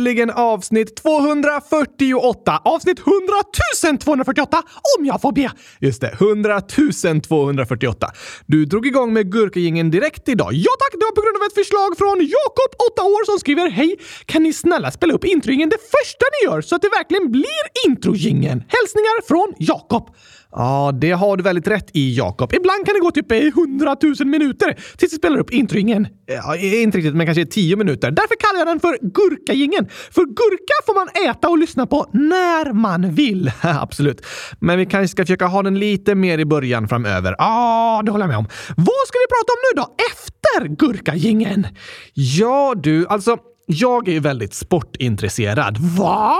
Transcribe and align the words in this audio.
äntligen 0.00 0.30
avsnitt 0.30 0.96
248! 0.96 2.60
Avsnitt 2.64 2.98
100 2.98 3.98
248 4.00 4.62
om 4.98 5.04
jag 5.04 5.20
får 5.20 5.32
be! 5.32 5.50
Just 5.80 6.00
det, 6.00 6.08
100 6.08 6.60
248. 6.60 8.06
Du 8.46 8.64
drog 8.64 8.86
igång 8.86 9.12
med 9.12 9.32
Gurkagingen 9.32 9.90
direkt 9.90 10.28
idag. 10.28 10.52
Ja 10.52 10.70
tack, 10.78 10.92
det 10.92 11.04
var 11.04 11.14
på 11.14 11.20
grund 11.20 11.36
av 11.36 11.42
ett 11.46 11.54
förslag 11.54 11.98
från 11.98 12.18
Jakob, 12.18 12.70
8 12.92 13.02
år, 13.02 13.24
som 13.24 13.38
skriver 13.38 13.70
Hej! 13.70 13.96
Kan 14.26 14.42
ni 14.42 14.52
snälla 14.52 14.90
spela 14.90 15.14
upp 15.14 15.24
introjingen 15.24 15.68
det 15.68 15.78
första 15.98 16.24
ni 16.32 16.50
gör 16.50 16.60
så 16.60 16.74
att 16.76 16.82
det 16.82 16.88
verkligen 16.88 17.32
blir 17.32 17.64
introjingen? 17.86 18.64
Hälsningar 18.68 19.26
från 19.28 19.54
Jakob. 19.58 20.10
Ja, 20.52 20.92
det 21.00 21.10
har 21.10 21.36
du 21.36 21.42
väldigt 21.42 21.66
rätt 21.68 21.90
i, 21.92 22.16
Jakob. 22.16 22.52
Ibland 22.54 22.86
kan 22.86 22.94
det 22.94 23.00
gå 23.00 23.10
typ 23.10 23.32
i 23.32 23.52
hundratusen 23.54 24.30
minuter 24.30 24.78
tills 24.96 25.12
vi 25.12 25.16
spelar 25.16 25.38
upp 25.38 25.50
introingen. 25.50 26.06
Ja, 26.26 26.56
inte 26.56 26.98
riktigt, 26.98 27.14
men 27.14 27.26
kanske 27.26 27.46
tio 27.46 27.76
minuter. 27.76 28.10
Därför 28.10 28.34
kallar 28.40 28.58
jag 28.58 28.66
den 28.68 28.80
för 28.80 28.98
Gurkagingen. 29.02 29.88
För 30.10 30.22
gurka 30.24 30.74
får 30.86 30.94
man 30.94 31.30
äta 31.30 31.48
och 31.48 31.58
lyssna 31.58 31.86
på 31.86 32.06
när 32.12 32.72
man 32.72 33.14
vill. 33.14 33.52
Absolut. 33.62 34.26
Men 34.60 34.78
vi 34.78 34.86
kanske 34.86 35.08
ska 35.08 35.22
försöka 35.22 35.46
ha 35.46 35.62
den 35.62 35.78
lite 35.78 36.14
mer 36.14 36.38
i 36.38 36.44
början 36.44 36.88
framöver. 36.88 37.34
Ja, 37.38 38.02
det 38.04 38.10
håller 38.10 38.24
jag 38.24 38.28
med 38.28 38.38
om. 38.38 38.48
Vad 38.76 39.06
ska 39.06 39.18
vi 39.18 39.26
prata 39.28 39.52
om 39.52 39.60
nu 39.64 39.82
då, 39.82 39.94
efter 40.10 40.76
Gurkagängen? 40.76 41.66
Ja, 42.14 42.74
du, 42.76 43.06
alltså, 43.06 43.36
jag 43.66 44.08
är 44.08 44.12
ju 44.12 44.20
väldigt 44.20 44.54
sportintresserad. 44.54 45.78
Va? 45.78 46.36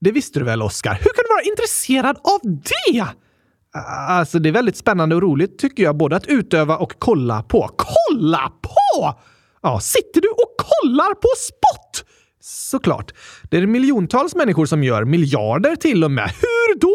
Det 0.00 0.12
visste 0.12 0.38
du 0.38 0.44
väl, 0.44 0.62
Oskar? 0.62 0.92
Hur 0.92 1.10
kan 1.10 1.24
du 1.24 1.34
vara 1.34 1.42
intresserad 1.42 2.16
av 2.16 2.40
det? 2.62 3.06
Alltså, 4.08 4.38
det 4.38 4.48
är 4.48 4.52
väldigt 4.52 4.76
spännande 4.76 5.14
och 5.14 5.22
roligt 5.22 5.58
tycker 5.58 5.82
jag, 5.82 5.96
både 5.96 6.16
att 6.16 6.26
utöva 6.26 6.76
och 6.76 6.92
kolla 6.98 7.42
på. 7.42 7.70
Kolla 7.76 8.52
på! 8.62 9.14
Ja, 9.62 9.80
sitter 9.80 10.20
du 10.20 10.28
och 10.28 10.54
kollar 10.56 11.14
på 11.14 11.28
spott? 11.38 12.08
Såklart. 12.40 13.12
Det 13.50 13.56
är 13.56 13.66
miljontals 13.66 14.34
människor 14.34 14.66
som 14.66 14.84
gör, 14.84 15.04
miljarder 15.04 15.76
till 15.76 16.04
och 16.04 16.10
med. 16.10 16.30
Hur 16.40 16.78
då? 16.78 16.94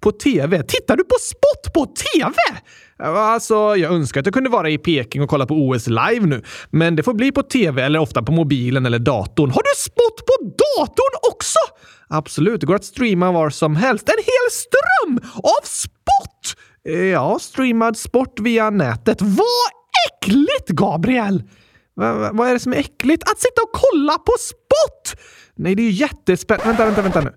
På 0.00 0.12
TV? 0.12 0.62
Tittar 0.62 0.96
du 0.96 1.04
på 1.04 1.16
spott 1.20 1.74
på 1.74 1.86
TV? 1.86 2.34
Alltså, 3.02 3.54
jag 3.54 3.92
önskar 3.92 4.20
att 4.20 4.26
jag 4.26 4.34
kunde 4.34 4.50
vara 4.50 4.70
i 4.70 4.78
Peking 4.78 5.22
och 5.22 5.28
kolla 5.28 5.46
på 5.46 5.54
OS 5.54 5.86
live 5.86 6.26
nu, 6.26 6.42
men 6.70 6.96
det 6.96 7.02
får 7.02 7.14
bli 7.14 7.32
på 7.32 7.42
TV 7.42 7.82
eller 7.82 7.98
ofta 7.98 8.22
på 8.22 8.32
mobilen 8.32 8.86
eller 8.86 8.98
datorn. 8.98 9.50
Har 9.50 9.62
du 9.62 9.70
spott 9.76 10.26
på 10.26 10.44
datorn 10.44 11.32
också? 11.32 11.58
Absolut, 12.08 12.60
det 12.60 12.66
går 12.66 12.74
att 12.74 12.84
streama 12.84 13.32
var 13.32 13.50
som 13.50 13.76
helst. 13.76 14.08
En 14.08 14.14
hel 14.16 14.50
ström 14.50 15.30
av 15.36 15.64
spott! 15.64 16.56
Eh, 16.88 17.04
ja, 17.04 17.38
streamad 17.40 17.96
sport 17.96 18.40
via 18.40 18.70
nätet. 18.70 19.22
Vad 19.22 19.70
äckligt, 20.10 20.68
Gabriel! 20.68 21.42
Va, 21.96 22.30
vad 22.32 22.48
är 22.48 22.52
det 22.52 22.60
som 22.60 22.72
är 22.72 22.76
äckligt? 22.76 23.22
Att 23.22 23.40
sitta 23.40 23.62
och 23.62 23.72
kolla 23.72 24.18
på 24.18 24.32
spott! 24.40 25.22
Nej, 25.56 25.74
det 25.74 25.82
är 25.82 25.84
ju 25.84 25.90
jättespännande. 25.90 26.66
Vänta, 26.68 26.84
vänta, 26.84 27.02
vänta 27.02 27.20
nu. 27.20 27.32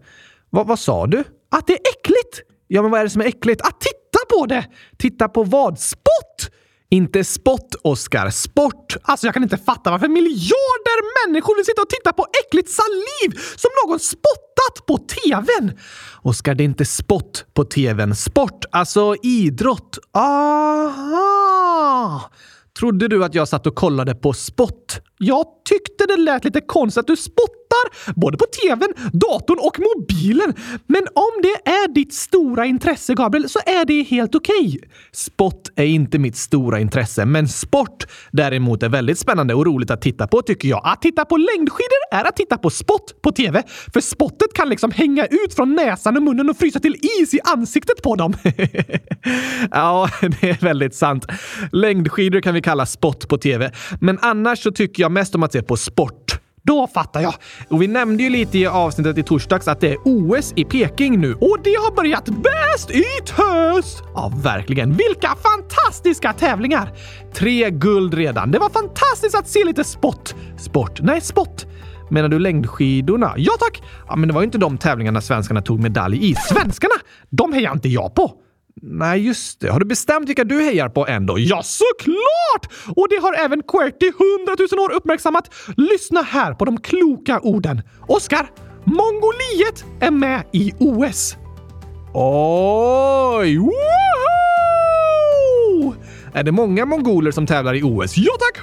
Va, 0.49 0.63
vad 0.63 0.79
sa 0.79 1.07
du? 1.07 1.23
Att 1.51 1.67
det 1.67 1.73
är 1.73 1.79
äckligt? 1.79 2.50
Ja, 2.73 2.81
men 2.81 2.91
vad 2.91 2.99
är 2.99 3.03
det 3.03 3.09
som 3.09 3.21
är 3.21 3.25
äckligt? 3.25 3.61
Att 3.61 3.81
titta 3.81 4.19
på 4.29 4.45
det! 4.45 4.65
Titta 4.97 5.29
på 5.29 5.43
vad? 5.43 5.79
Spott? 5.79 6.51
Inte 6.89 7.23
spott, 7.23 7.75
Oscar. 7.83 8.29
Sport! 8.29 8.97
Alltså, 9.01 9.27
jag 9.27 9.33
kan 9.33 9.43
inte 9.43 9.57
fatta 9.57 9.91
varför 9.91 10.07
miljarder 10.07 11.27
människor 11.27 11.55
vill 11.55 11.65
sitta 11.65 11.81
och 11.81 11.89
titta 11.89 12.13
på 12.13 12.27
äckligt 12.45 12.69
saliv 12.69 13.39
som 13.55 13.69
någon 13.85 13.99
spottat 13.99 14.85
på 14.87 14.97
tvn. 14.97 15.77
Oscar, 16.21 16.55
det 16.55 16.63
är 16.63 16.65
inte 16.65 16.85
spott 16.85 17.45
på 17.53 17.63
tvn. 17.63 18.15
Sport, 18.15 18.65
alltså 18.71 19.15
idrott. 19.23 19.99
Aha! 20.13 21.11
Trodde 22.79 23.07
du 23.07 23.23
att 23.25 23.35
jag 23.35 23.47
satt 23.47 23.67
och 23.67 23.75
kollade 23.75 24.15
på 24.15 24.33
spott? 24.33 25.01
Jag 25.17 25.45
tyckte 25.69 26.05
det 26.05 26.17
lät 26.17 26.45
lite 26.45 26.61
konstigt 26.61 26.99
att 26.99 27.07
du 27.07 27.15
spottade 27.15 27.60
tittar 27.71 28.13
både 28.19 28.37
på 28.37 28.45
tvn, 28.45 28.93
datorn 29.13 29.57
och 29.59 29.79
mobilen. 29.79 30.53
Men 30.87 31.01
om 31.13 31.41
det 31.41 31.71
är 31.71 31.93
ditt 31.93 32.13
stora 32.13 32.65
intresse, 32.65 33.13
Gabriel, 33.13 33.49
så 33.49 33.59
är 33.65 33.85
det 33.85 34.03
helt 34.03 34.35
okej. 34.35 34.67
Okay. 34.67 34.89
Spott 35.11 35.71
är 35.75 35.85
inte 35.85 36.19
mitt 36.19 36.35
stora 36.35 36.79
intresse, 36.79 37.25
men 37.25 37.47
sport 37.47 38.05
däremot 38.31 38.83
är 38.83 38.89
väldigt 38.89 39.19
spännande 39.19 39.53
och 39.53 39.65
roligt 39.65 39.91
att 39.91 40.01
titta 40.01 40.27
på 40.27 40.41
tycker 40.41 40.67
jag. 40.67 40.81
Att 40.83 41.01
titta 41.01 41.25
på 41.25 41.37
längdskidor 41.37 42.01
är 42.11 42.23
att 42.25 42.35
titta 42.35 42.57
på 42.57 42.69
spott 42.69 43.21
på 43.21 43.31
tv, 43.31 43.63
för 43.93 44.01
spottet 44.01 44.53
kan 44.53 44.69
liksom 44.69 44.91
hänga 44.91 45.25
ut 45.25 45.53
från 45.55 45.75
näsan 45.75 46.17
och 46.17 46.23
munnen 46.23 46.49
och 46.49 46.57
frysa 46.57 46.79
till 46.79 46.95
is 47.21 47.33
i 47.33 47.39
ansiktet 47.43 48.01
på 48.03 48.15
dem. 48.15 48.33
ja, 49.71 50.09
det 50.21 50.49
är 50.49 50.65
väldigt 50.65 50.95
sant. 50.95 51.25
Längdskidor 51.71 52.41
kan 52.41 52.53
vi 52.53 52.61
kalla 52.61 52.85
spott 52.85 53.27
på 53.27 53.37
tv, 53.37 53.71
men 54.01 54.19
annars 54.21 54.63
så 54.63 54.71
tycker 54.71 55.03
jag 55.03 55.11
mest 55.11 55.35
om 55.35 55.43
att 55.43 55.51
se 55.51 55.61
på 55.61 55.77
sport. 55.77 56.40
Då 56.63 56.87
fattar 56.87 57.21
jag. 57.21 57.33
Och 57.69 57.81
vi 57.81 57.87
nämnde 57.87 58.23
ju 58.23 58.29
lite 58.29 58.57
i 58.57 58.67
avsnittet 58.67 59.17
i 59.17 59.23
torsdags 59.23 59.67
att 59.67 59.79
det 59.79 59.91
är 59.91 59.97
OS 60.05 60.53
i 60.55 60.65
Peking 60.65 61.19
nu 61.21 61.33
och 61.33 61.57
det 61.63 61.69
har 61.69 61.95
börjat 61.95 62.25
bäst 62.25 62.91
i 62.91 63.03
tös! 63.25 63.97
Ja, 64.15 64.31
verkligen. 64.43 64.89
Vilka 64.89 65.35
fantastiska 65.43 66.33
tävlingar! 66.33 66.91
Tre 67.33 67.69
guld 67.69 68.13
redan. 68.13 68.51
Det 68.51 68.59
var 68.59 68.69
fantastiskt 68.69 69.35
att 69.35 69.47
se 69.47 69.63
lite 69.63 69.83
sport. 69.83 70.35
Sport? 70.57 71.01
Nej, 71.01 71.21
spott. 71.21 71.65
Menar 72.09 72.29
du 72.29 72.39
längdskidorna? 72.39 73.33
Ja 73.37 73.53
tack! 73.59 73.83
Ja, 74.07 74.15
men 74.15 74.27
det 74.27 74.33
var 74.33 74.41
ju 74.41 74.45
inte 74.45 74.57
de 74.57 74.77
tävlingarna 74.77 75.21
svenskarna 75.21 75.61
tog 75.61 75.79
medalj 75.79 76.29
i. 76.31 76.35
Svenskarna? 76.35 76.95
De 77.29 77.53
hejar 77.53 77.71
inte 77.71 77.89
jag 77.89 78.15
på! 78.15 78.31
Nej, 78.75 79.25
just 79.25 79.59
det. 79.59 79.69
Har 79.69 79.79
du 79.79 79.85
bestämt 79.85 80.29
vilka 80.29 80.43
du 80.43 80.61
hejar 80.61 80.89
på 80.89 81.07
ändå? 81.07 81.39
Ja, 81.39 81.61
såklart! 81.63 82.93
Och 82.95 83.07
det 83.09 83.15
har 83.15 83.33
även 83.33 83.63
Queerty 83.63 84.05
100 84.07 84.55
000 84.71 84.79
år 84.85 84.91
uppmärksammat. 84.91 85.53
Lyssna 85.77 86.21
här 86.21 86.53
på 86.53 86.65
de 86.65 86.81
kloka 86.81 87.39
orden. 87.39 87.81
Oskar, 88.07 88.49
Mongoliet 88.85 89.85
är 89.99 90.11
med 90.11 90.43
i 90.51 90.73
OS. 90.79 91.35
Oj! 92.13 93.57
Woho! 93.57 93.73
Är 96.33 96.43
det 96.43 96.51
många 96.51 96.85
mongoler 96.85 97.31
som 97.31 97.47
tävlar 97.47 97.73
i 97.73 97.83
OS? 97.83 98.17
Ja 98.17 98.31
tack, 98.39 98.57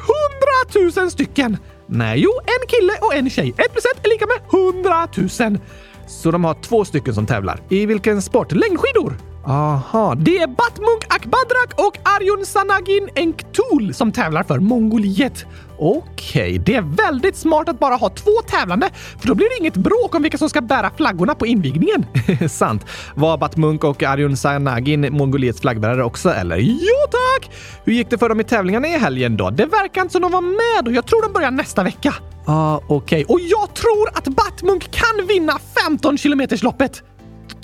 100 0.75 1.03
000 1.03 1.11
stycken! 1.11 1.57
Nej, 1.87 2.21
jo, 2.21 2.31
en 2.45 2.69
kille 2.69 2.93
och 3.01 3.15
en 3.15 3.31
tjej. 3.31 3.55
Ett 3.59 3.73
plus 3.73 3.85
ett 3.85 4.07
är 4.07 4.09
lika 4.09 4.27
med 4.27 4.37
100 4.75 5.09
000. 5.51 5.59
Så 6.07 6.31
de 6.31 6.45
har 6.45 6.55
två 6.55 6.85
stycken 6.85 7.15
som 7.15 7.27
tävlar. 7.27 7.61
I 7.69 7.87
vilken 7.87 8.23
sport? 8.23 8.53
Längdskidor? 8.53 9.28
Aha, 9.49 10.15
det 10.15 10.39
är 10.39 10.47
Batmunk 10.47 11.05
Akbadrak 11.09 11.73
och 11.77 11.99
Arjun 12.03 12.47
Sanagin 12.47 13.09
Enktul 13.17 13.95
som 13.95 14.13
tävlar 14.13 14.43
för 14.43 14.59
Mongoliet. 14.59 15.47
Okej, 15.79 16.05
okay, 16.09 16.59
det 16.59 16.75
är 16.75 16.83
väldigt 16.83 17.37
smart 17.37 17.69
att 17.69 17.79
bara 17.79 17.95
ha 17.95 18.09
två 18.09 18.31
tävlande, 18.47 18.91
för 19.21 19.29
då 19.29 19.35
blir 19.35 19.49
det 19.49 19.56
inget 19.61 19.77
bråk 19.77 20.15
om 20.15 20.23
vilka 20.23 20.39
som 20.39 20.50
ska 20.50 20.61
bära 20.61 20.91
flaggorna 20.97 21.35
på 21.35 21.47
invigningen. 21.47 22.06
Sant. 22.49 22.87
Var 23.15 23.39
Batmunk 23.39 23.85
och 23.85 24.03
Arjun 24.03 24.37
Sanagin 24.37 25.17
Mongoliets 25.17 25.61
flaggbärare 25.61 26.05
också, 26.05 26.31
eller? 26.31 26.56
Jo 26.56 27.11
tack! 27.11 27.51
Hur 27.85 27.93
gick 27.93 28.11
det 28.11 28.19
för 28.19 28.29
dem 28.29 28.41
i 28.41 28.44
tävlingarna 28.44 28.89
i 28.89 28.99
helgen 28.99 29.37
då? 29.37 29.51
Det 29.51 29.67
verkar 29.67 30.03
inte 30.03 30.12
som 30.12 30.23
de 30.23 30.33
var 30.33 30.41
med 30.41 30.89
och 30.89 30.94
jag 30.94 31.06
tror 31.06 31.23
de 31.23 31.33
börjar 31.33 31.51
nästa 31.51 31.83
vecka. 31.83 32.15
Ah, 32.47 32.77
okej. 32.77 32.94
Okay. 32.94 33.25
Och 33.25 33.41
jag 33.41 33.75
tror 33.75 34.09
att 34.15 34.25
Batmunk 34.25 34.91
kan 34.91 35.27
vinna 35.27 35.59
15 35.87 36.19
kilometersloppet! 36.19 37.03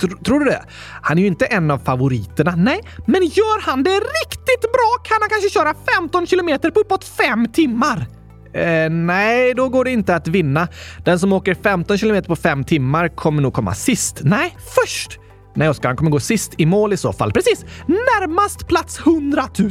Tr 0.01 0.25
tror 0.25 0.41
du 0.41 0.45
det? 0.45 0.63
Han 1.03 1.19
är 1.19 1.23
ju 1.23 1.29
inte 1.29 1.47
en 1.47 1.71
av 1.71 1.79
favoriterna. 1.79 2.55
Nej, 2.57 2.81
men 3.07 3.23
gör 3.25 3.63
han 3.63 3.83
det 3.83 3.91
riktigt 3.91 4.63
bra 4.63 4.97
kan 5.05 5.19
han 5.21 5.29
kanske 5.29 5.51
köra 5.51 5.75
15 6.01 6.27
kilometer 6.27 6.71
på 6.71 6.81
uppåt 6.81 7.05
fem 7.05 7.49
timmar. 7.49 8.07
Eh, 8.55 8.91
nej, 8.91 9.55
då 9.55 9.69
går 9.69 9.85
det 9.85 9.91
inte 9.91 10.15
att 10.15 10.29
vinna. 10.29 10.69
Den 11.05 11.19
som 11.19 11.33
åker 11.33 11.55
15 11.55 11.99
kilometer 11.99 12.29
på 12.29 12.37
fem 12.37 12.65
timmar 12.65 13.09
kommer 13.09 13.43
nog 13.43 13.55
komma 13.55 13.75
sist. 13.75 14.21
Nej, 14.25 14.57
först! 14.75 15.19
Nej, 15.57 15.69
Oskar, 15.69 15.89
han 15.89 15.97
kommer 15.97 16.11
gå 16.11 16.21
sist 16.21 16.55
i 16.59 16.67
mål 16.67 16.93
i 16.93 16.97
så 16.97 17.13
fall. 17.13 17.33
Precis! 17.33 17.65
Närmast 17.87 18.69
plats 18.69 18.99
100 18.99 19.49
000! 19.59 19.71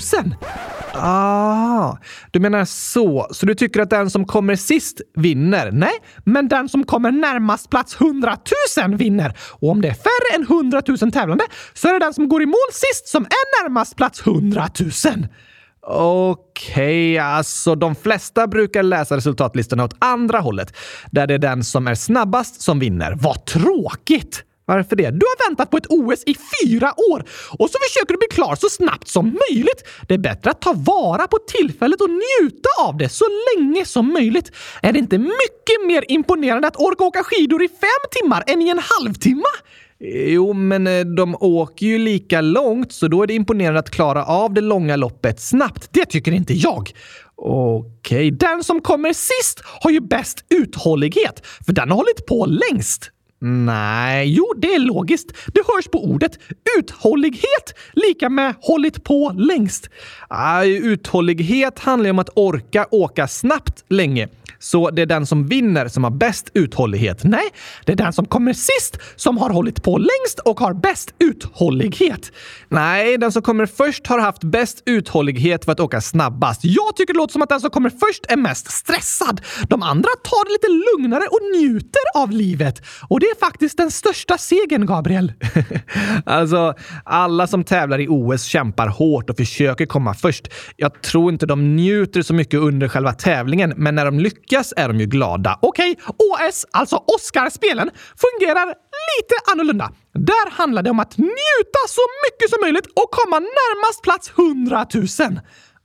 Ah, 0.94 1.97
du 2.31 2.39
menar 2.39 2.65
så. 2.65 3.27
Så 3.31 3.45
du 3.45 3.56
tycker 3.56 3.81
att 3.81 3.89
den 3.89 4.09
som 4.09 4.25
kommer 4.25 4.56
sist 4.56 5.01
vinner? 5.15 5.71
Nej, 5.71 5.94
men 6.25 6.47
den 6.47 6.69
som 6.69 6.83
kommer 6.83 7.12
närmast 7.12 7.69
plats 7.69 8.01
100 8.01 8.38
000 8.77 8.95
vinner. 8.95 9.38
Och 9.50 9.69
om 9.69 9.81
det 9.81 9.88
är 9.88 9.94
färre 9.94 10.35
än 10.35 10.44
100 10.44 10.81
000 10.88 11.12
tävlande 11.12 11.44
så 11.74 11.88
är 11.88 11.94
det 11.94 12.00
den 12.00 12.13
som 12.13 12.30
går 12.30 12.44
i 12.44 12.45
mål 12.45 12.71
sist 12.71 13.07
som 13.07 13.25
är 13.25 13.63
närmast 13.63 13.95
plats 13.95 14.27
100 14.27 14.69
000. 14.80 15.27
Okej, 15.88 17.13
okay, 17.13 17.18
alltså 17.18 17.75
de 17.75 17.95
flesta 17.95 18.47
brukar 18.47 18.83
läsa 18.83 19.18
resultatlistorna 19.18 19.83
åt 19.83 19.95
andra 20.00 20.39
hållet, 20.39 20.75
där 21.12 21.27
det 21.27 21.33
är 21.33 21.39
den 21.39 21.63
som 21.63 21.88
är 21.88 21.95
snabbast 21.95 22.62
som 22.62 22.80
vinner. 22.80 23.18
Vad 23.21 23.45
tråkigt! 23.45 24.44
Varför 24.73 24.95
det? 24.95 25.09
Du 25.09 25.25
har 25.25 25.49
väntat 25.49 25.71
på 25.71 25.77
ett 25.77 25.85
OS 25.89 26.23
i 26.25 26.35
fyra 26.35 26.93
år 27.11 27.19
och 27.59 27.69
så 27.69 27.77
försöker 27.87 28.13
du 28.13 28.17
bli 28.17 28.27
klar 28.31 28.55
så 28.55 28.69
snabbt 28.69 29.07
som 29.07 29.25
möjligt. 29.49 29.83
Det 30.07 30.13
är 30.13 30.17
bättre 30.17 30.51
att 30.51 30.61
ta 30.61 30.73
vara 30.73 31.27
på 31.27 31.37
tillfället 31.47 32.01
och 32.01 32.09
njuta 32.09 32.69
av 32.79 32.97
det 32.97 33.09
så 33.09 33.25
länge 33.55 33.85
som 33.85 34.13
möjligt. 34.13 34.51
Är 34.81 34.91
det 34.91 34.99
inte 34.99 35.17
mycket 35.17 35.87
mer 35.87 36.03
imponerande 36.07 36.67
att 36.67 36.75
orka 36.75 37.03
åka 37.03 37.23
skidor 37.23 37.63
i 37.63 37.67
fem 37.67 38.03
timmar 38.21 38.43
än 38.47 38.61
i 38.61 38.69
en 38.69 38.81
halvtimme? 38.83 39.53
Jo, 40.05 40.53
men 40.53 40.87
eh, 40.87 41.05
de 41.05 41.35
åker 41.39 41.85
ju 41.85 41.97
lika 41.97 42.41
långt, 42.41 42.91
så 42.91 43.07
då 43.07 43.23
är 43.23 43.27
det 43.27 43.33
imponerande 43.33 43.79
att 43.79 43.89
klara 43.89 44.25
av 44.25 44.53
det 44.53 44.61
långa 44.61 44.95
loppet 44.95 45.41
snabbt. 45.41 45.89
Det 45.91 46.05
tycker 46.05 46.31
inte 46.31 46.53
jag. 46.53 46.91
Okej, 47.35 48.31
den 48.31 48.63
som 48.63 48.81
kommer 48.81 49.13
sist 49.13 49.61
har 49.63 49.91
ju 49.91 49.99
bäst 49.99 50.45
uthållighet, 50.49 51.47
för 51.65 51.73
den 51.73 51.89
har 51.89 51.97
hållit 51.97 52.25
på 52.25 52.45
längst. 52.45 53.11
Nej, 53.45 54.28
jo, 54.28 54.54
det 54.57 54.74
är 54.74 54.80
logiskt. 54.80 55.34
Det 55.54 55.62
hörs 55.68 55.88
på 55.88 56.04
ordet. 56.06 56.40
Uthållighet 56.80 57.75
lika 57.94 58.30
med 58.30 58.56
hållit 58.62 59.04
på 59.04 59.34
längst. 59.38 59.90
Aj, 60.28 60.78
uthållighet 60.78 61.80
handlar 61.80 62.10
om 62.10 62.19
att 62.19 62.30
orka 62.36 62.88
åka 62.92 63.28
snabbt 63.28 63.84
länge. 63.90 64.28
Så 64.59 64.89
det 64.89 65.01
är 65.01 65.05
den 65.05 65.25
som 65.25 65.47
vinner 65.47 65.88
som 65.88 66.03
har 66.03 66.11
bäst 66.11 66.51
uthållighet. 66.53 67.23
Nej, 67.23 67.50
det 67.85 67.91
är 67.91 67.95
den 67.95 68.13
som 68.13 68.25
kommer 68.25 68.53
sist 68.53 68.97
som 69.15 69.38
har 69.38 69.50
hållit 69.50 69.83
på 69.83 69.97
längst 69.97 70.39
och 70.45 70.59
har 70.59 70.73
bäst 70.73 71.13
uthållighet. 71.19 72.31
Nej, 72.69 73.17
den 73.17 73.31
som 73.31 73.41
kommer 73.41 73.65
först 73.65 74.07
har 74.07 74.19
haft 74.19 74.44
bäst 74.44 74.83
uthållighet 74.85 75.65
för 75.65 75.71
att 75.71 75.79
åka 75.79 76.01
snabbast. 76.01 76.59
Jag 76.63 76.95
tycker 76.95 77.13
det 77.13 77.17
låter 77.17 77.31
som 77.31 77.41
att 77.41 77.50
den 77.50 77.61
som 77.61 77.69
kommer 77.69 77.89
först 77.89 78.25
är 78.29 78.38
mest 78.38 78.71
stressad. 78.71 79.41
De 79.69 79.83
andra 79.83 80.09
tar 80.23 80.45
det 80.45 80.51
lite 80.51 80.67
lugnare 80.67 81.23
och 81.23 81.39
njuter 81.61 82.01
av 82.15 82.31
livet. 82.31 82.81
Och 83.09 83.19
det 83.19 83.25
är 83.25 83.39
faktiskt 83.39 83.77
den 83.77 83.91
största 83.91 84.38
segern, 84.38 84.85
Gabriel. 84.85 85.33
alltså, 86.25 86.73
alla 87.03 87.47
som 87.47 87.63
tävlar 87.63 87.99
i 87.99 88.07
OS 88.09 88.44
kämpar 88.44 88.88
hårt 88.88 89.29
och 89.29 89.38
försöker 89.38 89.85
komma 89.85 90.13
först. 90.13 90.47
Jag 90.77 91.01
tror 91.01 91.31
inte 91.31 91.45
de 91.45 91.75
njuter 91.75 92.21
så 92.21 92.33
mycket 92.33 92.59
under 92.59 92.88
själva 92.88 93.13
tävlingen, 93.13 93.73
men 93.77 93.95
när 93.95 94.06
de 94.06 94.19
lyckas 94.19 94.43
lyckas 94.44 94.74
är 94.78 94.88
de 94.88 95.00
ju 95.00 95.06
glada. 95.06 95.60
Okej, 95.62 95.95
okay, 96.07 96.50
OS, 96.50 96.66
alltså 96.72 96.95
Oscarspelen, 96.95 97.90
fungerar 98.18 98.68
lite 98.68 99.51
annorlunda. 99.51 99.92
Där 100.13 100.51
handlar 100.51 100.84
det 100.84 100.90
om 100.90 101.00
att 101.00 101.18
njuta 101.18 101.81
så 101.88 102.01
mycket 102.25 102.50
som 102.50 102.60
möjligt 102.62 102.86
och 102.86 103.12
komma 103.12 103.40
närmast 103.40 104.01
plats 104.04 104.31
100 104.38 104.86
000. 104.94 105.40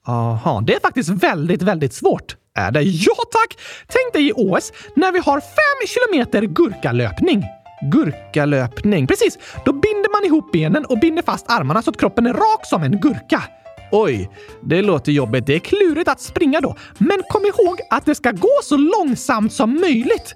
Aha, 0.06 0.62
det 0.66 0.74
är 0.74 0.80
faktiskt 0.80 1.08
väldigt, 1.08 1.62
väldigt 1.62 1.94
svårt. 1.94 2.36
Är 2.54 2.70
det? 2.70 2.82
Ja 2.82 3.14
tack! 3.32 3.58
Tänk 3.88 4.12
dig 4.12 4.28
i 4.28 4.32
OS 4.36 4.72
när 4.96 5.12
vi 5.12 5.18
har 5.18 5.40
5 5.40 5.48
kilometer 5.86 6.42
gurkalöpning. 6.42 7.44
Gurkalöpning, 7.92 9.06
precis. 9.06 9.38
Då 9.64 9.72
binder 9.72 10.10
man 10.12 10.24
ihop 10.24 10.52
benen 10.52 10.84
och 10.84 10.98
binder 10.98 11.22
fast 11.22 11.50
armarna 11.50 11.82
så 11.82 11.90
att 11.90 12.00
kroppen 12.00 12.26
är 12.26 12.32
rak 12.32 12.66
som 12.66 12.82
en 12.82 13.00
gurka. 13.00 13.42
Oj, 13.92 14.30
det 14.62 14.82
låter 14.82 15.12
jobbigt. 15.12 15.46
Det 15.46 15.54
är 15.54 15.58
klurigt 15.58 16.08
att 16.08 16.20
springa 16.20 16.60
då. 16.60 16.76
Men 16.98 17.22
kom 17.28 17.42
ihåg 17.44 17.80
att 17.90 18.06
det 18.06 18.14
ska 18.14 18.30
gå 18.30 18.58
så 18.62 18.76
långsamt 18.76 19.52
som 19.52 19.80
möjligt. 19.80 20.34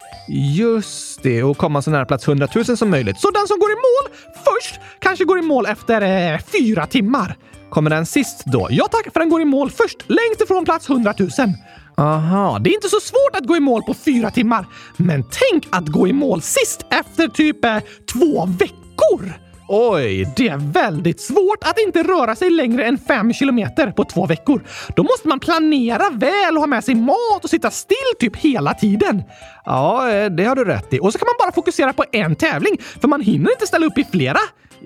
Just 0.56 1.22
det, 1.22 1.42
och 1.42 1.56
komma 1.56 1.82
så 1.82 1.90
nära 1.90 2.04
plats 2.04 2.28
100 2.28 2.48
000 2.54 2.64
som 2.64 2.90
möjligt. 2.90 3.20
Så 3.20 3.30
den 3.30 3.46
som 3.46 3.58
går 3.58 3.70
i 3.70 3.74
mål 3.74 4.16
först 4.34 4.80
kanske 4.98 5.24
går 5.24 5.38
i 5.38 5.42
mål 5.42 5.66
efter 5.66 6.32
eh, 6.32 6.38
fyra 6.38 6.86
timmar. 6.86 7.36
Kommer 7.70 7.90
den 7.90 8.06
sist 8.06 8.42
då? 8.44 8.68
Ja 8.70 8.88
tack, 8.90 9.12
för 9.12 9.20
den 9.20 9.28
går 9.28 9.42
i 9.42 9.44
mål 9.44 9.70
först, 9.70 10.04
längst 10.06 10.40
ifrån 10.44 10.64
plats 10.64 10.90
100 10.90 11.14
000. 11.18 11.30
Aha, 11.96 12.58
det 12.58 12.70
är 12.70 12.74
inte 12.74 12.88
så 12.88 13.00
svårt 13.00 13.36
att 13.36 13.46
gå 13.46 13.56
i 13.56 13.60
mål 13.60 13.82
på 13.82 13.94
fyra 13.94 14.30
timmar. 14.30 14.66
Men 14.96 15.24
tänk 15.30 15.66
att 15.70 15.86
gå 15.88 16.08
i 16.08 16.12
mål 16.12 16.42
sist 16.42 16.86
efter 16.90 17.28
typ 17.28 17.64
eh, 17.64 17.78
två 18.12 18.46
veckor! 18.46 19.32
Oj, 19.74 20.32
det 20.36 20.48
är 20.48 20.72
väldigt 20.72 21.20
svårt 21.20 21.64
att 21.64 21.78
inte 21.78 22.02
röra 22.02 22.36
sig 22.36 22.50
längre 22.50 22.84
än 22.84 22.98
fem 22.98 23.32
kilometer 23.32 23.90
på 23.90 24.04
två 24.04 24.26
veckor. 24.26 24.62
Då 24.96 25.02
måste 25.02 25.28
man 25.28 25.40
planera 25.40 26.10
väl 26.10 26.54
och 26.54 26.60
ha 26.60 26.66
med 26.66 26.84
sig 26.84 26.94
mat 26.94 27.44
och 27.44 27.50
sitta 27.50 27.70
still 27.70 27.96
typ 28.18 28.36
hela 28.36 28.74
tiden. 28.74 29.22
Ja, 29.64 30.10
eh, 30.10 30.30
det 30.30 30.44
har 30.44 30.56
du 30.56 30.64
rätt 30.64 30.94
i. 30.94 31.00
Och 31.00 31.12
så 31.12 31.18
kan 31.18 31.26
man 31.26 31.34
bara 31.46 31.52
fokusera 31.52 31.92
på 31.92 32.04
en 32.12 32.36
tävling, 32.36 32.78
för 33.00 33.08
man 33.08 33.20
hinner 33.20 33.50
inte 33.50 33.66
ställa 33.66 33.86
upp 33.86 33.98
i 33.98 34.04
flera. 34.04 34.38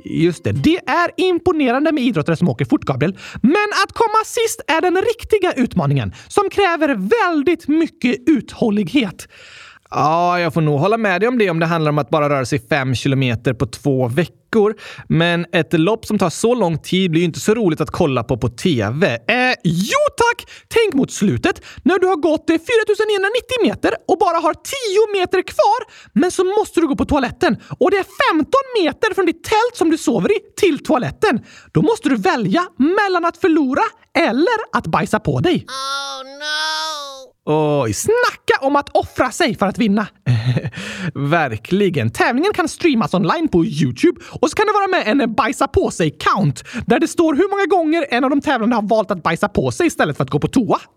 Just 0.05 0.45
det, 0.45 0.53
det 0.53 0.81
är 0.87 1.11
imponerande 1.17 1.93
med 1.93 2.05
idrottare 2.05 2.37
som 2.37 2.49
åker 2.49 2.65
fort, 2.65 2.85
Gabriel. 2.85 3.19
Men 3.43 3.69
att 3.85 3.93
komma 3.93 4.25
sist 4.25 4.61
är 4.67 4.81
den 4.81 4.97
riktiga 4.97 5.53
utmaningen 5.53 6.15
som 6.29 6.51
kräver 6.51 6.89
väldigt 6.89 7.69
mycket 7.69 8.29
uthållighet. 8.29 9.29
Ja, 9.91 10.41
jag 10.41 10.55
får 10.55 10.61
nog 10.61 10.81
hålla 10.81 10.97
med 10.97 11.21
dig 11.21 11.29
om 11.29 11.39
det 11.39 11.51
om 11.51 11.59
det 11.59 11.67
handlar 11.67 11.89
om 11.89 11.99
att 11.99 12.11
bara 12.11 12.29
röra 12.29 12.45
sig 12.45 12.69
fem 12.69 12.95
kilometer 12.95 13.53
på 13.53 13.67
två 13.67 14.09
veckor. 14.09 14.46
Men 15.09 15.47
ett 15.53 15.73
lopp 15.73 16.07
som 16.07 16.19
tar 16.19 16.31
så 16.31 16.55
lång 16.55 16.79
tid 16.79 17.11
blir 17.11 17.21
ju 17.21 17.25
inte 17.25 17.41
så 17.41 17.55
roligt 17.55 17.81
att 17.81 17.91
kolla 17.91 18.25
på 18.25 18.39
på 18.39 18.49
TV. 18.49 19.07
Eh, 19.07 19.55
jo 19.65 20.03
tack! 20.17 20.51
Tänk 20.69 20.95
mot 20.95 21.13
slutet 21.13 21.63
när 21.83 21.99
du 21.99 22.07
har 22.07 22.17
gått 22.17 22.47
4990 22.47 22.63
meter 23.63 23.93
och 24.09 24.19
bara 24.19 24.39
har 24.39 24.55
10 24.55 25.21
meter 25.21 25.43
kvar. 25.43 25.81
Men 26.13 26.31
så 26.31 26.45
måste 26.45 26.81
du 26.81 26.87
gå 26.89 26.97
på 26.97 27.05
toaletten 27.05 27.57
och 27.81 27.91
det 27.91 27.97
är 27.97 28.07
15 28.35 28.51
meter 28.83 29.15
från 29.15 29.27
ditt 29.27 29.45
tält 29.45 29.75
som 29.75 29.91
du 29.91 29.99
sover 29.99 30.33
i 30.33 30.39
till 30.61 30.79
toaletten. 30.85 31.41
Då 31.73 31.83
måste 31.83 32.09
du 32.09 32.17
välja 32.17 32.67
mellan 32.79 33.25
att 33.25 33.37
förlora 33.37 33.83
eller 34.19 34.59
att 34.73 34.87
bajsa 34.87 35.21
på 35.21 35.41
dig. 35.41 35.67
Oh 35.69 36.25
no! 36.25 36.96
Oj, 37.49 37.93
snacka 37.93 38.67
om 38.67 38.77
att 38.77 38.89
offra 38.89 39.31
sig 39.31 39.57
för 39.57 39.67
att 39.67 39.79
vinna! 39.79 40.07
Verkligen. 41.15 42.11
Tävlingen 42.11 42.53
kan 42.53 42.69
streamas 42.69 43.15
online 43.15 43.49
på 43.49 43.65
Youtube 43.65 44.21
och 44.41 44.51
så 44.51 44.57
kan 44.57 44.67
det 44.67 44.73
vara 44.73 44.89
med 44.89 45.23
en 45.23 45.35
bajsa 45.35 45.69
på 45.69 45.91
sig-count 45.91 46.65
där 46.87 47.01
det 47.01 47.09
står 47.09 47.35
hur 47.35 47.51
många 47.51 47.83
gånger 47.83 48.07
en 48.11 48.25
av 48.25 48.31
de 48.31 48.41
tävlande 48.41 48.77
har 48.77 48.83
valt 48.83 49.11
att 49.11 49.23
bajsa 49.23 49.49
på 49.49 49.71
sig 49.71 49.87
istället 49.87 50.17
för 50.17 50.25
att 50.25 50.31
gå 50.31 50.39
på 50.39 50.49
toa. 50.49 50.79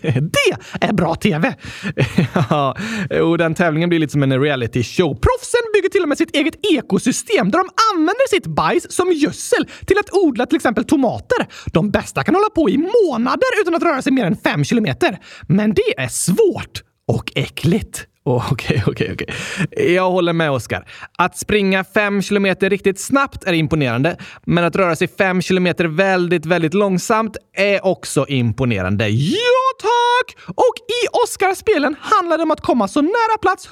det 0.00 0.56
är 0.80 0.92
bra 0.92 1.14
TV! 1.14 1.54
ja, 2.50 2.76
och 3.22 3.38
den 3.38 3.54
tävlingen 3.54 3.88
blir 3.88 3.98
lite 3.98 4.12
som 4.12 4.22
en 4.22 4.40
reality 4.40 4.82
show. 4.82 5.14
Proffsen 5.14 5.59
bygger 5.80 5.90
till 5.90 6.02
och 6.02 6.08
med 6.08 6.18
sitt 6.18 6.36
eget 6.36 6.54
ekosystem 6.66 7.50
där 7.50 7.58
de 7.58 7.68
använder 7.94 8.28
sitt 8.28 8.46
bajs 8.46 8.92
som 8.92 9.12
gödsel 9.12 9.68
till 9.86 9.98
att 9.98 10.12
odla 10.12 10.46
till 10.46 10.56
exempel 10.56 10.84
tomater. 10.84 11.46
De 11.72 11.90
bästa 11.90 12.24
kan 12.24 12.34
hålla 12.34 12.50
på 12.50 12.70
i 12.70 12.78
månader 12.78 13.48
utan 13.62 13.74
att 13.74 13.82
röra 13.82 14.02
sig 14.02 14.12
mer 14.12 14.24
än 14.24 14.36
5 14.36 14.64
kilometer. 14.64 15.18
Men 15.48 15.74
det 15.74 16.00
är 16.00 16.08
svårt 16.08 16.82
och 17.08 17.32
äckligt. 17.34 18.06
Okej, 18.50 18.82
okej, 18.86 19.10
okej. 19.12 19.94
Jag 19.94 20.10
håller 20.10 20.32
med 20.32 20.50
Oskar. 20.50 20.86
Att 21.18 21.38
springa 21.38 21.84
fem 21.84 22.22
kilometer 22.22 22.70
riktigt 22.70 23.00
snabbt 23.00 23.44
är 23.44 23.52
imponerande, 23.52 24.16
men 24.46 24.64
att 24.64 24.76
röra 24.76 24.96
sig 24.96 25.08
fem 25.08 25.42
kilometer 25.42 25.84
väldigt, 25.84 26.46
väldigt 26.46 26.74
långsamt 26.74 27.36
är 27.56 27.86
också 27.86 28.26
imponerande. 28.28 29.08
Ja, 29.08 29.36
tack! 29.80 30.36
Och 30.46 30.74
i 30.76 31.00
Oscarspelen 31.24 31.96
handlar 32.00 32.36
det 32.36 32.42
om 32.42 32.50
att 32.50 32.60
komma 32.60 32.88
så 32.88 33.00
nära 33.00 33.38
plats 33.42 33.68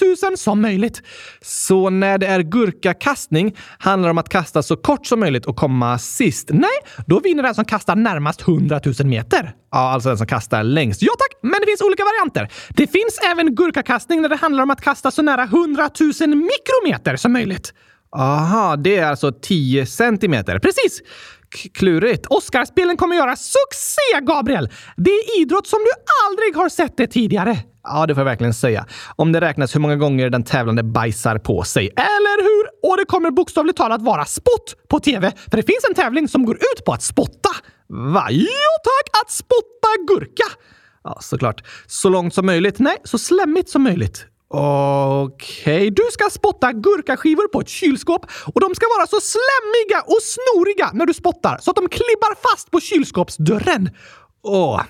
100 0.00 0.28
000 0.28 0.36
som 0.38 0.62
möjligt. 0.62 1.02
Så 1.42 1.90
när 1.90 2.18
det 2.18 2.26
är 2.26 2.40
gurkakastning 2.40 3.56
handlar 3.78 4.08
det 4.08 4.10
om 4.10 4.18
att 4.18 4.28
kasta 4.28 4.62
så 4.62 4.76
kort 4.76 5.06
som 5.06 5.20
möjligt 5.20 5.46
och 5.46 5.56
komma 5.56 5.98
sist. 5.98 6.48
Nej, 6.52 6.78
då 7.06 7.20
vinner 7.20 7.42
den 7.42 7.54
som 7.54 7.64
kastar 7.64 7.96
närmast 7.96 8.40
100 8.48 8.80
000 8.84 8.94
meter. 9.08 9.52
Ja, 9.76 9.90
alltså 9.90 10.08
den 10.08 10.18
som 10.18 10.26
kastar 10.26 10.62
längst. 10.62 11.02
Ja 11.02 11.12
tack, 11.18 11.38
men 11.42 11.60
det 11.60 11.66
finns 11.66 11.80
olika 11.80 12.04
varianter. 12.04 12.48
Det 12.68 12.86
finns 12.86 13.18
även 13.32 13.54
gurkakastning 13.54 14.22
när 14.22 14.28
det 14.28 14.36
handlar 14.36 14.62
om 14.62 14.70
att 14.70 14.80
kasta 14.80 15.10
så 15.10 15.22
nära 15.22 15.42
100 15.42 15.90
000 16.20 16.28
mikrometer 16.28 17.16
som 17.16 17.32
möjligt. 17.32 17.74
Aha, 18.16 18.76
det 18.76 18.96
är 18.96 19.06
alltså 19.06 19.32
10 19.32 19.86
centimeter. 19.86 20.58
Precis! 20.58 21.02
klurigt. 21.74 22.26
Oscarspelen 22.26 22.96
kommer 22.96 23.16
göra 23.16 23.36
succé, 23.36 24.20
Gabriel! 24.22 24.68
Det 24.96 25.10
är 25.10 25.40
idrott 25.40 25.66
som 25.66 25.78
du 25.78 25.90
aldrig 26.26 26.56
har 26.56 26.68
sett 26.68 26.96
det 26.96 27.06
tidigare. 27.06 27.58
Ja, 27.84 28.06
det 28.06 28.14
får 28.14 28.20
jag 28.20 28.24
verkligen 28.24 28.54
säga. 28.54 28.86
Om 29.16 29.32
det 29.32 29.40
räknas 29.40 29.74
hur 29.74 29.80
många 29.80 29.96
gånger 29.96 30.30
den 30.30 30.44
tävlande 30.44 30.82
bajsar 30.82 31.38
på 31.38 31.62
sig. 31.62 31.86
Eller 31.96 32.42
hur? 32.42 32.90
Och 32.90 32.96
det 32.96 33.04
kommer 33.04 33.30
bokstavligt 33.30 33.78
talat 33.78 34.02
vara 34.02 34.24
spott 34.24 34.76
på 34.88 35.00
TV, 35.00 35.32
för 35.50 35.56
det 35.56 35.62
finns 35.62 35.84
en 35.88 35.94
tävling 35.94 36.28
som 36.28 36.46
går 36.46 36.56
ut 36.56 36.84
på 36.86 36.92
att 36.92 37.02
spotta. 37.02 37.50
Va? 37.88 38.26
Jo 38.30 38.70
tack! 38.84 39.22
Att 39.22 39.30
spotta 39.30 39.88
gurka! 40.08 40.44
Ja, 41.04 41.18
såklart. 41.20 41.64
Så 41.86 42.08
långt 42.08 42.34
som 42.34 42.46
möjligt. 42.46 42.78
Nej, 42.78 42.96
så 43.04 43.18
slemmigt 43.18 43.68
som 43.68 43.82
möjligt. 43.82 44.26
Okej, 44.48 45.76
okay. 45.76 45.90
du 45.90 46.02
ska 46.12 46.30
spotta 46.30 46.72
gurkaskivor 46.72 47.48
på 47.48 47.60
ett 47.60 47.68
kylskåp 47.68 48.26
och 48.54 48.60
de 48.60 48.74
ska 48.74 48.86
vara 48.98 49.06
så 49.06 49.20
slemmiga 49.20 50.00
och 50.06 50.22
snoriga 50.22 50.90
när 50.92 51.06
du 51.06 51.14
spottar 51.14 51.58
så 51.62 51.70
att 51.70 51.76
de 51.76 51.88
klibbar 51.88 52.50
fast 52.50 52.70
på 52.70 52.80
kylskåpsdörren. 52.80 53.90
Åh, 54.42 54.82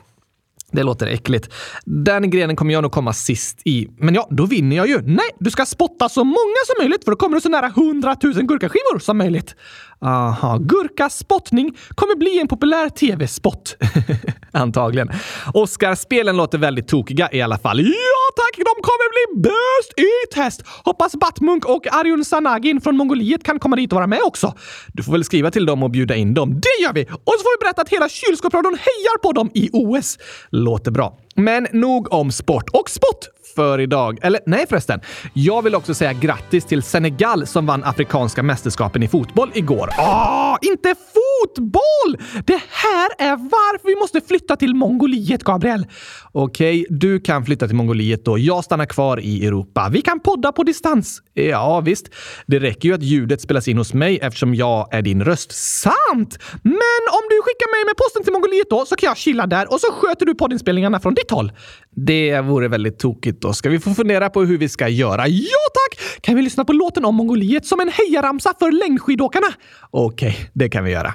det 0.73 0.83
låter 0.83 1.07
äckligt. 1.07 1.53
Den 1.85 2.31
grenen 2.31 2.57
kommer 2.57 2.73
jag 2.73 2.83
nog 2.83 2.93
komma 2.93 3.13
sist 3.13 3.61
i. 3.65 3.89
Men 3.99 4.15
ja, 4.15 4.29
då 4.31 4.47
vinner 4.47 4.77
jag 4.77 4.89
ju. 4.89 5.03
Nej, 5.03 5.31
du 5.41 5.51
ska 5.51 5.67
spotta 5.67 6.09
så 6.09 6.25
många 6.25 6.63
som 6.67 6.83
möjligt 6.83 7.05
för 7.05 7.11
då 7.11 7.17
kommer 7.17 7.35
du 7.35 7.41
så 7.41 7.49
nära 7.49 7.67
100 7.67 8.17
000 8.23 8.33
gurkaskivor 8.33 8.99
som 8.99 9.19
möjligt. 9.19 9.55
Aha, 10.01 10.59
gurkaspottning 10.59 11.77
kommer 11.95 12.17
bli 12.17 12.41
en 12.41 12.49
populär 12.49 12.89
tv-spot. 12.89 13.77
Antagligen. 14.53 15.11
Oscarspelen 15.55 16.37
låter 16.37 16.59
väldigt 16.59 16.89
tokiga 16.89 17.29
i 17.33 17.43
alla 17.43 17.59
fall. 17.59 17.81
Ja 17.81 18.27
tack, 18.37 18.57
de 18.57 18.83
kommer 18.83 19.09
bli 19.13 19.43
bäst 19.43 19.99
i 19.99 20.35
test! 20.35 20.63
Hoppas 20.85 21.17
Batmunk 21.17 21.65
och 21.65 21.95
Arjun 21.95 22.25
Sanagin 22.25 22.81
från 22.81 22.97
Mongoliet 22.97 23.45
kan 23.45 23.59
komma 23.59 23.77
dit 23.77 23.93
och 23.93 23.97
vara 23.97 24.07
med 24.07 24.21
också. 24.25 24.55
Du 24.93 25.03
får 25.03 25.13
väl 25.13 25.25
skriva 25.25 25.51
till 25.51 25.67
dem 25.67 25.83
och 25.83 25.91
bjuda 25.91 26.15
in 26.17 26.35
dem. 26.35 26.61
Det 26.61 26.83
gör 26.83 26.93
vi! 26.93 27.03
Och 27.05 27.35
så 27.39 27.43
får 27.43 27.59
vi 27.59 27.65
berätta 27.65 27.83
att 27.83 27.89
hela 27.89 28.09
kylskåpsradion 28.09 28.79
hejar 28.79 29.19
på 29.19 29.33
dem 29.33 29.51
i 29.55 29.71
OS. 29.73 30.19
Låter 30.57 30.91
bra. 30.91 31.19
Men 31.35 31.67
nog 31.73 32.13
om 32.13 32.33
sport. 32.33 32.69
Och 32.73 32.91
sport 32.91 33.36
för 33.57 33.81
idag. 33.81 34.19
Eller 34.23 34.41
nej 34.47 34.67
förresten. 34.69 35.01
Jag 35.33 35.63
vill 35.63 35.75
också 35.75 35.95
säga 35.95 36.13
grattis 36.13 36.65
till 36.65 36.83
Senegal 36.83 37.47
som 37.47 37.67
vann 37.67 37.85
afrikanska 37.85 38.43
mästerskapen 38.43 39.03
i 39.03 39.09
fotboll 39.09 39.51
igår. 39.55 39.91
Ah, 39.99 40.59
inte 40.63 40.95
fotboll! 40.95 42.43
Det 42.45 42.61
här 42.69 43.11
är 43.19 43.37
varför 43.37 43.89
vi 43.89 43.97
måste 43.97 44.21
flytta 44.21 44.57
till 44.57 44.75
Mongoliet, 44.75 45.45
Gabriel. 45.45 45.87
Okej, 46.33 46.81
okay, 46.81 46.97
du 46.99 47.21
kan 47.21 47.45
flytta 47.45 47.67
till 47.67 47.77
Mongoliet 47.77 48.25
då. 48.25 48.39
Jag 48.39 48.65
stannar 48.65 48.87
kvar 48.87 49.21
i 49.21 49.47
Europa. 49.47 49.89
Vi 49.93 50.03
kan 50.03 50.21
podda 50.21 50.53
på 50.53 50.63
distans. 50.63 51.23
Ja, 51.35 51.81
visst. 51.81 52.07
Det 52.47 52.59
räcker 52.59 52.89
ju 52.89 52.95
att 52.95 53.03
ljudet 53.03 53.41
spelas 53.41 53.69
in 53.69 53.79
hos 53.79 53.95
mig 53.95 54.19
eftersom 54.23 54.55
jag 54.55 54.95
är 54.95 55.03
din 55.03 55.25
röst. 55.25 55.53
Sant! 55.53 56.39
Men 56.63 57.03
om 57.17 57.25
du 57.31 57.37
skickar 57.43 57.71
mig 57.77 57.85
med 57.87 57.97
posten 57.97 58.25
till 58.25 58.33
Mongoliet 58.33 58.71
då 58.71 58.87
så 58.87 58.97
kan 58.97 59.07
jag 59.07 59.17
chilla 59.17 59.47
där 59.47 59.73
och 59.73 59.81
så 59.81 59.93
sköter 59.93 60.27
du 60.27 60.35
poddinspelningarna 60.35 61.01
från 61.01 61.15
ditt 61.15 61.31
håll. 61.31 61.53
Det 61.97 62.41
vore 62.41 62.69
väldigt 62.69 62.99
tokigt 62.99 63.45
då. 63.47 63.53
Ska 63.53 63.69
vi 63.69 63.81
få 63.81 63.95
fundera 63.95 64.31
på 64.31 64.43
hur 64.43 64.59
vi 64.59 64.69
ska 64.69 64.89
göra? 64.89 65.29
Ja 65.29 65.63
tack! 65.75 66.21
Kan 66.21 66.37
vi 66.37 66.43
lyssna 66.43 66.65
på 66.65 66.73
låten 66.73 67.05
om 67.05 67.15
Mongoliet 67.15 67.67
som 67.67 67.81
en 67.81 67.91
hejaramsa 67.93 68.55
för 68.59 68.73
längdskidåkarna? 68.73 69.47
Okej, 69.91 70.29
okay, 70.29 70.47
det 70.53 70.69
kan 70.69 70.85
vi 70.85 70.91
göra. 70.91 71.15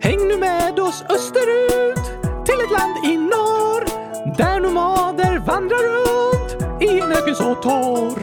Häng 0.00 0.28
nu 0.28 0.36
med 0.36 0.78
oss 0.78 1.04
österut 1.08 2.04
till 2.46 2.60
ett 2.64 2.70
land 2.78 3.04
i 3.04 3.16
norr 3.16 3.84
där 4.36 4.60
nomader 4.60 5.38
vandrar 5.38 5.82
runt 5.96 6.82
i 6.82 7.00
en 7.00 7.12
öken 7.12 7.34
så 7.34 7.54
torr. 7.54 8.18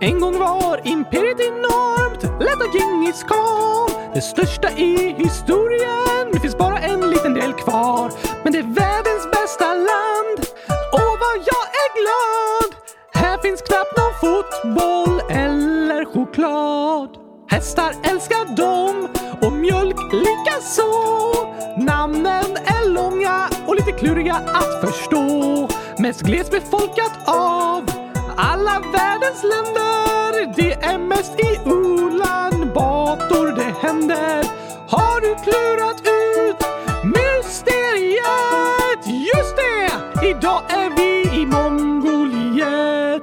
En 0.00 0.20
gång 0.20 0.38
var 0.38 0.80
imperiet 0.84 1.40
enormt, 1.40 2.22
lett 2.42 2.62
av 2.62 2.76
Djingis 2.76 3.22
khan. 3.22 4.03
Det 4.14 4.20
största 4.20 4.70
i 4.70 5.14
historien, 5.18 6.32
det 6.32 6.40
finns 6.40 6.58
bara 6.58 6.78
en 6.78 7.10
liten 7.10 7.34
del 7.34 7.52
kvar. 7.52 8.12
Men 8.42 8.52
det 8.52 8.58
är 8.58 8.62
världens 8.62 9.30
bästa 9.32 9.74
land, 9.74 10.46
Åh, 10.92 11.14
vad 11.24 11.36
jag 11.36 11.64
är 11.82 11.90
glad. 12.00 12.74
Här 13.14 13.38
finns 13.38 13.62
knappt 13.62 13.96
någon 13.96 14.14
fotboll 14.20 15.30
eller 15.30 16.04
choklad. 16.04 17.08
Hästar 17.50 17.94
älskar 18.02 18.56
dem 18.56 19.08
och 19.42 19.52
mjölk 19.52 20.12
likaså. 20.12 20.92
Namnen 21.78 22.56
är 22.64 22.88
långa 22.88 23.48
och 23.66 23.74
lite 23.74 23.92
kluriga 23.92 24.34
att 24.34 24.80
förstå. 24.80 25.68
Mest 25.98 26.20
glesbefolkat 26.20 27.12
av 27.26 27.82
alla 28.36 28.82
världens 28.92 29.42
länder. 29.42 30.54
Det 30.56 30.72
är 30.72 30.98
mest 30.98 31.40
i 31.40 31.68
Ulan 31.70 32.72
Bator 32.74 33.33
händer. 33.94 34.44
Har 34.88 35.20
du 35.20 35.34
klurat 35.44 36.00
ut 36.00 36.60
mysteriet? 37.04 38.26
Just 39.06 39.56
det! 39.56 40.28
Idag 40.28 40.62
är 40.68 40.90
vi 40.96 41.40
i 41.40 41.46
Mongoliet. 41.46 43.22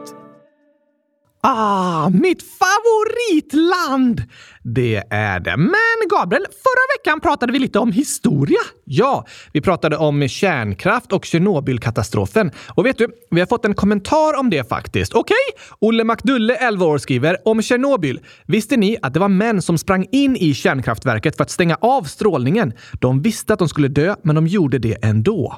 Ah, 1.42 2.10
mitt 2.10 2.44
favoritland! 2.44 4.22
Det 4.64 5.04
är 5.10 5.40
det. 5.40 5.58
Men 5.58 6.08
Gabriel, 6.10 6.46
förra 6.46 6.98
veckan 6.98 7.20
pratade 7.20 7.54
vi 7.54 7.60
lite 7.60 7.80
om 7.80 7.92
historia. 7.92 8.60
Ja, 8.86 9.26
vi 9.54 9.62
pratade 9.62 9.98
om 9.98 10.28
kärnkraft 10.28 11.12
och 11.12 11.26
Tjernobylkatastrofen. 11.26 12.52
Och 12.76 12.86
vet 12.86 12.98
du, 12.98 13.08
vi 13.30 13.40
har 13.40 13.48
fått 13.48 13.66
en 13.66 13.74
kommentar 13.74 14.40
om 14.40 14.50
det 14.50 14.70
faktiskt. 14.70 15.14
Okej? 15.14 15.36
Okay? 15.54 15.90
Olle 15.90 16.04
McDulle, 16.04 16.56
11 16.56 16.86
år, 16.86 16.98
skriver 16.98 17.48
om 17.48 17.62
Tjernobyl. 17.62 18.20
Visste 18.46 18.78
ni 18.78 18.98
att 19.02 19.14
det 19.14 19.20
var 19.20 19.30
män 19.30 19.62
som 19.62 19.78
sprang 19.78 20.08
in 20.12 20.36
i 20.36 20.54
kärnkraftverket 20.54 21.38
för 21.38 21.44
att 21.44 21.52
stänga 21.52 21.78
av 21.82 22.04
strålningen? 22.04 22.74
De 23.00 23.22
visste 23.22 23.54
att 23.54 23.60
de 23.60 23.70
skulle 23.70 23.88
dö, 23.88 24.16
men 24.24 24.36
de 24.36 24.48
gjorde 24.48 24.80
det 24.80 24.98
ändå. 25.02 25.58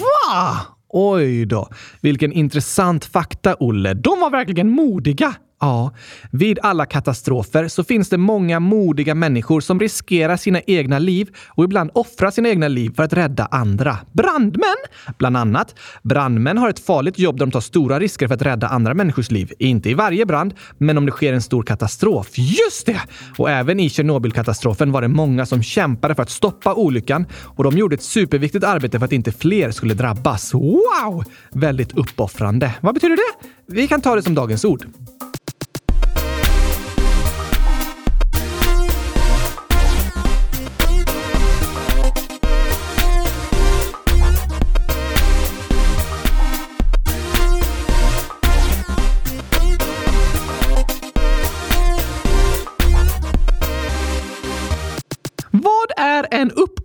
Va? 0.00 0.56
Oj 0.90 1.46
då, 1.46 1.68
vilken 2.00 2.32
intressant 2.32 3.04
fakta, 3.04 3.56
Olle. 3.60 3.94
De 3.94 4.20
var 4.20 4.30
verkligen 4.30 4.70
modiga. 4.70 5.34
Ja, 5.60 5.90
vid 6.30 6.58
alla 6.62 6.86
katastrofer 6.86 7.68
så 7.68 7.84
finns 7.84 8.08
det 8.08 8.16
många 8.16 8.60
modiga 8.60 9.14
människor 9.14 9.60
som 9.60 9.80
riskerar 9.80 10.36
sina 10.36 10.60
egna 10.66 10.98
liv 10.98 11.28
och 11.48 11.64
ibland 11.64 11.90
offrar 11.94 12.30
sina 12.30 12.48
egna 12.48 12.68
liv 12.68 12.92
för 12.96 13.02
att 13.02 13.12
rädda 13.12 13.46
andra. 13.46 13.98
Brandmän, 14.12 14.76
bland 15.18 15.36
annat. 15.36 15.74
Brandmän 16.02 16.58
har 16.58 16.68
ett 16.68 16.78
farligt 16.78 17.18
jobb 17.18 17.38
där 17.38 17.46
de 17.46 17.50
tar 17.50 17.60
stora 17.60 17.98
risker 18.00 18.28
för 18.28 18.34
att 18.34 18.42
rädda 18.42 18.68
andra 18.68 18.94
människors 18.94 19.30
liv. 19.30 19.52
Inte 19.58 19.90
i 19.90 19.94
varje 19.94 20.26
brand, 20.26 20.54
men 20.78 20.98
om 20.98 21.06
det 21.06 21.12
sker 21.12 21.32
en 21.32 21.42
stor 21.42 21.62
katastrof. 21.62 22.28
Just 22.38 22.86
det! 22.86 23.00
Och 23.38 23.50
även 23.50 23.80
i 23.80 23.90
Tjernobylkatastrofen 23.90 24.92
var 24.92 25.02
det 25.02 25.08
många 25.08 25.46
som 25.46 25.62
kämpade 25.62 26.14
för 26.14 26.22
att 26.22 26.30
stoppa 26.30 26.74
olyckan 26.74 27.26
och 27.56 27.64
de 27.64 27.78
gjorde 27.78 27.94
ett 27.94 28.02
superviktigt 28.02 28.64
arbete 28.64 28.98
för 28.98 29.06
att 29.06 29.12
inte 29.12 29.32
fler 29.32 29.70
skulle 29.70 29.94
drabbas. 29.94 30.54
Wow! 30.54 31.24
Väldigt 31.52 31.98
uppoffrande. 31.98 32.74
Vad 32.80 32.94
betyder 32.94 33.16
det? 33.16 33.48
Vi 33.66 33.86
kan 33.86 34.00
ta 34.00 34.14
det 34.14 34.22
som 34.22 34.34
dagens 34.34 34.64
ord. 34.64 34.86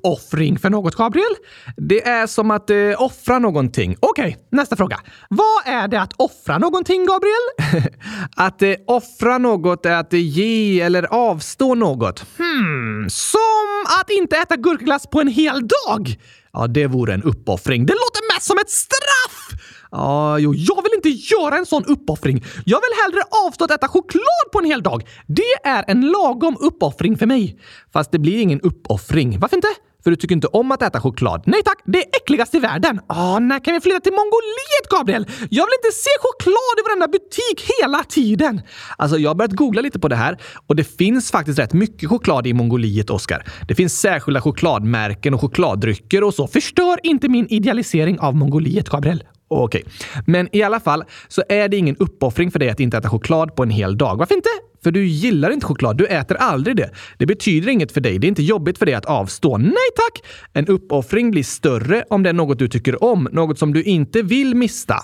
Uppoffring 0.03 0.59
för 0.59 0.69
något, 0.69 0.95
Gabriel? 0.95 1.35
Det 1.77 2.07
är 2.07 2.27
som 2.27 2.51
att 2.51 2.69
eh, 2.69 2.77
offra 2.97 3.39
någonting. 3.39 3.95
Okej, 3.99 4.25
okay, 4.25 4.43
nästa 4.51 4.75
fråga. 4.75 4.99
Vad 5.29 5.67
är 5.73 5.87
det 5.87 6.01
att 6.01 6.13
offra 6.17 6.57
någonting, 6.57 7.05
Gabriel? 7.05 7.83
att 8.35 8.61
eh, 8.61 8.73
offra 8.87 9.37
något 9.37 9.85
är 9.85 9.95
att 9.95 10.13
ge 10.13 10.81
eller 10.81 11.03
avstå 11.03 11.75
något. 11.75 12.25
Hmm, 12.37 13.09
som 13.09 13.99
att 13.99 14.09
inte 14.09 14.37
äta 14.37 14.55
gurkglass 14.55 15.07
på 15.07 15.21
en 15.21 15.27
hel 15.27 15.67
dag? 15.67 16.17
Ja, 16.53 16.67
det 16.67 16.87
vore 16.87 17.13
en 17.13 17.23
uppoffring. 17.23 17.85
Det 17.85 17.93
låter 17.93 18.35
mest 18.35 18.47
som 18.47 18.57
ett 18.57 18.69
straff! 18.69 19.61
Ja, 19.91 20.39
jo, 20.39 20.53
jag 20.55 20.83
vill 20.83 20.91
inte 20.95 21.09
göra 21.09 21.57
en 21.57 21.65
sån 21.65 21.85
uppoffring. 21.85 22.43
Jag 22.65 22.77
vill 22.81 23.03
hellre 23.03 23.23
avstå 23.47 23.65
att 23.65 23.71
äta 23.71 23.87
choklad 23.87 24.51
på 24.51 24.59
en 24.59 24.65
hel 24.65 24.83
dag. 24.83 25.03
Det 25.27 25.53
är 25.63 25.85
en 25.87 26.01
lagom 26.01 26.57
uppoffring 26.59 27.17
för 27.17 27.25
mig. 27.25 27.59
Fast 27.93 28.11
det 28.11 28.19
blir 28.19 28.41
ingen 28.41 28.61
uppoffring. 28.61 29.39
Varför 29.39 29.55
inte? 29.55 29.67
För 30.03 30.11
du 30.11 30.15
tycker 30.15 30.35
inte 30.35 30.47
om 30.47 30.71
att 30.71 30.81
äta 30.81 31.01
choklad. 31.01 31.43
Nej 31.45 31.63
tack, 31.65 31.79
det 31.85 31.97
är 31.97 32.05
äckligast 32.21 32.55
i 32.55 32.59
världen. 32.59 32.99
Åh, 33.09 33.39
när 33.39 33.59
kan 33.59 33.73
vi 33.73 33.81
flytta 33.81 33.99
till 33.99 34.11
Mongoliet, 34.11 34.89
Gabriel? 34.89 35.25
Jag 35.49 35.65
vill 35.65 35.75
inte 35.83 35.95
se 35.97 36.09
choklad 36.19 36.75
i 36.79 36.81
varenda 36.87 37.07
butik 37.07 37.71
hela 37.81 38.03
tiden. 38.03 38.61
Alltså, 38.97 39.17
jag 39.17 39.29
har 39.29 39.35
börjat 39.35 39.51
googla 39.51 39.81
lite 39.81 39.99
på 39.99 40.07
det 40.07 40.15
här 40.15 40.37
och 40.67 40.75
det 40.75 40.83
finns 40.83 41.31
faktiskt 41.31 41.59
rätt 41.59 41.73
mycket 41.73 42.09
choklad 42.09 42.47
i 42.47 42.53
Mongoliet, 42.53 43.09
Oskar. 43.09 43.45
Det 43.67 43.75
finns 43.75 43.99
särskilda 43.99 44.41
chokladmärken 44.41 45.33
och 45.33 45.41
chokladdrycker 45.41 46.23
och 46.23 46.33
så. 46.33 46.47
Förstör 46.47 46.99
inte 47.03 47.29
min 47.29 47.47
idealisering 47.49 48.19
av 48.19 48.35
Mongoliet, 48.35 48.89
Gabriel. 48.89 49.23
Okej. 49.61 49.83
Men 50.25 50.55
i 50.55 50.63
alla 50.63 50.79
fall 50.79 51.03
så 51.27 51.43
är 51.49 51.67
det 51.67 51.77
ingen 51.77 51.95
uppoffring 51.95 52.51
för 52.51 52.59
dig 52.59 52.69
att 52.69 52.79
inte 52.79 52.97
äta 52.97 53.09
choklad 53.09 53.55
på 53.55 53.63
en 53.63 53.69
hel 53.69 53.97
dag. 53.97 54.17
Varför 54.17 54.35
inte? 54.35 54.49
För 54.83 54.91
du 54.91 55.05
gillar 55.05 55.51
inte 55.51 55.65
choklad. 55.65 55.97
Du 55.97 56.05
äter 56.05 56.37
aldrig 56.37 56.75
det. 56.77 56.89
Det 57.17 57.25
betyder 57.25 57.69
inget 57.69 57.91
för 57.91 58.01
dig. 58.01 58.19
Det 58.19 58.27
är 58.27 58.29
inte 58.29 58.43
jobbigt 58.43 58.77
för 58.77 58.85
dig 58.85 58.95
att 58.95 59.05
avstå. 59.05 59.57
Nej 59.57 59.73
tack! 59.95 60.23
En 60.53 60.67
uppoffring 60.67 61.31
blir 61.31 61.43
större 61.43 62.03
om 62.09 62.23
det 62.23 62.29
är 62.29 62.33
något 62.33 62.59
du 62.59 62.67
tycker 62.67 63.03
om. 63.03 63.27
Något 63.31 63.59
som 63.59 63.73
du 63.73 63.83
inte 63.83 64.21
vill 64.21 64.55
mista. 64.55 64.95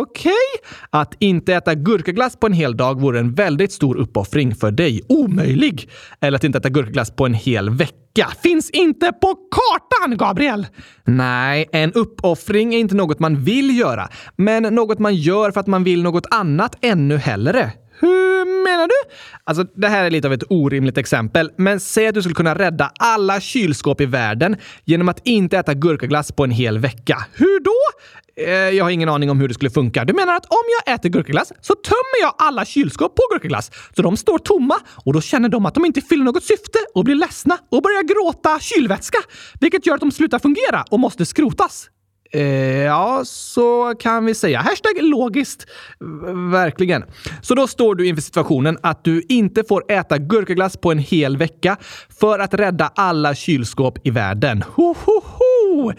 Okej? 0.00 0.32
Okay. 0.32 0.76
Att 0.90 1.14
inte 1.18 1.54
äta 1.54 1.74
gurkaglass 1.74 2.36
på 2.36 2.46
en 2.46 2.52
hel 2.52 2.76
dag 2.76 3.00
vore 3.00 3.18
en 3.18 3.34
väldigt 3.34 3.72
stor 3.72 3.96
uppoffring 3.96 4.54
för 4.54 4.70
dig. 4.70 5.02
Omöjlig! 5.08 5.90
Eller 6.20 6.36
att 6.36 6.44
inte 6.44 6.58
äta 6.58 6.68
gurkaglass 6.68 7.10
på 7.10 7.26
en 7.26 7.34
hel 7.34 7.70
vecka. 7.70 8.28
Finns 8.42 8.70
inte 8.70 9.12
på 9.12 9.34
kartan, 9.50 10.16
Gabriel! 10.16 10.66
Nej, 11.04 11.68
en 11.72 11.92
uppoffring 11.92 12.74
är 12.74 12.78
inte 12.78 12.94
något 12.94 13.18
man 13.18 13.44
vill 13.44 13.78
göra, 13.78 14.08
men 14.36 14.62
något 14.62 14.98
man 14.98 15.14
gör 15.14 15.50
för 15.50 15.60
att 15.60 15.66
man 15.66 15.84
vill 15.84 16.02
något 16.02 16.26
annat 16.30 16.76
ännu 16.80 17.16
hellre. 17.16 17.72
Hur 18.00 18.64
menar 18.64 18.86
du? 18.88 19.14
Alltså, 19.44 19.64
det 19.74 19.88
här 19.88 20.04
är 20.04 20.10
lite 20.10 20.26
av 20.28 20.32
ett 20.32 20.44
orimligt 20.48 20.98
exempel, 20.98 21.50
men 21.56 21.80
säg 21.80 22.06
att 22.06 22.14
du 22.14 22.22
skulle 22.22 22.34
kunna 22.34 22.54
rädda 22.54 22.92
alla 22.98 23.40
kylskåp 23.40 24.00
i 24.00 24.06
världen 24.06 24.56
genom 24.84 25.08
att 25.08 25.20
inte 25.24 25.58
äta 25.58 25.74
gurkaglass 25.74 26.32
på 26.32 26.44
en 26.44 26.50
hel 26.50 26.78
vecka. 26.78 27.26
Hur 27.34 27.60
då? 27.60 27.72
Eh, 28.40 28.50
jag 28.52 28.84
har 28.84 28.90
ingen 28.90 29.08
aning 29.08 29.30
om 29.30 29.40
hur 29.40 29.48
det 29.48 29.54
skulle 29.54 29.70
funka. 29.70 30.04
Du 30.04 30.12
menar 30.12 30.36
att 30.36 30.46
om 30.46 30.62
jag 30.86 30.94
äter 30.94 31.08
gurkaglass 31.08 31.52
så 31.60 31.74
tömmer 31.74 32.20
jag 32.22 32.34
alla 32.38 32.64
kylskåp 32.64 33.16
på 33.16 33.22
gurkaglass 33.32 33.70
så 33.96 34.02
de 34.02 34.16
står 34.16 34.38
tomma 34.38 34.74
och 35.04 35.12
då 35.12 35.20
känner 35.20 35.48
de 35.48 35.66
att 35.66 35.74
de 35.74 35.84
inte 35.84 36.00
fyller 36.00 36.24
något 36.24 36.44
syfte 36.44 36.78
och 36.94 37.04
blir 37.04 37.14
ledsna 37.14 37.58
och 37.70 37.82
börjar 37.82 38.02
gråta 38.02 38.58
kylvätska, 38.60 39.18
vilket 39.60 39.86
gör 39.86 39.94
att 39.94 40.00
de 40.00 40.12
slutar 40.12 40.38
fungera 40.38 40.84
och 40.90 41.00
måste 41.00 41.26
skrotas. 41.26 41.88
Eh, 42.32 42.42
ja, 42.84 43.22
så 43.24 43.94
kan 43.98 44.24
vi 44.24 44.34
säga. 44.34 44.60
Hashtag 44.60 45.02
logiskt. 45.02 45.66
Verkligen. 46.52 47.04
Så 47.40 47.54
då 47.54 47.66
står 47.66 47.94
du 47.94 48.06
inför 48.06 48.22
situationen 48.22 48.78
att 48.82 49.04
du 49.04 49.22
inte 49.28 49.64
får 49.68 49.92
äta 49.92 50.18
gurkaglass 50.18 50.76
på 50.76 50.92
en 50.92 50.98
hel 50.98 51.36
vecka 51.36 51.76
för 52.20 52.38
att 52.38 52.54
rädda 52.54 52.90
alla 52.94 53.34
kylskåp 53.34 54.06
i 54.06 54.10
världen. 54.10 54.64
Ho, 54.74 54.94
ho, 55.04 55.20
ho. 55.24 55.92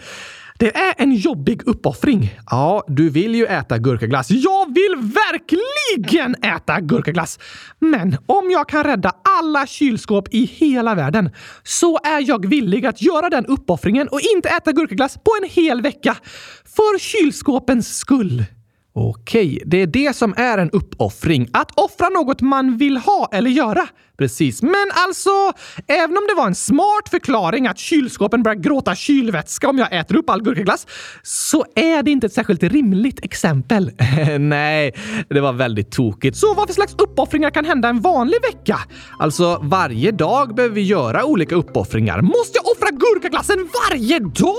Det 0.58 0.76
är 0.76 0.94
en 0.96 1.14
jobbig 1.14 1.62
uppoffring. 1.66 2.38
Ja, 2.50 2.84
du 2.88 3.10
vill 3.10 3.34
ju 3.34 3.46
äta 3.46 3.78
gurkaglass. 3.78 4.30
Jag 4.68 4.74
vill 4.74 4.96
verkligen 4.96 6.34
äta 6.34 6.80
gurkaglass! 6.80 7.38
Men 7.78 8.16
om 8.26 8.50
jag 8.50 8.68
kan 8.68 8.84
rädda 8.84 9.12
alla 9.38 9.66
kylskåp 9.66 10.34
i 10.34 10.44
hela 10.44 10.94
världen 10.94 11.30
så 11.62 11.98
är 12.04 12.28
jag 12.28 12.48
villig 12.48 12.86
att 12.86 13.02
göra 13.02 13.30
den 13.30 13.46
uppoffringen 13.46 14.08
och 14.08 14.20
inte 14.34 14.48
äta 14.48 14.72
gurkaglass 14.72 15.14
på 15.14 15.30
en 15.42 15.48
hel 15.50 15.82
vecka. 15.82 16.16
För 16.64 16.98
kylskåpens 16.98 17.98
skull. 17.98 18.44
Okej, 18.92 19.62
det 19.66 19.82
är 19.82 19.86
det 19.86 20.16
som 20.16 20.34
är 20.36 20.58
en 20.58 20.70
uppoffring. 20.70 21.48
Att 21.52 21.70
offra 21.78 22.08
något 22.08 22.40
man 22.40 22.76
vill 22.76 22.96
ha 22.96 23.28
eller 23.32 23.50
göra. 23.50 23.88
Precis. 24.18 24.62
Men 24.62 24.86
alltså, 24.90 25.30
även 25.86 26.16
om 26.16 26.26
det 26.28 26.34
var 26.34 26.46
en 26.46 26.54
smart 26.54 27.08
förklaring 27.10 27.66
att 27.66 27.78
kylskåpen 27.78 28.42
börjar 28.42 28.56
gråta 28.56 28.94
kylvätska 28.94 29.68
om 29.68 29.78
jag 29.78 29.92
äter 29.92 30.16
upp 30.16 30.30
all 30.30 30.42
gurkaglass, 30.42 30.86
så 31.22 31.64
är 31.74 32.02
det 32.02 32.10
inte 32.10 32.26
ett 32.26 32.32
särskilt 32.32 32.62
rimligt 32.62 33.24
exempel. 33.24 33.90
Nej, 34.38 34.94
det 35.28 35.40
var 35.40 35.52
väldigt 35.52 35.90
tokigt. 35.90 36.36
Så 36.36 36.54
vad 36.54 36.66
för 36.66 36.74
slags 36.74 36.94
uppoffringar 36.98 37.50
kan 37.50 37.64
hända 37.64 37.88
en 37.88 38.00
vanlig 38.00 38.38
vecka? 38.42 38.78
Alltså, 39.18 39.58
varje 39.62 40.12
dag 40.12 40.54
behöver 40.54 40.74
vi 40.74 40.82
göra 40.82 41.24
olika 41.24 41.54
uppoffringar. 41.54 42.20
Måste 42.20 42.58
jag 42.58 42.72
offra 42.72 42.90
gurkaglassen 42.90 43.68
varje 43.90 44.18
dag? 44.18 44.54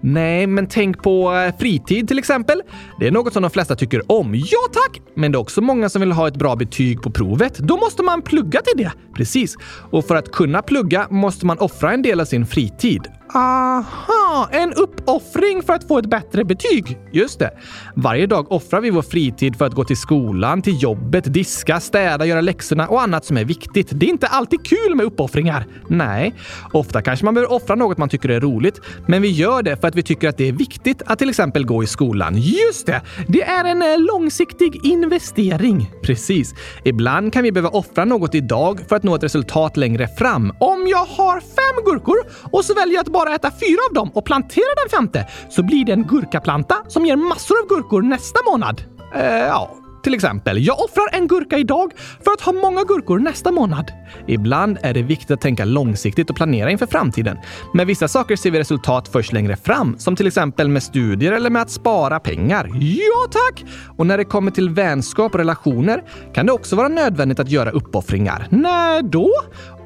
Nej, 0.00 0.46
men 0.46 0.66
tänk 0.66 1.02
på 1.02 1.34
eh, 1.34 1.56
fritid 1.58 2.08
till 2.08 2.18
exempel. 2.18 2.62
Det 3.00 3.06
är 3.06 3.10
något 3.10 3.32
som 3.32 3.42
de 3.42 3.50
flesta 3.50 3.76
tycker 3.76 4.12
om. 4.12 4.34
Ja 4.34 4.58
tack! 4.72 5.00
Men 5.14 5.32
det 5.32 5.36
är 5.36 5.40
också 5.40 5.60
många 5.60 5.88
som 5.88 6.00
vill 6.00 6.12
ha 6.12 6.28
ett 6.28 6.36
bra 6.36 6.56
betyg 6.56 7.02
på 7.02 7.10
provet. 7.10 7.58
Då 7.58 7.76
måste 7.76 8.02
man 8.02 8.22
plugga 8.22 8.60
till 8.74 8.84
det. 8.84 8.92
Precis. 9.14 9.56
Och 9.90 10.04
för 10.04 10.16
att 10.16 10.32
kunna 10.32 10.62
plugga 10.62 11.06
måste 11.10 11.46
man 11.46 11.58
offra 11.58 11.92
en 11.92 12.02
del 12.02 12.20
av 12.20 12.24
sin 12.24 12.46
fritid. 12.46 13.02
Aha, 13.34 14.48
en 14.52 14.72
uppoffring 14.72 15.62
för 15.62 15.72
att 15.72 15.88
få 15.88 15.98
ett 15.98 16.10
bättre 16.10 16.44
betyg. 16.44 16.98
Just 17.12 17.38
det. 17.38 17.50
Varje 17.94 18.26
dag 18.26 18.52
offrar 18.52 18.80
vi 18.80 18.90
vår 18.90 19.02
fritid 19.02 19.56
för 19.56 19.66
att 19.66 19.74
gå 19.74 19.84
till 19.84 19.96
skolan, 19.96 20.62
till 20.62 20.82
jobbet, 20.82 21.32
diska, 21.32 21.80
städa, 21.80 22.26
göra 22.26 22.40
läxorna 22.40 22.88
och 22.88 23.02
annat 23.02 23.24
som 23.24 23.36
är 23.36 23.44
viktigt. 23.44 23.88
Det 23.90 24.06
är 24.06 24.10
inte 24.10 24.26
alltid 24.26 24.66
kul 24.66 24.94
med 24.94 25.06
uppoffringar. 25.06 25.66
Nej, 25.88 26.34
ofta 26.72 27.02
kanske 27.02 27.24
man 27.24 27.34
behöver 27.34 27.52
offra 27.52 27.74
något 27.74 27.98
man 27.98 28.08
tycker 28.08 28.28
är 28.28 28.40
roligt, 28.40 28.80
men 29.06 29.22
vi 29.22 29.28
gör 29.28 29.62
det 29.62 29.76
för 29.76 29.88
att 29.88 29.94
vi 29.94 30.02
tycker 30.02 30.28
att 30.28 30.36
det 30.36 30.48
är 30.48 30.52
viktigt 30.52 31.02
att 31.06 31.18
till 31.18 31.28
exempel 31.28 31.66
gå 31.66 31.82
i 31.82 31.86
skolan. 31.86 32.34
Just 32.36 32.86
det! 32.86 33.02
Det 33.28 33.42
är 33.42 33.64
en 33.64 33.82
eh, 33.82 33.98
långsiktig 33.98 34.86
investering. 34.86 35.90
Precis. 36.02 36.54
Ibland 36.84 37.32
kan 37.32 37.42
vi 37.42 37.52
behöva 37.52 37.68
offra 37.68 38.04
något 38.04 38.34
idag 38.34 38.80
för 38.88 38.96
att 38.96 39.02
nå 39.02 39.14
ett 39.14 39.22
resultat 39.22 39.76
längre 39.76 40.08
fram. 40.08 40.52
Om 40.60 40.86
jag 40.86 41.04
har 41.04 41.40
fem 41.40 41.84
gurkor 41.84 42.16
och 42.52 42.64
så 42.64 42.74
väljer 42.74 42.94
jag 42.94 43.02
att 43.02 43.12
bara 43.18 43.34
äta 43.34 43.50
fyra 43.50 43.78
av 43.88 43.94
dem 43.94 44.10
och 44.14 44.24
plantera 44.24 44.72
den 44.82 44.98
femte 44.98 45.26
så 45.48 45.62
blir 45.62 45.84
det 45.84 45.92
en 45.92 46.06
gurkaplanta 46.06 46.76
som 46.88 47.06
ger 47.06 47.16
massor 47.16 47.56
av 47.62 47.68
gurkor 47.68 48.02
nästa 48.02 48.40
månad. 48.50 48.82
Eh, 49.14 49.24
ja, 49.24 49.78
till 50.02 50.14
exempel, 50.14 50.66
jag 50.66 50.80
offrar 50.80 51.08
en 51.12 51.26
gurka 51.26 51.58
idag 51.58 51.92
för 52.24 52.30
att 52.32 52.40
ha 52.40 52.52
många 52.52 52.84
gurkor 52.84 53.18
nästa 53.18 53.50
månad. 53.50 53.92
Ibland 54.26 54.78
är 54.82 54.94
det 54.94 55.02
viktigt 55.02 55.30
att 55.30 55.40
tänka 55.40 55.64
långsiktigt 55.64 56.30
och 56.30 56.36
planera 56.36 56.70
inför 56.70 56.86
framtiden. 56.86 57.38
Med 57.74 57.86
vissa 57.86 58.08
saker 58.08 58.36
ser 58.36 58.50
vi 58.50 58.58
resultat 58.58 59.08
först 59.08 59.32
längre 59.32 59.56
fram, 59.56 59.98
som 59.98 60.16
till 60.16 60.26
exempel 60.26 60.68
med 60.68 60.82
studier 60.82 61.32
eller 61.32 61.50
med 61.50 61.62
att 61.62 61.70
spara 61.70 62.20
pengar. 62.20 62.70
Ja 62.80 63.30
tack! 63.30 63.64
Och 63.96 64.06
när 64.06 64.18
det 64.18 64.24
kommer 64.24 64.50
till 64.50 64.70
vänskap 64.70 65.32
och 65.32 65.38
relationer 65.38 66.02
kan 66.34 66.46
det 66.46 66.52
också 66.52 66.76
vara 66.76 66.88
nödvändigt 66.88 67.40
att 67.40 67.50
göra 67.50 67.70
uppoffringar. 67.70 68.46
När 68.50 69.02
då? 69.02 69.32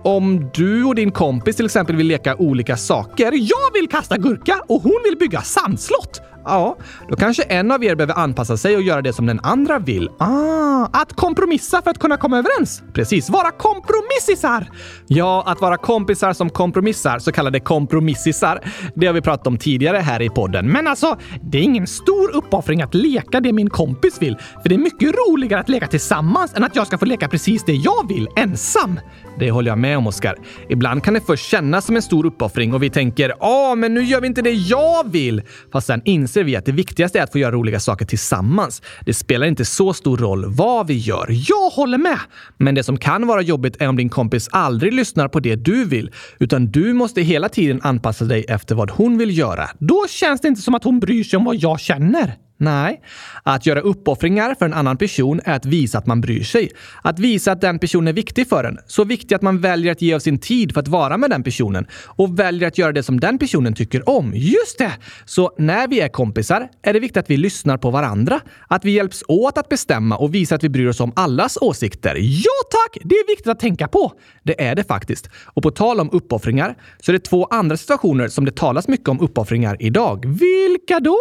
Om 0.05 0.51
du 0.55 0.85
och 0.85 0.95
din 0.95 1.13
kompis 1.13 1.57
till 1.57 1.65
exempel 1.65 1.97
vill 1.97 2.07
leka 2.07 2.37
olika 2.37 2.77
saker. 2.77 3.33
Jag 3.33 3.73
vill 3.75 3.89
kasta 3.89 4.17
gurka 4.17 4.63
och 4.69 4.83
hon 4.83 5.01
vill 5.05 5.19
bygga 5.19 5.41
sandslott. 5.41 6.21
Ja, 6.45 6.77
då 7.09 7.17
kanske 7.17 7.43
en 7.43 7.71
av 7.71 7.85
er 7.85 7.95
behöver 7.95 8.15
anpassa 8.15 8.57
sig 8.57 8.77
och 8.77 8.83
göra 8.83 9.03
det 9.03 9.13
som 9.13 9.27
den 9.27 9.41
andra 9.43 9.79
vill. 9.79 10.11
Ah, 10.19 10.87
att 10.93 11.13
kompromissa 11.13 11.83
för 11.83 11.91
att 11.91 11.99
kunna 11.99 12.17
komma 12.17 12.39
överens. 12.39 12.83
Precis, 12.93 13.31
vara 13.31 13.51
kompromissisar! 13.51 14.71
Ja, 15.07 15.45
att 15.47 15.61
vara 15.61 15.77
kompisar 15.77 16.33
som 16.33 16.51
kompromissar, 16.51 17.19
så 17.19 17.33
kallade 17.33 17.61
kompromissisar, 17.61 18.61
det 18.95 19.07
har 19.07 19.15
vi 19.15 19.21
pratat 19.21 19.47
om 19.47 19.59
tidigare 19.59 19.97
här 19.97 20.23
i 20.23 20.29
podden. 20.29 20.69
Men 20.69 20.87
alltså, 20.87 21.17
det 21.43 21.59
är 21.59 21.63
ingen 21.63 21.87
stor 21.87 22.37
uppoffring 22.37 22.83
att 22.83 22.95
leka 22.95 23.41
det 23.41 23.53
min 23.53 23.71
kompis 23.71 24.23
vill, 24.23 24.37
för 24.63 24.69
det 24.69 24.75
är 24.75 24.79
mycket 24.79 25.15
roligare 25.29 25.61
att 25.61 25.69
leka 25.69 25.87
tillsammans 25.87 26.55
än 26.55 26.65
att 26.65 26.77
jag 26.77 26.87
ska 26.87 26.99
få 26.99 27.05
leka 27.05 27.29
precis 27.29 27.65
det 27.65 27.73
jag 27.73 28.09
vill 28.09 28.29
ensam. 28.37 29.01
Det 29.39 29.51
håller 29.51 29.71
jag 29.71 29.79
med 29.79 29.99
om, 29.99 30.07
Oskar. 30.07 30.37
Ibland 30.69 31.05
kan 31.05 31.15
det 31.15 31.21
först 31.21 31.51
kännas 31.51 31.85
som 31.87 31.97
en 31.97 32.03
stor 32.03 32.27
uppoffring 32.27 32.75
och 32.75 32.83
vi 32.83 32.91
tänker 32.91 33.35
“Ja, 33.41 33.75
men 33.75 33.95
nu 33.95 34.03
gör 34.05 34.21
vi 34.21 34.27
inte 34.27 34.43
det 34.43 34.51
jag 34.51 35.13
vill”. 35.13 35.43
Fast 35.73 35.87
sen 35.87 36.03
inser 36.05 36.32
inser 36.33 36.45
vi 36.45 36.57
att 36.57 36.65
det 36.65 36.73
viktigaste 36.73 37.19
är 37.19 37.23
att 37.23 37.33
få 37.33 37.39
göra 37.39 37.53
roliga 37.53 37.81
saker 37.81 38.07
tillsammans. 38.07 38.83
Det 39.05 39.15
spelar 39.15 39.47
inte 39.47 39.65
så 39.65 39.93
stor 39.93 40.17
roll 40.17 40.45
vad 40.49 40.87
vi 40.87 40.95
gör. 40.95 41.27
Jag 41.31 41.71
håller 41.71 41.99
med! 41.99 42.19
Men 42.59 42.75
det 42.75 42.83
som 42.83 42.97
kan 42.97 43.27
vara 43.27 43.43
jobbigt 43.43 43.83
är 43.83 43.89
om 43.89 43.97
din 43.97 44.09
kompis 44.09 44.49
aldrig 44.53 44.93
lyssnar 44.93 45.29
på 45.29 45.41
det 45.41 45.57
du 45.57 45.85
vill, 45.85 46.11
utan 46.39 46.67
du 46.67 46.93
måste 46.93 47.23
hela 47.23 47.49
tiden 47.49 47.81
anpassa 47.83 48.25
dig 48.25 48.45
efter 48.49 48.75
vad 48.75 48.91
hon 48.91 49.19
vill 49.19 49.39
göra. 49.39 49.69
Då 49.79 50.07
känns 50.09 50.41
det 50.41 50.49
inte 50.49 50.63
som 50.63 50.75
att 50.75 50.85
hon 50.85 51.01
bryr 51.01 51.25
sig 51.25 51.37
om 51.37 51.45
vad 51.45 51.57
jag 51.57 51.81
känner. 51.81 52.35
Nej, 52.63 53.01
att 53.43 53.67
göra 53.67 53.81
uppoffringar 53.81 54.55
för 54.55 54.67
en 54.67 54.75
annan 54.75 54.97
person 54.97 55.41
är 55.45 55.55
att 55.55 55.67
visa 55.67 55.99
att 55.99 56.07
man 56.07 56.21
bryr 56.21 56.43
sig. 56.43 56.71
Att 57.03 57.19
visa 57.19 57.53
att 57.53 57.61
den 57.61 57.79
personen 57.79 58.09
är 58.09 58.13
viktig 58.13 58.49
för 58.49 58.65
en. 58.65 58.79
Så 58.87 59.05
viktig 59.05 59.35
att 59.35 59.43
man 59.43 59.61
väljer 59.61 59.93
att 59.93 60.03
ge 60.03 60.15
av 60.15 60.19
sin 60.19 60.39
tid 60.39 60.73
för 60.73 60.81
att 60.81 60.89
vara 60.89 61.17
med 61.17 61.31
den 61.31 61.43
personen 61.43 61.87
och 62.07 62.39
väljer 62.39 62.69
att 62.69 62.79
göra 62.79 62.93
det 62.93 63.03
som 63.03 63.21
den 63.21 63.39
personen 63.39 63.75
tycker 63.75 64.09
om. 64.09 64.33
Just 64.35 64.79
det! 64.79 64.93
Så 65.25 65.55
när 65.59 65.89
vi 65.89 66.01
är 66.01 66.09
kompisar 66.09 66.69
är 66.83 66.93
det 66.93 67.01
viktigt 67.01 67.17
att 67.17 67.31
vi 67.31 67.37
lyssnar 67.37 67.77
på 67.77 67.91
varandra. 67.91 68.41
Att 68.69 68.85
vi 68.85 68.91
hjälps 68.91 69.25
åt 69.29 69.59
att 69.59 69.69
bestämma 69.69 70.17
och 70.17 70.35
visa 70.35 70.55
att 70.55 70.65
vi 70.65 70.69
bryr 70.69 70.89
oss 70.89 71.01
om 71.01 71.13
allas 71.17 71.59
åsikter. 71.61 72.17
Ja 72.21 72.59
tack! 72.71 73.03
Det 73.05 73.15
är 73.15 73.27
viktigt 73.27 73.49
att 73.49 73.61
tänka 73.61 73.89
på. 73.89 74.13
Det 74.43 74.65
är 74.65 74.75
det 74.75 74.85
faktiskt. 74.85 75.31
Och 75.45 75.63
på 75.63 75.71
tal 75.71 76.01
om 76.01 76.11
uppoffringar 76.13 76.77
så 77.01 77.11
är 77.11 77.13
det 77.13 77.25
två 77.25 77.45
andra 77.45 77.77
situationer 77.77 78.29
som 78.29 78.45
det 78.45 78.57
talas 78.57 78.89
mycket 78.89 79.09
om 79.09 79.21
uppoffringar 79.21 79.77
idag. 79.81 80.27
Vilka 80.27 81.01
då? 81.01 81.19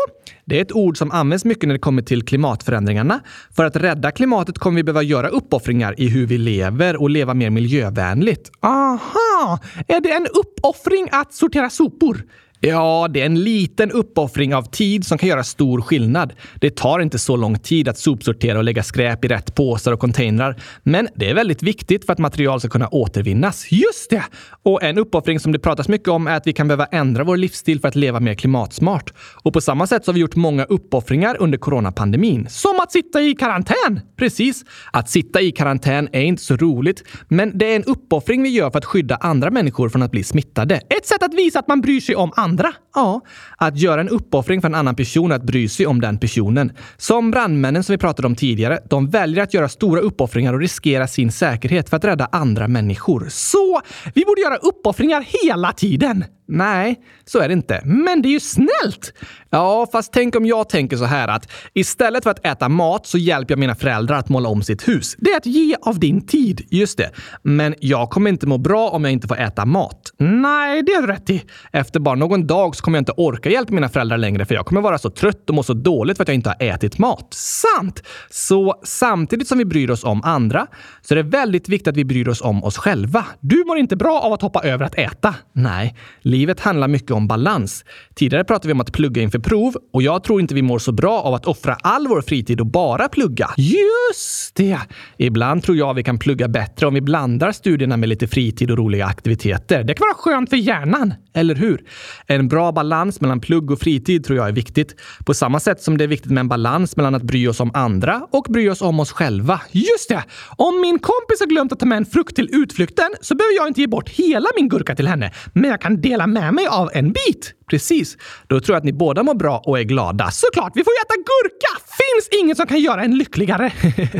Det 0.51 0.57
är 0.57 0.61
ett 0.61 0.71
ord 0.71 0.97
som 0.97 1.11
används 1.11 1.45
mycket 1.45 1.67
när 1.67 1.73
det 1.73 1.79
kommer 1.79 2.01
till 2.01 2.23
klimatförändringarna. 2.25 3.19
För 3.55 3.65
att 3.65 3.75
rädda 3.75 4.11
klimatet 4.11 4.57
kommer 4.57 4.75
vi 4.75 4.83
behöva 4.83 5.03
göra 5.03 5.27
uppoffringar 5.27 5.95
i 5.97 6.07
hur 6.07 6.25
vi 6.25 6.37
lever 6.37 7.01
och 7.01 7.09
leva 7.09 7.33
mer 7.33 7.49
miljövänligt. 7.49 8.51
Aha! 8.59 9.59
Är 9.87 10.01
det 10.01 10.11
en 10.11 10.27
uppoffring 10.27 11.09
att 11.11 11.33
sortera 11.33 11.69
sopor? 11.69 12.23
Ja, 12.63 13.07
det 13.09 13.21
är 13.21 13.25
en 13.25 13.43
liten 13.43 13.91
uppoffring 13.91 14.55
av 14.55 14.63
tid 14.63 15.05
som 15.05 15.17
kan 15.17 15.29
göra 15.29 15.43
stor 15.43 15.81
skillnad. 15.81 16.33
Det 16.55 16.75
tar 16.75 16.99
inte 16.99 17.19
så 17.19 17.35
lång 17.35 17.59
tid 17.59 17.87
att 17.87 17.97
sopsortera 17.97 18.57
och 18.57 18.63
lägga 18.63 18.83
skräp 18.83 19.25
i 19.25 19.27
rätt 19.27 19.55
påsar 19.55 19.91
och 19.91 19.99
containrar. 19.99 20.55
Men 20.83 21.07
det 21.15 21.29
är 21.29 21.33
väldigt 21.33 21.63
viktigt 21.63 22.05
för 22.05 22.13
att 22.13 22.19
material 22.19 22.59
ska 22.59 22.69
kunna 22.69 22.87
återvinnas. 22.87 23.71
Just 23.71 24.09
det! 24.09 24.23
Och 24.63 24.83
en 24.83 24.97
uppoffring 24.97 25.39
som 25.39 25.51
det 25.51 25.59
pratas 25.59 25.87
mycket 25.87 26.07
om 26.07 26.27
är 26.27 26.37
att 26.37 26.47
vi 26.47 26.53
kan 26.53 26.67
behöva 26.67 26.85
ändra 26.85 27.23
vår 27.23 27.37
livsstil 27.37 27.79
för 27.79 27.87
att 27.87 27.95
leva 27.95 28.19
mer 28.19 28.33
klimatsmart. 28.33 29.13
Och 29.43 29.53
på 29.53 29.61
samma 29.61 29.87
sätt 29.87 30.05
så 30.05 30.11
har 30.11 30.13
vi 30.13 30.19
gjort 30.19 30.35
många 30.35 30.63
uppoffringar 30.63 31.37
under 31.39 31.57
coronapandemin. 31.57 32.47
Som 32.49 32.79
att 32.79 32.91
sitta 32.91 33.21
i 33.21 33.35
karantän! 33.35 33.99
Precis. 34.17 34.63
Att 34.93 35.09
sitta 35.09 35.41
i 35.41 35.51
karantän 35.51 36.09
är 36.11 36.21
inte 36.21 36.43
så 36.43 36.55
roligt, 36.55 37.03
men 37.27 37.57
det 37.57 37.71
är 37.71 37.75
en 37.75 37.83
uppoffring 37.83 38.43
vi 38.43 38.49
gör 38.49 38.71
för 38.71 38.77
att 38.77 38.85
skydda 38.85 39.15
andra 39.15 39.51
människor 39.51 39.89
från 39.89 40.01
att 40.01 40.11
bli 40.11 40.23
smittade. 40.23 40.75
Ett 40.75 41.05
sätt 41.05 41.23
att 41.23 41.33
visa 41.33 41.59
att 41.59 41.67
man 41.67 41.81
bryr 41.81 41.99
sig 41.99 42.15
om 42.15 42.31
andra 42.35 42.50
andra? 42.51 42.73
Ja, 42.95 43.21
att 43.57 43.77
göra 43.77 44.01
en 44.01 44.09
uppoffring 44.09 44.61
för 44.61 44.67
en 44.67 44.75
annan 44.75 44.95
person 44.95 45.31
att 45.31 45.43
bry 45.43 45.69
sig 45.69 45.85
om 45.85 46.01
den 46.01 46.17
personen. 46.17 46.71
Som 46.97 47.31
brandmännen 47.31 47.83
som 47.83 47.93
vi 47.93 47.97
pratade 47.97 48.27
om 48.27 48.35
tidigare. 48.35 48.79
De 48.89 49.09
väljer 49.09 49.43
att 49.43 49.53
göra 49.53 49.69
stora 49.69 50.01
uppoffringar 50.01 50.53
och 50.53 50.59
riskera 50.59 51.07
sin 51.07 51.31
säkerhet 51.31 51.89
för 51.89 51.97
att 51.97 52.05
rädda 52.05 52.29
andra 52.31 52.67
människor. 52.67 53.27
Så 53.29 53.81
vi 54.13 54.25
borde 54.25 54.41
göra 54.41 54.55
uppoffringar 54.55 55.25
hela 55.43 55.71
tiden! 55.71 56.23
Nej, 56.53 56.99
så 57.25 57.39
är 57.39 57.47
det 57.47 57.53
inte. 57.53 57.81
Men 57.85 58.21
det 58.21 58.27
är 58.27 58.31
ju 58.31 58.39
snällt! 58.39 59.13
Ja, 59.49 59.87
fast 59.91 60.13
tänk 60.13 60.35
om 60.35 60.45
jag 60.45 60.69
tänker 60.69 60.97
så 60.97 61.05
här 61.05 61.27
att 61.27 61.51
istället 61.73 62.23
för 62.23 62.31
att 62.31 62.45
äta 62.45 62.69
mat 62.69 63.07
så 63.07 63.17
hjälper 63.17 63.51
jag 63.51 63.59
mina 63.59 63.75
föräldrar 63.75 64.17
att 64.17 64.29
måla 64.29 64.49
om 64.49 64.63
sitt 64.63 64.87
hus. 64.87 65.15
Det 65.17 65.31
är 65.31 65.37
att 65.37 65.45
ge 65.45 65.75
av 65.81 65.99
din 65.99 66.27
tid. 66.27 66.67
Just 66.69 66.97
det. 66.97 67.11
Men 67.43 67.75
jag 67.79 68.09
kommer 68.09 68.29
inte 68.29 68.47
må 68.47 68.57
bra 68.57 68.89
om 68.89 69.03
jag 69.03 69.13
inte 69.13 69.27
får 69.27 69.39
äta 69.39 69.65
mat. 69.65 70.11
Nej, 70.17 70.83
det 70.83 70.91
är 70.91 71.07
rätt 71.07 71.29
i. 71.29 71.43
Efter 71.71 71.99
bara 71.99 72.15
någon 72.15 72.47
dag 72.47 72.75
så 72.75 72.83
kommer 72.83 72.97
jag 72.97 73.01
inte 73.01 73.13
orka 73.17 73.49
hjälpa 73.49 73.73
mina 73.73 73.89
föräldrar 73.89 74.17
längre 74.17 74.45
för 74.45 74.55
jag 74.55 74.65
kommer 74.65 74.81
vara 74.81 74.97
så 74.97 75.09
trött 75.09 75.49
och 75.49 75.55
må 75.55 75.63
så 75.63 75.73
dåligt 75.73 76.17
för 76.17 76.23
att 76.23 76.27
jag 76.27 76.35
inte 76.35 76.49
har 76.49 76.67
ätit 76.67 76.97
mat. 76.97 77.27
Sant! 77.33 78.03
Så 78.29 78.75
samtidigt 78.83 79.47
som 79.47 79.57
vi 79.57 79.65
bryr 79.65 79.89
oss 79.89 80.03
om 80.03 80.21
andra 80.23 80.67
så 81.01 81.13
är 81.13 81.15
det 81.15 81.23
väldigt 81.23 81.69
viktigt 81.69 81.87
att 81.87 81.97
vi 81.97 82.05
bryr 82.05 82.27
oss 82.27 82.41
om 82.41 82.63
oss 82.63 82.77
själva. 82.77 83.25
Du 83.39 83.63
mår 83.67 83.77
inte 83.77 83.95
bra 83.95 84.19
av 84.19 84.33
att 84.33 84.41
hoppa 84.41 84.61
över 84.63 84.85
att 84.85 84.95
äta. 84.95 85.35
Nej, 85.53 85.95
livet 86.41 86.59
handlar 86.59 86.87
mycket 86.87 87.11
om 87.11 87.27
balans. 87.27 87.85
Tidigare 88.15 88.43
pratade 88.43 88.67
vi 88.67 88.73
om 88.73 88.81
att 88.81 88.91
plugga 88.91 89.21
inför 89.21 89.39
prov 89.39 89.75
och 89.93 90.01
jag 90.01 90.23
tror 90.23 90.41
inte 90.41 90.55
vi 90.55 90.61
mår 90.61 90.79
så 90.79 90.91
bra 90.91 91.21
av 91.21 91.33
att 91.33 91.45
offra 91.45 91.73
all 91.73 92.07
vår 92.07 92.21
fritid 92.21 92.59
och 92.59 92.65
bara 92.65 93.09
plugga. 93.09 93.49
Just 93.57 94.55
det! 94.55 94.79
Ibland 95.17 95.63
tror 95.63 95.77
jag 95.77 95.93
vi 95.93 96.03
kan 96.03 96.19
plugga 96.19 96.47
bättre 96.47 96.87
om 96.87 96.93
vi 96.93 97.01
blandar 97.01 97.51
studierna 97.51 97.97
med 97.97 98.09
lite 98.09 98.27
fritid 98.27 98.71
och 98.71 98.77
roliga 98.77 99.05
aktiviteter. 99.05 99.83
Det 99.83 99.93
kan 99.93 100.07
vara 100.07 100.35
skönt 100.35 100.49
för 100.49 100.57
hjärnan, 100.57 101.13
eller 101.33 101.55
hur? 101.55 101.83
En 102.27 102.47
bra 102.47 102.71
balans 102.71 103.21
mellan 103.21 103.39
plugg 103.39 103.71
och 103.71 103.79
fritid 103.79 104.25
tror 104.25 104.37
jag 104.37 104.47
är 104.47 104.51
viktigt. 104.51 104.95
På 105.25 105.33
samma 105.33 105.59
sätt 105.59 105.81
som 105.81 105.97
det 105.97 106.03
är 106.03 106.07
viktigt 106.07 106.31
med 106.31 106.41
en 106.41 106.47
balans 106.47 106.97
mellan 106.97 107.15
att 107.15 107.23
bry 107.23 107.47
oss 107.47 107.59
om 107.59 107.71
andra 107.73 108.27
och 108.31 108.45
bry 108.49 108.69
oss 108.69 108.81
om 108.81 108.99
oss 108.99 109.11
själva. 109.11 109.61
Just 109.71 110.09
det! 110.09 110.23
Om 110.57 110.81
min 110.81 110.99
kompis 110.99 111.39
har 111.39 111.47
glömt 111.47 111.71
att 111.71 111.79
ta 111.79 111.85
med 111.85 111.97
en 111.97 112.05
frukt 112.05 112.35
till 112.35 112.49
utflykten 112.51 113.09
så 113.21 113.35
behöver 113.35 113.55
jag 113.55 113.67
inte 113.67 113.81
ge 113.81 113.87
bort 113.87 114.09
hela 114.09 114.49
min 114.55 114.69
gurka 114.69 114.95
till 114.95 115.07
henne, 115.07 115.31
men 115.53 115.69
jag 115.69 115.81
kan 115.81 116.01
dela 116.01 116.27
med 116.27 116.53
mig 116.53 116.67
av 116.67 116.89
en 116.93 117.11
bit. 117.11 117.55
Precis. 117.71 118.17
Då 118.47 118.59
tror 118.59 118.73
jag 118.73 118.77
att 118.77 118.83
ni 118.83 118.93
båda 118.93 119.23
mår 119.23 119.33
bra 119.33 119.57
och 119.65 119.79
är 119.79 119.83
glada. 119.83 120.31
Såklart, 120.31 120.71
vi 120.75 120.83
får 120.83 120.93
ju 120.93 120.97
äta 120.97 121.15
gurka! 121.15 121.85
Finns 122.01 122.41
inget 122.41 122.57
som 122.57 122.67
kan 122.67 122.79
göra 122.79 123.03
en 123.03 123.17
lyckligare. 123.17 123.71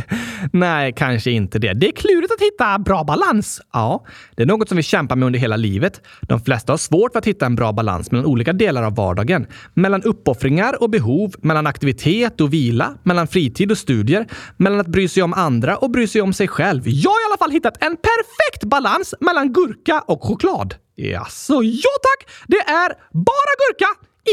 Nej, 0.53 0.93
kanske 0.97 1.31
inte 1.31 1.59
det. 1.59 1.73
Det 1.73 1.87
är 1.87 1.91
klurigt 1.91 2.33
att 2.33 2.41
hitta 2.41 2.79
bra 2.79 3.03
balans. 3.03 3.61
Ja, 3.73 4.05
det 4.35 4.43
är 4.43 4.47
något 4.47 4.67
som 4.67 4.77
vi 4.77 4.83
kämpar 4.83 5.15
med 5.15 5.25
under 5.25 5.39
hela 5.39 5.55
livet. 5.55 6.01
De 6.21 6.41
flesta 6.41 6.73
har 6.73 6.77
svårt 6.77 7.00
för 7.09 7.19
att 7.19 7.27
hitta 7.27 7.45
en 7.45 7.55
bra 7.55 7.71
balans 7.71 8.11
mellan 8.11 8.25
olika 8.25 8.53
delar 8.53 8.83
av 8.83 8.95
vardagen. 8.95 9.47
Mellan 9.73 10.03
uppoffringar 10.03 10.83
och 10.83 10.89
behov, 10.89 11.33
mellan 11.41 11.67
aktivitet 11.67 12.41
och 12.41 12.53
vila, 12.53 12.93
mellan 13.03 13.27
fritid 13.27 13.71
och 13.71 13.77
studier, 13.77 14.27
mellan 14.57 14.79
att 14.79 14.87
bry 14.87 15.07
sig 15.07 15.23
om 15.23 15.33
andra 15.33 15.77
och 15.77 15.91
bry 15.91 16.07
sig 16.07 16.21
om 16.21 16.33
sig 16.33 16.47
själv. 16.47 16.81
Jag 16.85 17.11
har 17.11 17.21
i 17.21 17.25
alla 17.29 17.37
fall 17.37 17.51
hittat 17.51 17.83
en 17.83 17.97
perfekt 17.97 18.63
balans 18.63 19.13
mellan 19.19 19.53
gurka 19.53 20.03
och 20.07 20.23
choklad. 20.23 20.75
Jaså, 20.95 21.63
ja 21.63 21.91
tack! 22.01 22.29
Det 22.47 22.59
är 22.59 22.89
bara 23.11 23.53
gurka, 23.61 23.87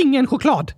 ingen 0.04 0.26
choklad. 0.26 0.72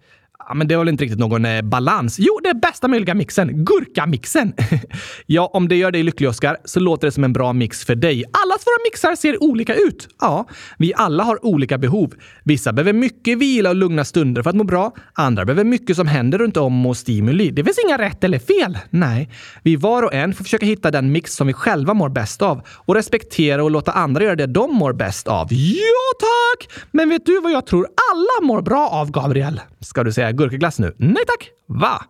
Ja, 0.49 0.55
men 0.55 0.69
det 0.69 0.77
var 0.77 0.85
väl 0.85 0.89
inte 0.89 1.05
riktigt 1.05 1.19
någon 1.19 1.45
eh, 1.45 1.63
balans? 1.63 2.17
Jo, 2.19 2.41
det 2.43 2.49
är 2.49 2.55
bästa 2.55 2.89
möjliga 2.89 3.15
mixen. 3.15 3.65
Gurkamixen. 3.65 4.53
ja, 5.27 5.51
om 5.53 5.69
det 5.69 5.77
gör 5.77 5.91
dig 5.91 6.03
lycklig, 6.03 6.29
Oskar, 6.29 6.57
så 6.65 6.81
låter 6.81 7.07
det 7.07 7.13
som 7.13 7.25
en 7.25 7.33
bra 7.33 7.53
mix 7.53 7.85
för 7.85 7.95
dig. 7.95 8.25
Allas 8.25 8.67
våra 8.67 8.91
mixar 8.91 9.17
ser 9.17 9.43
olika 9.43 9.75
ut. 9.75 10.09
Ja, 10.21 10.49
vi 10.79 10.93
alla 10.97 11.25
har 11.25 11.45
olika 11.47 11.79
behov. 11.79 12.15
Vissa 12.45 12.73
behöver 12.73 12.93
mycket 12.93 13.39
vila 13.39 13.69
och 13.71 13.77
lugna 13.77 14.05
stunder 14.05 14.43
för 14.43 14.51
att 14.51 14.57
må 14.57 14.65
bra. 14.65 14.93
Andra 15.15 15.45
behöver 15.45 15.65
mycket 15.65 15.97
som 15.97 16.07
händer 16.07 16.39
runt 16.39 16.57
om 16.57 16.87
och 16.87 16.97
stimuli. 16.97 17.51
Det 17.51 17.65
finns 17.65 17.79
inga 17.87 17.99
rätt 17.99 18.25
eller 18.25 18.39
fel. 18.39 18.79
Nej, 18.91 19.31
vi 19.63 19.77
var 19.77 20.03
och 20.03 20.15
en 20.15 20.35
får 20.35 20.45
försöka 20.45 20.67
hitta 20.67 20.91
den 20.91 21.13
mix 21.13 21.35
som 21.35 21.47
vi 21.47 21.53
själva 21.53 21.95
mår 21.95 22.09
bäst 22.09 22.43
av 22.43 22.63
och 22.69 22.95
respektera 22.95 23.65
och 23.65 23.71
låta 23.71 23.93
andra 23.93 24.25
göra 24.25 24.37
det 24.37 24.47
de 24.47 24.75
mår 24.75 24.93
bäst 24.93 25.29
av. 25.29 25.49
Ja, 25.51 26.11
tack! 26.21 26.85
Men 26.91 27.09
vet 27.09 27.27
du 27.27 27.41
vad 27.41 27.53
jag 27.53 27.67
tror 27.67 27.87
alla 28.13 28.47
mår 28.47 28.63
bra 28.63 28.89
av, 28.89 29.11
Gabriel? 29.11 29.61
Ska 29.81 30.05
du 30.05 30.13
säga 30.13 30.33
gurkaglass 30.41 30.79
nu? 30.79 30.95
Nej 30.99 31.25
tack! 31.27 31.51
Va? 31.69 32.05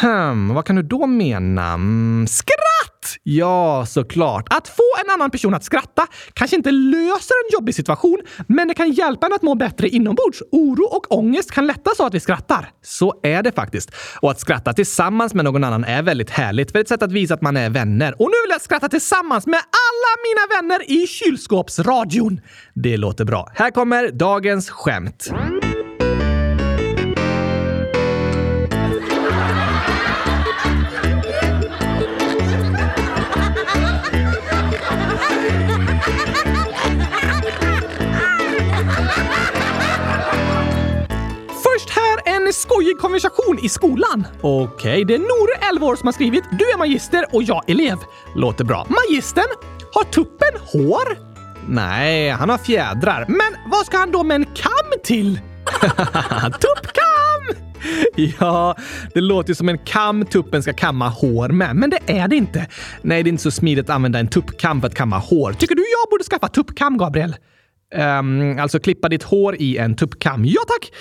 Hmm, 0.00 0.54
vad 0.54 0.64
kan 0.64 0.76
du 0.76 0.82
då 0.82 1.06
mena? 1.06 1.72
Mm, 1.72 2.26
skratt! 2.26 3.16
Ja, 3.22 3.86
såklart. 3.86 4.46
Att 4.50 4.68
få 4.68 4.82
en 5.04 5.10
annan 5.10 5.30
person 5.30 5.54
att 5.54 5.64
skratta 5.64 6.06
kanske 6.32 6.56
inte 6.56 6.70
löser 6.70 7.34
en 7.44 7.52
jobbig 7.52 7.74
situation, 7.74 8.20
men 8.46 8.68
det 8.68 8.74
kan 8.74 8.92
hjälpa 8.92 9.26
en 9.26 9.32
att 9.32 9.42
må 9.42 9.54
bättre 9.54 9.88
inombords. 9.88 10.42
Oro 10.52 10.84
och 10.84 11.18
ångest 11.18 11.50
kan 11.50 11.66
lättas 11.66 12.00
av 12.00 12.06
att 12.06 12.14
vi 12.14 12.20
skrattar. 12.20 12.70
Så 12.82 13.20
är 13.22 13.42
det 13.42 13.52
faktiskt. 13.52 13.90
Och 14.20 14.30
att 14.30 14.40
skratta 14.40 14.72
tillsammans 14.72 15.34
med 15.34 15.44
någon 15.44 15.64
annan 15.64 15.84
är 15.84 16.02
väldigt 16.02 16.30
härligt. 16.30 16.72
För 16.72 16.78
ett 16.78 16.88
sätt 16.88 17.02
att 17.02 17.12
visa 17.12 17.34
att 17.34 17.42
man 17.42 17.56
är 17.56 17.70
vänner. 17.70 18.22
Och 18.22 18.28
nu 18.28 18.36
vill 18.44 18.50
jag 18.50 18.60
skratta 18.60 18.88
tillsammans 18.88 19.46
med 19.46 19.58
alla 19.60 20.12
mina 20.28 20.60
vänner 20.60 20.90
i 20.90 21.06
kylskåpsradion. 21.06 22.40
Det 22.74 22.96
låter 22.96 23.24
bra. 23.24 23.48
Här 23.54 23.70
kommer 23.70 24.10
dagens 24.10 24.70
skämt. 24.70 25.30
Skojig 42.64 42.98
konversation 42.98 43.58
i 43.62 43.68
skolan. 43.68 44.26
Okej, 44.40 45.04
det 45.04 45.14
är 45.14 45.18
Nore, 45.18 45.68
11 45.70 45.86
år, 45.86 45.96
som 45.96 46.06
har 46.06 46.12
skrivit 46.12 46.44
“Du 46.50 46.64
är 46.64 46.78
magister 46.78 47.24
och 47.32 47.42
jag 47.42 47.70
elev”. 47.70 47.98
Låter 48.36 48.64
bra. 48.64 48.86
Magistern? 48.88 49.50
Har 49.92 50.04
tuppen 50.04 50.54
hår? 50.72 51.18
Nej, 51.68 52.30
han 52.30 52.48
har 52.50 52.58
fjädrar. 52.58 53.24
Men 53.28 53.70
vad 53.70 53.86
ska 53.86 53.96
han 53.96 54.10
då 54.10 54.22
med 54.22 54.34
en 54.34 54.44
kam 54.44 55.00
till? 55.04 55.40
Tuppkam! 56.44 57.64
Ja, 58.16 58.76
det 59.14 59.20
låter 59.20 59.50
ju 59.50 59.54
som 59.54 59.68
en 59.68 59.78
kam 59.78 60.24
tuppen 60.24 60.62
ska 60.62 60.72
kamma 60.72 61.08
hår 61.08 61.48
med, 61.48 61.76
men 61.76 61.90
det 61.90 62.00
är 62.06 62.28
det 62.28 62.36
inte. 62.36 62.66
Nej, 63.02 63.22
det 63.22 63.28
är 63.28 63.30
inte 63.30 63.42
så 63.42 63.50
smidigt 63.50 63.90
att 63.90 63.94
använda 63.94 64.18
en 64.18 64.28
tuppkam 64.28 64.80
för 64.80 64.88
att 64.88 64.94
kamma 64.94 65.18
hår. 65.18 65.52
Tycker 65.52 65.74
du 65.74 65.82
jag 65.82 66.10
borde 66.10 66.24
skaffa 66.24 66.48
tuppkam, 66.48 66.98
Gabriel? 66.98 67.36
Um, 67.94 68.58
alltså 68.58 68.80
klippa 68.80 69.08
ditt 69.08 69.22
hår 69.22 69.56
i 69.58 69.78
en 69.78 69.96
tuppkam. 69.96 70.44
Ja, 70.44 70.60
tack! 70.68 70.92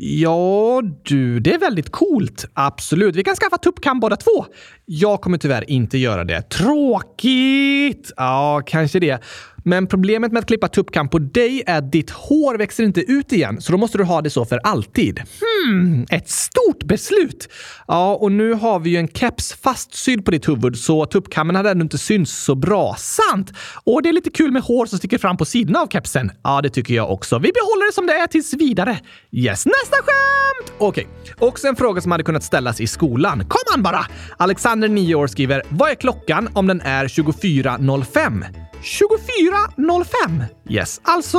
Ja, 0.00 0.82
du, 1.02 1.40
det 1.40 1.54
är 1.54 1.58
väldigt 1.58 1.90
coolt. 1.90 2.44
Absolut. 2.54 3.16
Vi 3.16 3.24
kan 3.24 3.36
skaffa 3.36 3.58
tuppkam 3.58 4.00
båda 4.00 4.16
två. 4.16 4.46
Jag 4.84 5.20
kommer 5.20 5.38
tyvärr 5.38 5.70
inte 5.70 5.98
göra 5.98 6.24
det. 6.24 6.42
Tråkigt! 6.42 8.12
Ja, 8.16 8.62
kanske 8.66 8.98
det. 8.98 9.22
Men 9.68 9.86
problemet 9.86 10.32
med 10.32 10.40
att 10.40 10.46
klippa 10.46 10.68
tuppkam 10.68 11.08
på 11.08 11.18
dig 11.18 11.62
är 11.66 11.78
att 11.78 11.92
ditt 11.92 12.10
hår 12.10 12.58
växer 12.58 12.84
inte 12.84 13.00
ut 13.00 13.32
igen, 13.32 13.60
så 13.60 13.72
då 13.72 13.78
måste 13.78 13.98
du 13.98 14.04
ha 14.04 14.22
det 14.22 14.30
så 14.30 14.44
för 14.44 14.58
alltid. 14.58 15.22
Hmm, 15.40 16.06
ett 16.10 16.30
stort 16.30 16.84
beslut! 16.84 17.48
Ja, 17.86 18.14
och 18.14 18.32
nu 18.32 18.52
har 18.52 18.80
vi 18.80 18.90
ju 18.90 18.96
en 18.96 19.08
keps 19.08 19.52
fastsydd 19.52 20.24
på 20.24 20.30
ditt 20.30 20.48
huvud, 20.48 20.76
så 20.78 21.06
tuppkammen 21.06 21.56
hade 21.56 21.70
ännu 21.70 21.82
inte 21.82 21.98
synts 21.98 22.32
så 22.32 22.54
bra. 22.54 22.94
Sant! 22.98 23.52
Och 23.84 24.02
det 24.02 24.08
är 24.08 24.12
lite 24.12 24.30
kul 24.30 24.52
med 24.52 24.62
hår 24.62 24.86
som 24.86 24.98
sticker 24.98 25.18
fram 25.18 25.36
på 25.36 25.44
sidorna 25.44 25.80
av 25.80 25.88
kepsen. 25.88 26.30
Ja, 26.42 26.60
det 26.62 26.70
tycker 26.70 26.94
jag 26.94 27.12
också. 27.12 27.38
Vi 27.38 27.50
behåller 27.52 27.86
det 27.86 27.94
som 27.94 28.06
det 28.06 28.12
är 28.12 28.26
tills 28.26 28.54
vidare. 28.54 28.98
Yes, 29.32 29.66
nästa 29.66 29.96
skämt! 29.96 30.72
Okej, 30.78 31.08
också 31.38 31.68
en 31.68 31.76
fråga 31.76 32.00
som 32.00 32.12
hade 32.12 32.24
kunnat 32.24 32.44
ställas 32.44 32.80
i 32.80 32.86
skolan. 32.86 33.38
Kom 33.48 33.74
an 33.74 33.82
bara! 33.82 34.06
Alexander, 34.36 34.88
9 34.88 35.14
år, 35.14 35.26
skriver 35.26 35.62
“Vad 35.68 35.90
är 35.90 35.94
klockan 35.94 36.48
om 36.54 36.66
den 36.66 36.80
är 36.80 37.08
24.05?” 37.08 38.67
24.05? 38.82 40.44
Yes, 40.68 41.00
alltså 41.02 41.38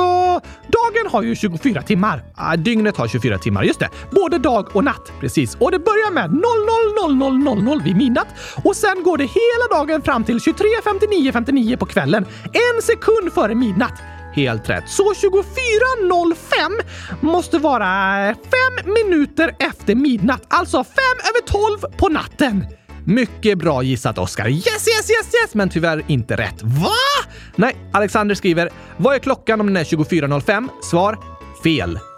dagen 0.68 1.12
har 1.12 1.22
ju 1.22 1.36
24 1.36 1.82
timmar. 1.82 2.24
Ah, 2.36 2.56
dygnet 2.56 2.98
har 2.98 3.08
24 3.08 3.38
timmar, 3.38 3.64
just 3.64 3.80
det. 3.80 3.90
Både 4.12 4.38
dag 4.38 4.76
och 4.76 4.84
natt. 4.84 5.12
Precis. 5.20 5.56
Och 5.56 5.72
det 5.72 5.80
börjar 5.80 6.12
med 6.12 6.30
00.00.00 6.30 7.84
vid 7.84 7.98
midnatt 7.98 8.28
och 8.64 8.76
sen 8.76 9.04
går 9.04 9.18
det 9.18 9.24
hela 9.24 9.80
dagen 9.80 10.02
fram 10.02 10.24
till 10.24 10.38
23.59.59 10.38 11.78
på 11.78 11.86
kvällen. 11.86 12.26
En 12.44 12.82
sekund 12.82 13.34
före 13.34 13.56
midnatt. 13.56 14.02
Helt 14.34 14.70
rätt. 14.70 14.90
Så 14.90 15.14
24.05 15.14 16.82
måste 17.22 17.58
vara 17.58 17.86
fem 18.34 18.94
minuter 18.94 19.56
efter 19.60 19.96
midnatt. 19.96 20.42
Alltså 20.48 20.84
fem 20.84 21.18
över 21.20 21.48
tolv 21.48 21.98
på 21.98 22.10
natten. 22.10 22.66
Mycket 23.10 23.58
bra 23.58 23.84
gissat, 23.84 24.18
Oskar. 24.18 24.50
Yes, 24.50 24.66
yes, 24.66 25.10
yes, 25.10 25.34
yes! 25.44 25.54
Men 25.56 25.70
tyvärr 25.70 26.04
inte 26.08 26.36
rätt. 26.36 26.64
Va? 26.64 26.90
Nej, 27.56 27.76
Alexander 27.92 28.36
skriver 28.36 28.70
“Vad 28.98 29.16
är 29.16 29.20
klockan 29.20 29.62
om 29.62 29.68
den 29.68 29.78
är 29.78 29.84
24.05?” 29.84 30.70
Svar 30.82 31.18
“Fel”. 31.64 32.00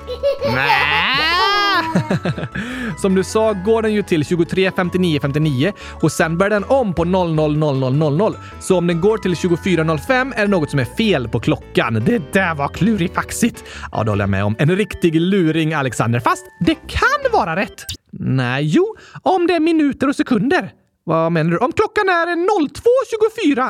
Som 2.98 3.16
du 3.16 3.24
sa 3.24 3.54
går 3.54 3.82
den 3.82 3.94
ju 3.94 4.04
till 4.04 4.24
23.59.59 4.24 5.74
och 6.02 6.12
sen 6.12 6.38
börjar 6.38 6.50
den 6.50 6.64
om 6.64 6.94
på 6.94 7.06
00.00.00. 7.06 8.36
Så 8.60 8.78
om 8.78 8.88
den 8.88 9.02
går 9.02 9.18
till 9.18 9.34
24.05 9.34 10.34
är 10.36 10.42
det 10.42 10.48
något 10.48 10.70
som 10.70 10.80
är 10.80 10.86
fel 10.86 11.28
på 11.28 11.40
klockan. 11.40 11.94
Det 11.94 12.34
där 12.34 12.56
var 12.56 12.68
klurifaxigt. 12.68 13.64
Ja, 13.92 14.04
det 14.04 14.12
håller 14.12 14.24
jag 14.24 14.30
med 14.30 14.44
om. 14.44 14.56
En 14.60 14.76
riktig 14.76 15.22
luring, 15.22 15.74
Alexander. 15.74 16.20
Fast 16.20 16.46
det 16.60 16.76
kan 16.76 17.32
vara 17.34 17.56
rätt. 17.56 17.86
Nej, 18.12 18.66
jo, 18.66 18.96
om 19.24 19.48
det 19.48 19.54
är 19.54 19.60
minuter 19.60 20.08
och 20.08 20.16
sekunder. 20.16 20.72
Vad 21.04 21.32
menar 21.32 21.52
du? 21.52 21.58
Om 21.58 21.72
klockan 21.72 22.10
är 22.10 22.26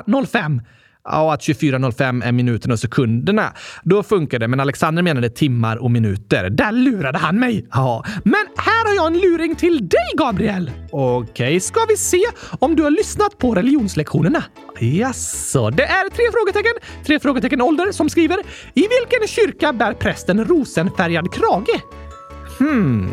02.24.05 0.05 0.61
Ja, 1.03 1.33
att 1.33 1.41
24.05 1.41 2.25
är 2.25 2.31
minuterna 2.31 2.73
och 2.73 2.79
sekunderna. 2.79 3.53
Då 3.83 4.03
funkar 4.03 4.39
det, 4.39 4.47
men 4.47 4.59
Alexander 4.59 5.03
menade 5.03 5.29
timmar 5.29 5.77
och 5.77 5.91
minuter. 5.91 6.49
Där 6.49 6.71
lurade 6.71 7.17
han 7.17 7.39
mig! 7.39 7.67
Ja, 7.71 8.05
men 8.23 8.45
här 8.57 8.87
har 8.87 8.95
jag 8.95 9.07
en 9.07 9.21
luring 9.21 9.55
till 9.55 9.89
dig, 9.89 10.13
Gabriel! 10.17 10.71
Okej, 10.91 11.29
okay, 11.31 11.59
ska 11.59 11.79
vi 11.89 11.97
se 11.97 12.21
om 12.59 12.75
du 12.75 12.83
har 12.83 12.91
lyssnat 12.91 13.37
på 13.37 13.55
religionslektionerna? 13.55 14.43
Jaså, 14.79 15.69
det 15.69 15.83
är 15.83 16.09
tre 16.09 16.23
frågetecken, 16.33 16.73
tre 17.05 17.19
frågetecken 17.19 17.61
ålder 17.61 17.91
som 17.91 18.09
skriver 18.09 18.37
“I 18.73 18.81
vilken 18.81 19.27
kyrka 19.27 19.73
bär 19.73 19.93
prästen 19.93 20.45
rosenfärgad 20.45 21.33
krage?” 21.33 21.81
Hmm, 22.59 23.11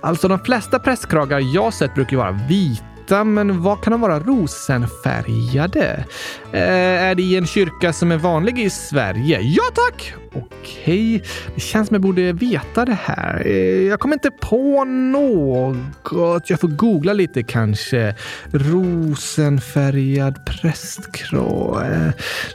alltså 0.00 0.28
de 0.28 0.38
flesta 0.38 0.78
prästkragar 0.78 1.54
jag 1.54 1.74
sett 1.74 1.94
brukar 1.94 2.16
vara 2.16 2.38
vita 2.48 2.91
vita, 3.12 3.24
men 3.24 3.62
vad 3.62 3.82
kan 3.82 3.90
de 3.90 4.00
vara 4.00 4.20
rosenfärgade? 4.20 6.04
Eh, 6.52 7.08
är 7.08 7.14
det 7.14 7.22
i 7.22 7.36
en 7.36 7.46
kyrka 7.46 7.92
som 7.92 8.12
är 8.12 8.16
vanlig 8.16 8.58
i 8.58 8.70
Sverige? 8.70 9.40
Ja 9.40 9.62
tack! 9.74 10.14
Okej, 10.34 11.22
det 11.54 11.60
känns 11.60 11.88
som 11.88 11.94
jag 11.94 12.02
borde 12.02 12.32
veta 12.32 12.84
det 12.84 12.98
här. 13.02 13.42
Eh, 13.46 13.88
jag 13.88 14.00
kommer 14.00 14.16
inte 14.16 14.30
på 14.30 14.84
något. 14.84 16.50
Jag 16.50 16.60
får 16.60 16.68
googla 16.68 17.12
lite 17.12 17.42
kanske. 17.42 18.14
Rosenfärgad 18.52 20.46
prästkrå. 20.46 21.80
Eh, 21.80 22.10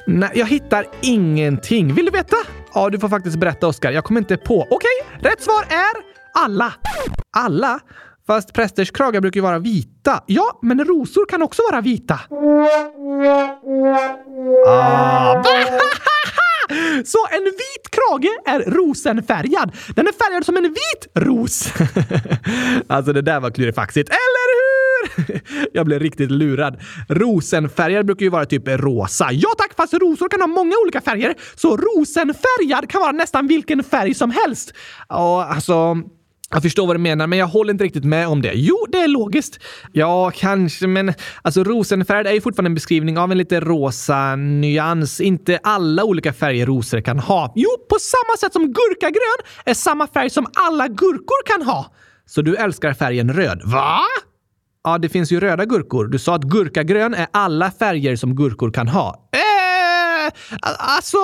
nej, 0.08 0.30
jag 0.36 0.46
hittar 0.46 0.86
ingenting. 1.02 1.94
Vill 1.94 2.06
du 2.06 2.12
veta? 2.12 2.36
Ja, 2.74 2.90
du 2.90 3.00
får 3.00 3.10
faktiskt 3.10 3.38
berätta 3.38 3.68
Oskar. 3.68 3.92
Jag 3.92 4.04
kommer 4.04 4.22
inte 4.22 4.38
på. 4.38 4.68
Okej, 4.70 5.20
rätt 5.20 5.42
svar 5.42 5.64
är 5.70 5.94
alla. 6.44 6.74
Alla? 7.38 7.80
Fast 8.28 8.54
prästers 8.54 8.92
kragar 8.92 9.22
brukar 9.22 9.38
ju 9.38 9.42
vara 9.42 9.60
vita. 9.60 10.24
Ja, 10.26 10.60
men 10.62 10.86
rosor 10.86 11.26
kan 11.26 11.42
också 11.42 11.62
vara 11.72 11.82
vita. 11.82 12.20
Ah. 14.68 15.44
Så 17.06 17.18
en 17.32 17.44
vit 17.44 17.92
krage 17.92 18.38
är 18.46 18.72
rosenfärgad. 18.72 19.72
Den 19.96 20.08
är 20.08 20.12
färgad 20.12 20.46
som 20.46 20.58
en 20.58 20.64
vit 20.64 21.08
ros. 21.16 21.74
alltså 22.88 23.14
det 23.14 23.22
där 23.22 23.40
var 23.40 23.52
klurifaxigt, 23.52 24.10
eller 24.10 24.48
hur? 24.54 25.42
Jag 25.74 25.86
blev 25.86 26.00
riktigt 26.00 26.32
lurad. 26.32 26.80
Rosenfärgad 27.10 28.06
brukar 28.06 28.24
ju 28.24 28.30
vara 28.30 28.46
typ 28.46 28.68
rosa. 28.68 29.32
Ja 29.32 29.50
tack, 29.58 29.76
fast 29.78 29.94
rosor 29.94 30.30
kan 30.30 30.42
ha 30.42 30.48
många 30.48 30.74
olika 30.84 31.02
färger. 31.02 31.36
Så 31.56 31.78
rosenfärgad 31.78 32.90
kan 32.90 33.02
vara 33.02 33.12
nästan 33.12 33.48
vilken 33.48 33.84
färg 33.84 34.14
som 34.14 34.32
helst. 34.32 34.74
Ja, 35.10 35.46
alltså... 35.46 35.98
Jag 36.50 36.62
förstår 36.64 36.88
vad 36.88 36.96
du 36.96 37.00
menar, 37.00 37.28
men 37.28 37.40
jag 37.40 37.48
håller 37.48 37.72
inte 37.72 37.84
riktigt 37.84 38.04
med 38.04 38.28
om 38.28 38.42
det. 38.42 38.52
Jo, 38.56 38.86
det 38.90 38.98
är 38.98 39.08
logiskt. 39.08 39.60
Ja, 39.92 40.32
kanske, 40.36 40.88
men 40.88 41.14
alltså 41.42 41.64
rosenfärg 41.64 42.28
är 42.28 42.34
ju 42.34 42.42
fortfarande 42.42 42.70
en 42.70 42.74
beskrivning 42.74 43.18
av 43.18 43.32
en 43.32 43.38
lite 43.38 43.60
rosa 43.60 44.36
nyans. 44.36 45.22
Inte 45.22 45.60
alla 45.64 46.04
olika 46.04 46.34
färger 46.34 46.66
rosor 46.66 47.02
kan 47.02 47.20
ha. 47.20 47.54
Jo, 47.56 47.70
på 47.90 47.96
samma 48.00 48.38
sätt 48.40 48.54
som 48.54 48.74
gurkagrön 48.74 49.64
är 49.66 49.74
samma 49.74 50.08
färg 50.08 50.30
som 50.30 50.48
alla 50.54 50.88
gurkor 50.88 51.58
kan 51.58 51.68
ha. 51.68 51.92
Så 52.26 52.42
du 52.42 52.56
älskar 52.56 52.94
färgen 52.94 53.34
röd? 53.34 53.62
Va? 53.66 54.00
Ja, 54.84 54.98
det 54.98 55.10
finns 55.10 55.32
ju 55.32 55.40
röda 55.40 55.66
gurkor. 55.66 56.08
Du 56.08 56.20
sa 56.20 56.36
att 56.36 56.44
gurkagrön 56.44 57.14
är 57.14 57.28
alla 57.32 57.72
färger 57.72 58.16
som 58.16 58.36
gurkor 58.36 58.72
kan 58.72 58.88
ha. 58.88 59.30
Äh! 59.32 59.57
Alltså, 60.62 61.18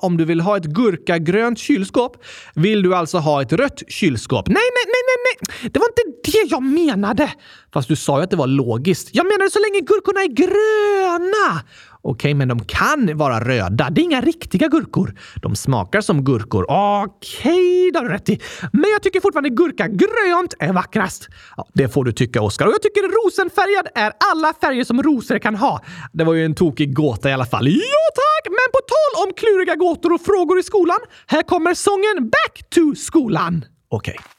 om 0.00 0.16
du 0.16 0.24
vill 0.24 0.40
ha 0.40 0.56
ett 0.56 0.64
gurkagrönt 0.64 1.58
kylskåp 1.58 2.16
vill 2.54 2.82
du 2.82 2.94
alltså 2.94 3.18
ha 3.18 3.42
ett 3.42 3.52
rött 3.52 3.82
kylskåp. 3.88 4.48
Nej, 4.48 4.54
nej, 4.54 4.84
nej, 4.86 5.02
nej, 5.08 5.36
nej! 5.60 5.70
Det 5.72 5.78
var 5.78 5.86
inte 5.86 6.30
det 6.30 6.50
jag 6.50 6.62
menade! 6.62 7.32
Fast 7.72 7.88
du 7.88 7.96
sa 7.96 8.18
ju 8.18 8.24
att 8.24 8.30
det 8.30 8.36
var 8.36 8.46
logiskt. 8.46 9.08
Jag 9.12 9.26
menade 9.26 9.50
så 9.50 9.58
länge 9.58 9.80
gurkorna 9.80 10.20
är 10.20 10.28
gröna! 10.28 11.62
Okej, 12.06 12.34
men 12.34 12.48
de 12.48 12.64
kan 12.64 13.16
vara 13.16 13.40
röda. 13.40 13.90
Det 13.90 14.00
är 14.00 14.02
inga 14.02 14.20
riktiga 14.20 14.68
gurkor. 14.68 15.14
De 15.42 15.56
smakar 15.56 16.00
som 16.00 16.24
gurkor. 16.24 16.66
Okej, 16.68 17.90
det 17.92 17.98
har 17.98 18.04
du 18.04 18.12
rätt 18.12 18.28
i. 18.28 18.40
Men 18.72 18.90
jag 18.90 19.02
tycker 19.02 19.20
fortfarande 19.20 19.50
gurka 19.50 19.88
grönt 19.88 20.54
är 20.58 20.72
vackrast. 20.72 21.28
Ja, 21.56 21.66
det 21.74 21.88
får 21.88 22.04
du 22.04 22.12
tycka, 22.12 22.42
Oskar. 22.42 22.66
Och 22.66 22.72
jag 22.72 22.82
tycker 22.82 23.02
rosenfärgad 23.02 23.86
är 23.94 24.12
alla 24.32 24.54
färger 24.60 24.84
som 24.84 25.02
rosor 25.02 25.38
kan 25.38 25.54
ha. 25.54 25.80
Det 26.12 26.24
var 26.24 26.34
ju 26.34 26.44
en 26.44 26.54
tokig 26.54 26.94
gåta 26.94 27.30
i 27.30 27.32
alla 27.32 27.46
fall. 27.46 27.68
Ja, 27.68 28.04
tack! 28.14 28.48
Men 28.48 28.68
på 28.72 28.80
tal 28.94 29.26
om 29.26 29.32
kluriga 29.36 29.74
gåtor 29.74 30.12
och 30.12 30.20
frågor 30.20 30.58
i 30.58 30.62
skolan. 30.62 30.98
Här 31.26 31.42
kommer 31.42 31.74
sången 31.74 32.30
Back 32.30 32.70
to 32.70 32.94
skolan. 32.94 33.64
Okej. 33.88 34.16
Okay. 34.18 34.33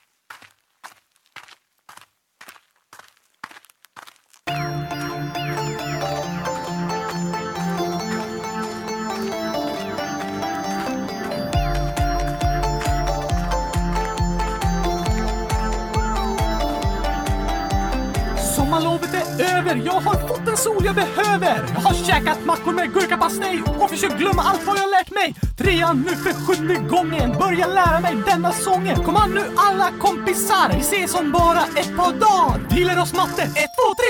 Över, 19.39 19.81
jag 19.85 19.99
har 20.07 20.27
fått 20.27 20.45
den 20.45 20.57
sol 20.57 20.85
jag 20.85 20.95
behöver. 20.95 21.55
Jag 21.73 21.81
har 21.81 21.93
käkat 21.93 22.45
mackor 22.45 22.73
med 22.73 22.93
gurkapastej 22.93 23.63
och 23.79 23.89
försökt 23.89 24.17
glömma 24.17 24.41
allt 24.41 24.67
vad 24.67 24.77
jag 24.77 24.89
lärt 24.89 25.11
mig. 25.11 25.35
Trean 25.57 26.05
nu 26.07 26.15
för 26.15 26.33
sjunde 26.45 26.75
gången, 26.75 27.35
Börja 27.39 27.67
lära 27.67 27.99
mig 27.99 28.15
denna 28.25 28.51
sången. 28.51 29.03
Kom 29.03 29.15
an 29.15 29.31
nu 29.31 29.43
alla 29.55 29.91
kompisar, 29.99 30.69
vi 30.73 30.79
ses 30.79 31.15
om 31.15 31.31
bara 31.31 31.63
ett 31.81 31.97
par 31.97 32.13
dagar. 32.13 32.59
Vi 32.75 32.83
lär 32.85 33.01
oss 33.01 33.13
matte, 33.13 33.41
1, 33.43 33.51
2, 33.51 33.61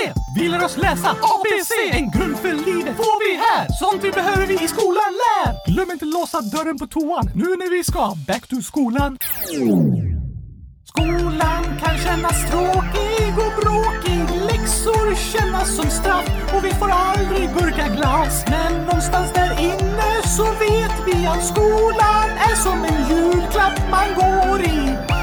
3. 0.04 0.12
Vi 0.38 0.48
lär 0.48 0.64
oss 0.64 0.76
läsa 0.76 1.10
ABC. 1.10 1.72
En 1.90 2.10
grund 2.10 2.36
för 2.36 2.52
livet 2.52 2.96
får 2.96 3.18
vi 3.24 3.36
här. 3.36 3.66
Sånt 3.80 4.04
vi 4.04 4.10
behöver 4.10 4.46
vi 4.46 4.54
i 4.64 4.68
skolan 4.68 5.12
lär. 5.24 5.72
Glöm 5.72 5.90
inte 5.90 6.04
låsa 6.04 6.40
dörren 6.40 6.78
på 6.78 6.86
toan 6.86 7.30
nu 7.34 7.44
när 7.44 7.70
vi 7.70 7.84
ska 7.84 8.14
back 8.26 8.46
to 8.48 8.62
skolan. 8.62 9.18
Skolan 10.96 11.64
kan 11.80 11.98
kännas 11.98 12.50
tråkig 12.50 13.32
och 13.44 13.52
bråkig. 13.62 14.40
Läxor 14.50 15.14
kännas 15.14 15.76
som 15.76 15.90
straff 15.90 16.28
och 16.56 16.64
vi 16.64 16.70
får 16.70 16.90
aldrig 16.90 17.50
burka 17.54 17.88
glas. 17.88 18.44
Men 18.48 18.84
någonstans 18.84 19.32
där 19.32 19.60
inne 19.60 20.22
så 20.36 20.44
vet 20.44 20.94
vi 21.06 21.26
att 21.26 21.44
skolan 21.44 22.28
är 22.50 22.56
som 22.56 22.84
en 22.84 23.08
julklapp 23.08 23.80
man 23.90 24.14
går 24.14 24.60
i. 24.60 25.15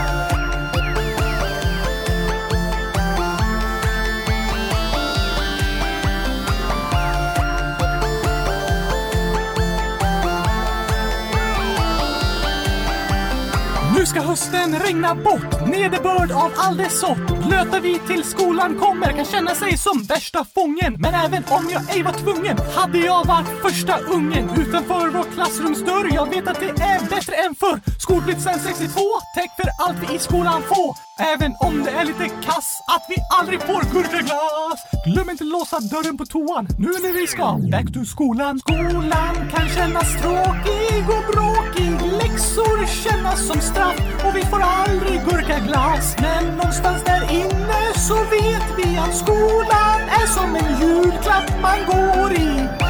Nu 14.03 14.07
ska 14.07 14.21
hösten 14.21 14.79
regna 14.79 15.15
bort, 15.15 15.67
nederbörd 15.67 16.31
av 16.31 16.51
all 16.57 16.77
dess 16.77 16.99
sort. 16.99 17.45
Blöta 17.47 17.79
vi 17.79 17.99
till 17.99 18.23
skolan 18.23 18.79
kommer 18.79 19.11
kan 19.11 19.25
känna 19.25 19.55
sig 19.55 19.77
som 19.77 20.03
värsta 20.03 20.45
fången. 20.55 20.95
Men 20.99 21.13
även 21.13 21.43
om 21.49 21.69
jag 21.69 21.95
ej 21.95 22.03
var 22.03 22.11
tvungen 22.11 22.57
hade 22.75 22.97
jag 22.97 23.25
varit 23.25 23.61
första 23.61 23.97
ungen 23.97 24.49
utanför 24.49 25.09
vår 25.09 25.23
klassrumsdörr. 25.33 26.13
Jag 26.13 26.29
vet 26.29 26.47
att 26.47 26.59
det 26.59 26.69
är 26.83 27.09
bättre 27.09 27.35
än 27.35 27.55
förr. 27.55 27.79
Skolblitsen 27.99 28.59
62, 28.59 29.01
täck 29.35 29.51
för 29.55 29.69
allt 29.83 29.97
vi 30.09 30.15
i 30.15 30.19
skolan 30.19 30.61
får. 30.61 30.95
Även 31.33 31.55
om 31.59 31.83
det 31.83 31.91
är 31.91 32.05
lite 32.05 32.27
kass 32.29 32.81
att 32.95 33.05
vi 33.09 33.15
aldrig 33.39 33.61
får 33.61 33.81
gurkaglass. 33.93 34.79
Glöm 35.05 35.29
inte 35.29 35.43
låsa 35.43 35.79
dörren 35.79 36.17
på 36.17 36.25
toan 36.25 36.67
nu 36.79 36.91
när 37.03 37.13
vi 37.13 37.27
ska 37.27 37.45
back 37.71 37.93
to 37.93 38.05
skolan. 38.05 38.59
Skolan 38.59 39.35
kan 39.51 39.69
kännas 39.69 40.21
tråkig 40.21 41.03
och 41.15 41.25
bråkig. 41.33 41.91
Läxor 42.21 42.85
kännas 43.03 43.47
som 43.47 43.59
straff 43.61 43.92
och 44.25 44.35
vi 44.35 44.41
får 44.41 44.61
aldrig 44.61 45.21
gurkaglass. 45.25 46.15
Men 46.21 46.55
någonstans 46.55 47.03
där 47.03 47.31
inne 47.31 47.93
så 47.95 48.15
vet 48.15 48.67
vi 48.77 48.97
att 48.97 49.15
skolan 49.15 49.99
är 50.21 50.27
som 50.27 50.55
en 50.55 50.79
julklapp 50.81 51.61
man 51.61 51.79
går 51.85 52.31
i. 52.31 52.82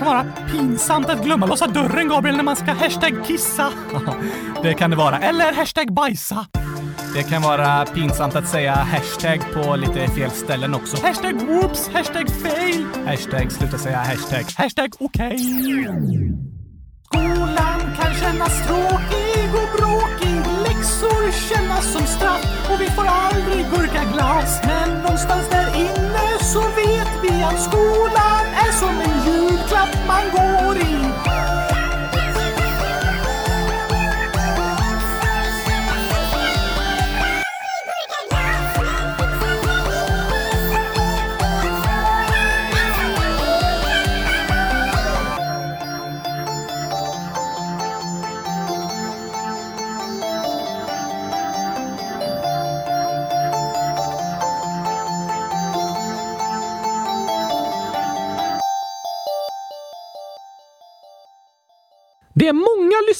kan 0.00 0.08
vara 0.08 0.26
pinsamt 0.50 1.08
att 1.08 1.24
glömma 1.24 1.46
låsa 1.46 1.66
dörren, 1.66 2.08
Gabriel, 2.08 2.36
när 2.36 2.44
man 2.44 2.56
ska 2.56 2.72
hashtag 2.72 3.24
kissa. 3.26 3.72
Det 4.62 4.74
kan 4.74 4.90
det 4.90 4.96
vara. 4.96 5.18
Eller 5.18 5.52
hashtag 5.52 5.94
bajsa. 5.94 6.46
Det 7.14 7.22
kan 7.22 7.42
vara 7.42 7.86
pinsamt 7.86 8.36
att 8.36 8.48
säga 8.48 8.74
hashtag 8.74 9.40
på 9.54 9.76
lite 9.76 10.08
fel 10.08 10.30
ställen 10.30 10.74
också. 10.74 11.06
Hashtag 11.06 11.42
whoops, 11.42 11.88
hashtag 11.88 12.30
fail, 12.30 12.86
hashtag 13.06 13.52
sluta 13.52 13.78
säga 13.78 13.98
hashtag, 13.98 14.44
hashtag 14.56 14.92
okej. 14.98 15.38
Skolan 17.06 17.80
kan 17.96 18.14
kännas 18.14 18.66
tråkig 18.66 19.48
och 19.54 19.78
bråkig. 19.78 20.36
Läxor 20.62 21.32
kännas 21.48 21.92
som 21.92 22.06
straff 22.06 22.70
och 22.72 22.80
vi 22.80 22.86
får 22.86 23.06
aldrig 23.06 23.64
gurkaglass. 23.70 24.60
Men 24.66 25.02
någonstans 25.02 25.48
där 25.50 25.76
inne 25.76 26.30
så 26.40 26.60
vet 26.60 27.12
vi 27.22 27.42
att 27.42 27.62
skolan 27.62 28.46
är 28.66 28.72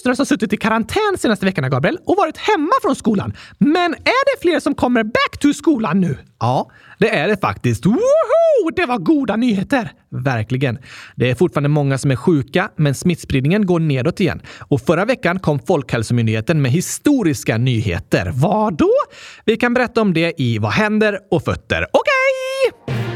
systrar 0.00 0.14
som 0.14 0.26
suttit 0.26 0.52
i 0.52 0.56
karantän 0.56 1.18
senaste 1.18 1.46
veckorna, 1.46 1.68
Gabriel, 1.68 1.98
och 2.06 2.16
varit 2.16 2.36
hemma 2.36 2.72
från 2.82 2.96
skolan. 2.96 3.32
Men 3.58 3.94
är 3.94 4.36
det 4.36 4.40
fler 4.40 4.60
som 4.60 4.74
kommer 4.74 5.04
back 5.04 5.38
to 5.40 5.52
skolan 5.54 6.00
nu? 6.00 6.18
Ja, 6.40 6.70
det 6.98 7.10
är 7.10 7.28
det 7.28 7.40
faktiskt. 7.40 7.86
Woho! 7.86 8.70
Det 8.76 8.86
var 8.86 8.98
goda 8.98 9.36
nyheter! 9.36 9.92
Verkligen. 10.10 10.78
Det 11.16 11.30
är 11.30 11.34
fortfarande 11.34 11.68
många 11.68 11.98
som 11.98 12.10
är 12.10 12.16
sjuka, 12.16 12.70
men 12.76 12.94
smittspridningen 12.94 13.66
går 13.66 13.80
nedåt 13.80 14.20
igen. 14.20 14.42
Och 14.58 14.80
förra 14.80 15.04
veckan 15.04 15.38
kom 15.38 15.58
Folkhälsomyndigheten 15.58 16.62
med 16.62 16.72
historiska 16.72 17.58
nyheter. 17.58 18.32
Vad 18.34 18.74
då? 18.74 18.92
Vi 19.44 19.56
kan 19.56 19.74
berätta 19.74 20.00
om 20.00 20.14
det 20.14 20.40
i 20.40 20.58
Vad 20.58 20.72
händer? 20.72 21.18
och 21.30 21.44
fötter. 21.44 21.86
Okej! 21.92 22.94
Okay! 22.94 23.09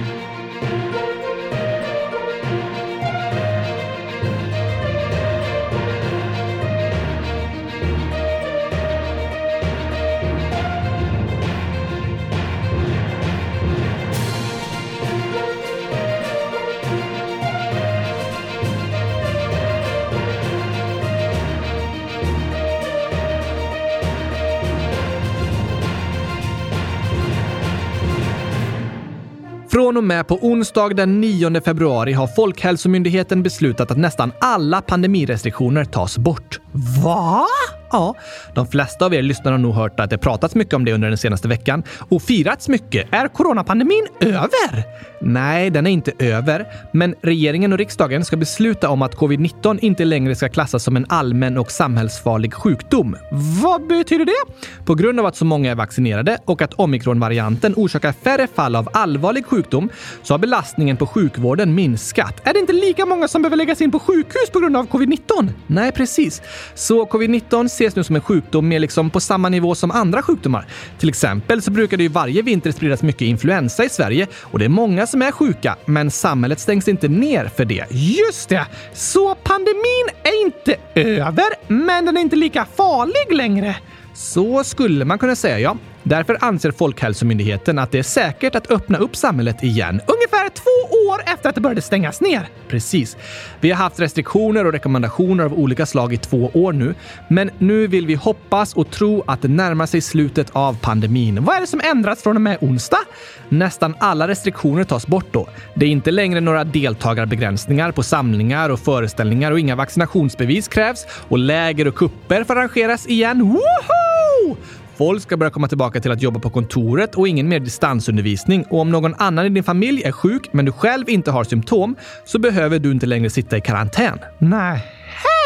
Från 29.74 29.96
och 29.96 30.04
med 30.04 30.26
på 30.26 30.34
onsdag 30.34 30.88
den 30.88 31.20
9 31.20 31.60
februari 31.60 32.12
har 32.12 32.26
Folkhälsomyndigheten 32.26 33.42
beslutat 33.42 33.90
att 33.90 33.98
nästan 33.98 34.32
alla 34.40 34.82
pandemirestriktioner 34.82 35.84
tas 35.84 36.18
bort. 36.18 36.60
Va? 37.04 37.46
Ja, 37.94 38.14
de 38.54 38.66
flesta 38.66 39.06
av 39.06 39.14
er 39.14 39.22
lyssnare 39.22 39.52
har 39.52 39.58
nog 39.58 39.74
hört 39.74 40.00
att 40.00 40.10
det 40.10 40.18
pratats 40.18 40.54
mycket 40.54 40.74
om 40.74 40.84
det 40.84 40.92
under 40.92 41.08
den 41.08 41.18
senaste 41.18 41.48
veckan 41.48 41.82
och 42.08 42.22
firats 42.22 42.68
mycket. 42.68 43.06
Är 43.10 43.28
coronapandemin 43.28 44.06
över? 44.20 44.84
Nej, 45.20 45.70
den 45.70 45.86
är 45.86 45.90
inte 45.90 46.12
över, 46.18 46.66
men 46.92 47.14
regeringen 47.22 47.72
och 47.72 47.78
riksdagen 47.78 48.24
ska 48.24 48.36
besluta 48.36 48.88
om 48.88 49.02
att 49.02 49.14
covid-19 49.14 49.78
inte 49.82 50.04
längre 50.04 50.34
ska 50.34 50.48
klassas 50.48 50.82
som 50.82 50.96
en 50.96 51.06
allmän 51.08 51.58
och 51.58 51.70
samhällsfarlig 51.70 52.54
sjukdom. 52.54 53.16
Vad 53.62 53.86
betyder 53.86 54.24
det? 54.24 54.54
På 54.84 54.94
grund 54.94 55.20
av 55.20 55.26
att 55.26 55.36
så 55.36 55.44
många 55.44 55.70
är 55.70 55.74
vaccinerade 55.74 56.38
och 56.44 56.62
att 56.62 56.74
omikronvarianten 56.74 57.74
orsakar 57.76 58.12
färre 58.12 58.46
fall 58.46 58.76
av 58.76 58.88
allvarlig 58.92 59.46
sjukdom 59.46 59.88
så 60.22 60.34
har 60.34 60.38
belastningen 60.38 60.96
på 60.96 61.06
sjukvården 61.06 61.74
minskat. 61.74 62.40
Är 62.44 62.52
det 62.52 62.58
inte 62.58 62.72
lika 62.72 63.06
många 63.06 63.28
som 63.28 63.42
behöver 63.42 63.56
läggas 63.56 63.80
in 63.80 63.92
på 63.92 63.98
sjukhus 63.98 64.50
på 64.52 64.60
grund 64.60 64.76
av 64.76 64.88
covid-19? 64.88 65.48
Nej, 65.66 65.92
precis. 65.92 66.42
Så 66.74 67.04
covid-19 67.04 67.68
ses 67.84 67.96
nu 67.96 68.04
som 68.04 68.16
en 68.16 68.22
sjukdom 68.22 68.68
mer 68.68 68.78
liksom 68.78 69.10
på 69.10 69.20
samma 69.20 69.48
nivå 69.48 69.74
som 69.74 69.90
andra 69.90 70.22
sjukdomar. 70.22 70.66
Till 70.98 71.08
exempel 71.08 71.62
så 71.62 71.70
brukar 71.70 71.96
det 71.96 72.02
ju 72.02 72.08
varje 72.08 72.42
vinter 72.42 72.72
spridas 72.72 73.02
mycket 73.02 73.22
influensa 73.22 73.84
i 73.84 73.88
Sverige 73.88 74.26
och 74.40 74.58
det 74.58 74.64
är 74.64 74.68
många 74.68 75.06
som 75.06 75.22
är 75.22 75.32
sjuka, 75.32 75.76
men 75.84 76.10
samhället 76.10 76.60
stängs 76.60 76.88
inte 76.88 77.08
ner 77.08 77.50
för 77.56 77.64
det. 77.64 77.86
Just 77.90 78.48
det! 78.48 78.66
Så 78.94 79.34
pandemin 79.34 80.08
är 80.22 80.44
inte 80.46 80.76
över, 80.94 81.44
men 81.68 82.06
den 82.06 82.16
är 82.16 82.20
inte 82.20 82.36
lika 82.36 82.66
farlig 82.76 83.36
längre. 83.36 83.76
Så 84.14 84.64
skulle 84.64 85.04
man 85.04 85.18
kunna 85.18 85.36
säga, 85.36 85.60
ja. 85.60 85.76
Därför 86.06 86.38
anser 86.40 86.70
Folkhälsomyndigheten 86.70 87.78
att 87.78 87.92
det 87.92 87.98
är 87.98 88.02
säkert 88.02 88.54
att 88.54 88.70
öppna 88.70 88.98
upp 88.98 89.16
samhället 89.16 89.62
igen, 89.62 90.00
ungefär 90.06 90.48
två 90.48 91.10
år 91.10 91.20
efter 91.34 91.48
att 91.48 91.54
det 91.54 91.60
började 91.60 91.82
stängas 91.82 92.20
ner. 92.20 92.48
Precis. 92.68 93.16
Vi 93.60 93.70
har 93.70 93.76
haft 93.76 94.00
restriktioner 94.00 94.66
och 94.66 94.72
rekommendationer 94.72 95.44
av 95.44 95.54
olika 95.54 95.86
slag 95.86 96.12
i 96.12 96.16
två 96.16 96.50
år 96.54 96.72
nu, 96.72 96.94
men 97.28 97.50
nu 97.58 97.86
vill 97.86 98.06
vi 98.06 98.14
hoppas 98.14 98.74
och 98.74 98.90
tro 98.90 99.24
att 99.26 99.42
det 99.42 99.48
närmar 99.48 99.86
sig 99.86 100.00
slutet 100.00 100.50
av 100.52 100.78
pandemin. 100.80 101.44
Vad 101.44 101.56
är 101.56 101.60
det 101.60 101.66
som 101.66 101.80
ändras 101.84 102.22
från 102.22 102.36
och 102.36 102.42
med 102.42 102.58
onsdag? 102.60 103.00
Nästan 103.48 103.94
alla 103.98 104.28
restriktioner 104.28 104.84
tas 104.84 105.06
bort 105.06 105.32
då. 105.32 105.48
Det 105.74 105.86
är 105.86 105.90
inte 105.90 106.10
längre 106.10 106.40
några 106.40 106.64
deltagarbegränsningar 106.64 107.92
på 107.92 108.02
samlingar 108.02 108.70
och 108.70 108.80
föreställningar 108.80 109.52
och 109.52 109.58
inga 109.60 109.76
vaccinationsbevis 109.76 110.68
krävs 110.68 111.06
och 111.28 111.38
läger 111.38 111.88
och 111.88 111.94
kupper 111.94 112.44
får 112.44 112.56
arrangeras 112.56 113.06
igen. 113.06 113.42
Woho! 113.42 114.56
Folk 114.96 115.22
ska 115.22 115.36
börja 115.36 115.50
komma 115.50 115.68
tillbaka 115.68 116.00
till 116.00 116.10
att 116.10 116.22
jobba 116.22 116.40
på 116.40 116.50
kontoret 116.50 117.14
och 117.14 117.28
ingen 117.28 117.48
mer 117.48 117.60
distansundervisning. 117.60 118.64
Och 118.70 118.80
om 118.80 118.90
någon 118.90 119.14
annan 119.14 119.46
i 119.46 119.48
din 119.48 119.64
familj 119.64 120.02
är 120.02 120.12
sjuk 120.12 120.48
men 120.52 120.64
du 120.64 120.72
själv 120.72 121.08
inte 121.08 121.30
har 121.30 121.44
symptom 121.44 121.96
så 122.24 122.38
behöver 122.38 122.78
du 122.78 122.90
inte 122.90 123.06
längre 123.06 123.30
sitta 123.30 123.56
i 123.56 123.60
karantän. 123.60 124.18
Nej. 124.38 124.93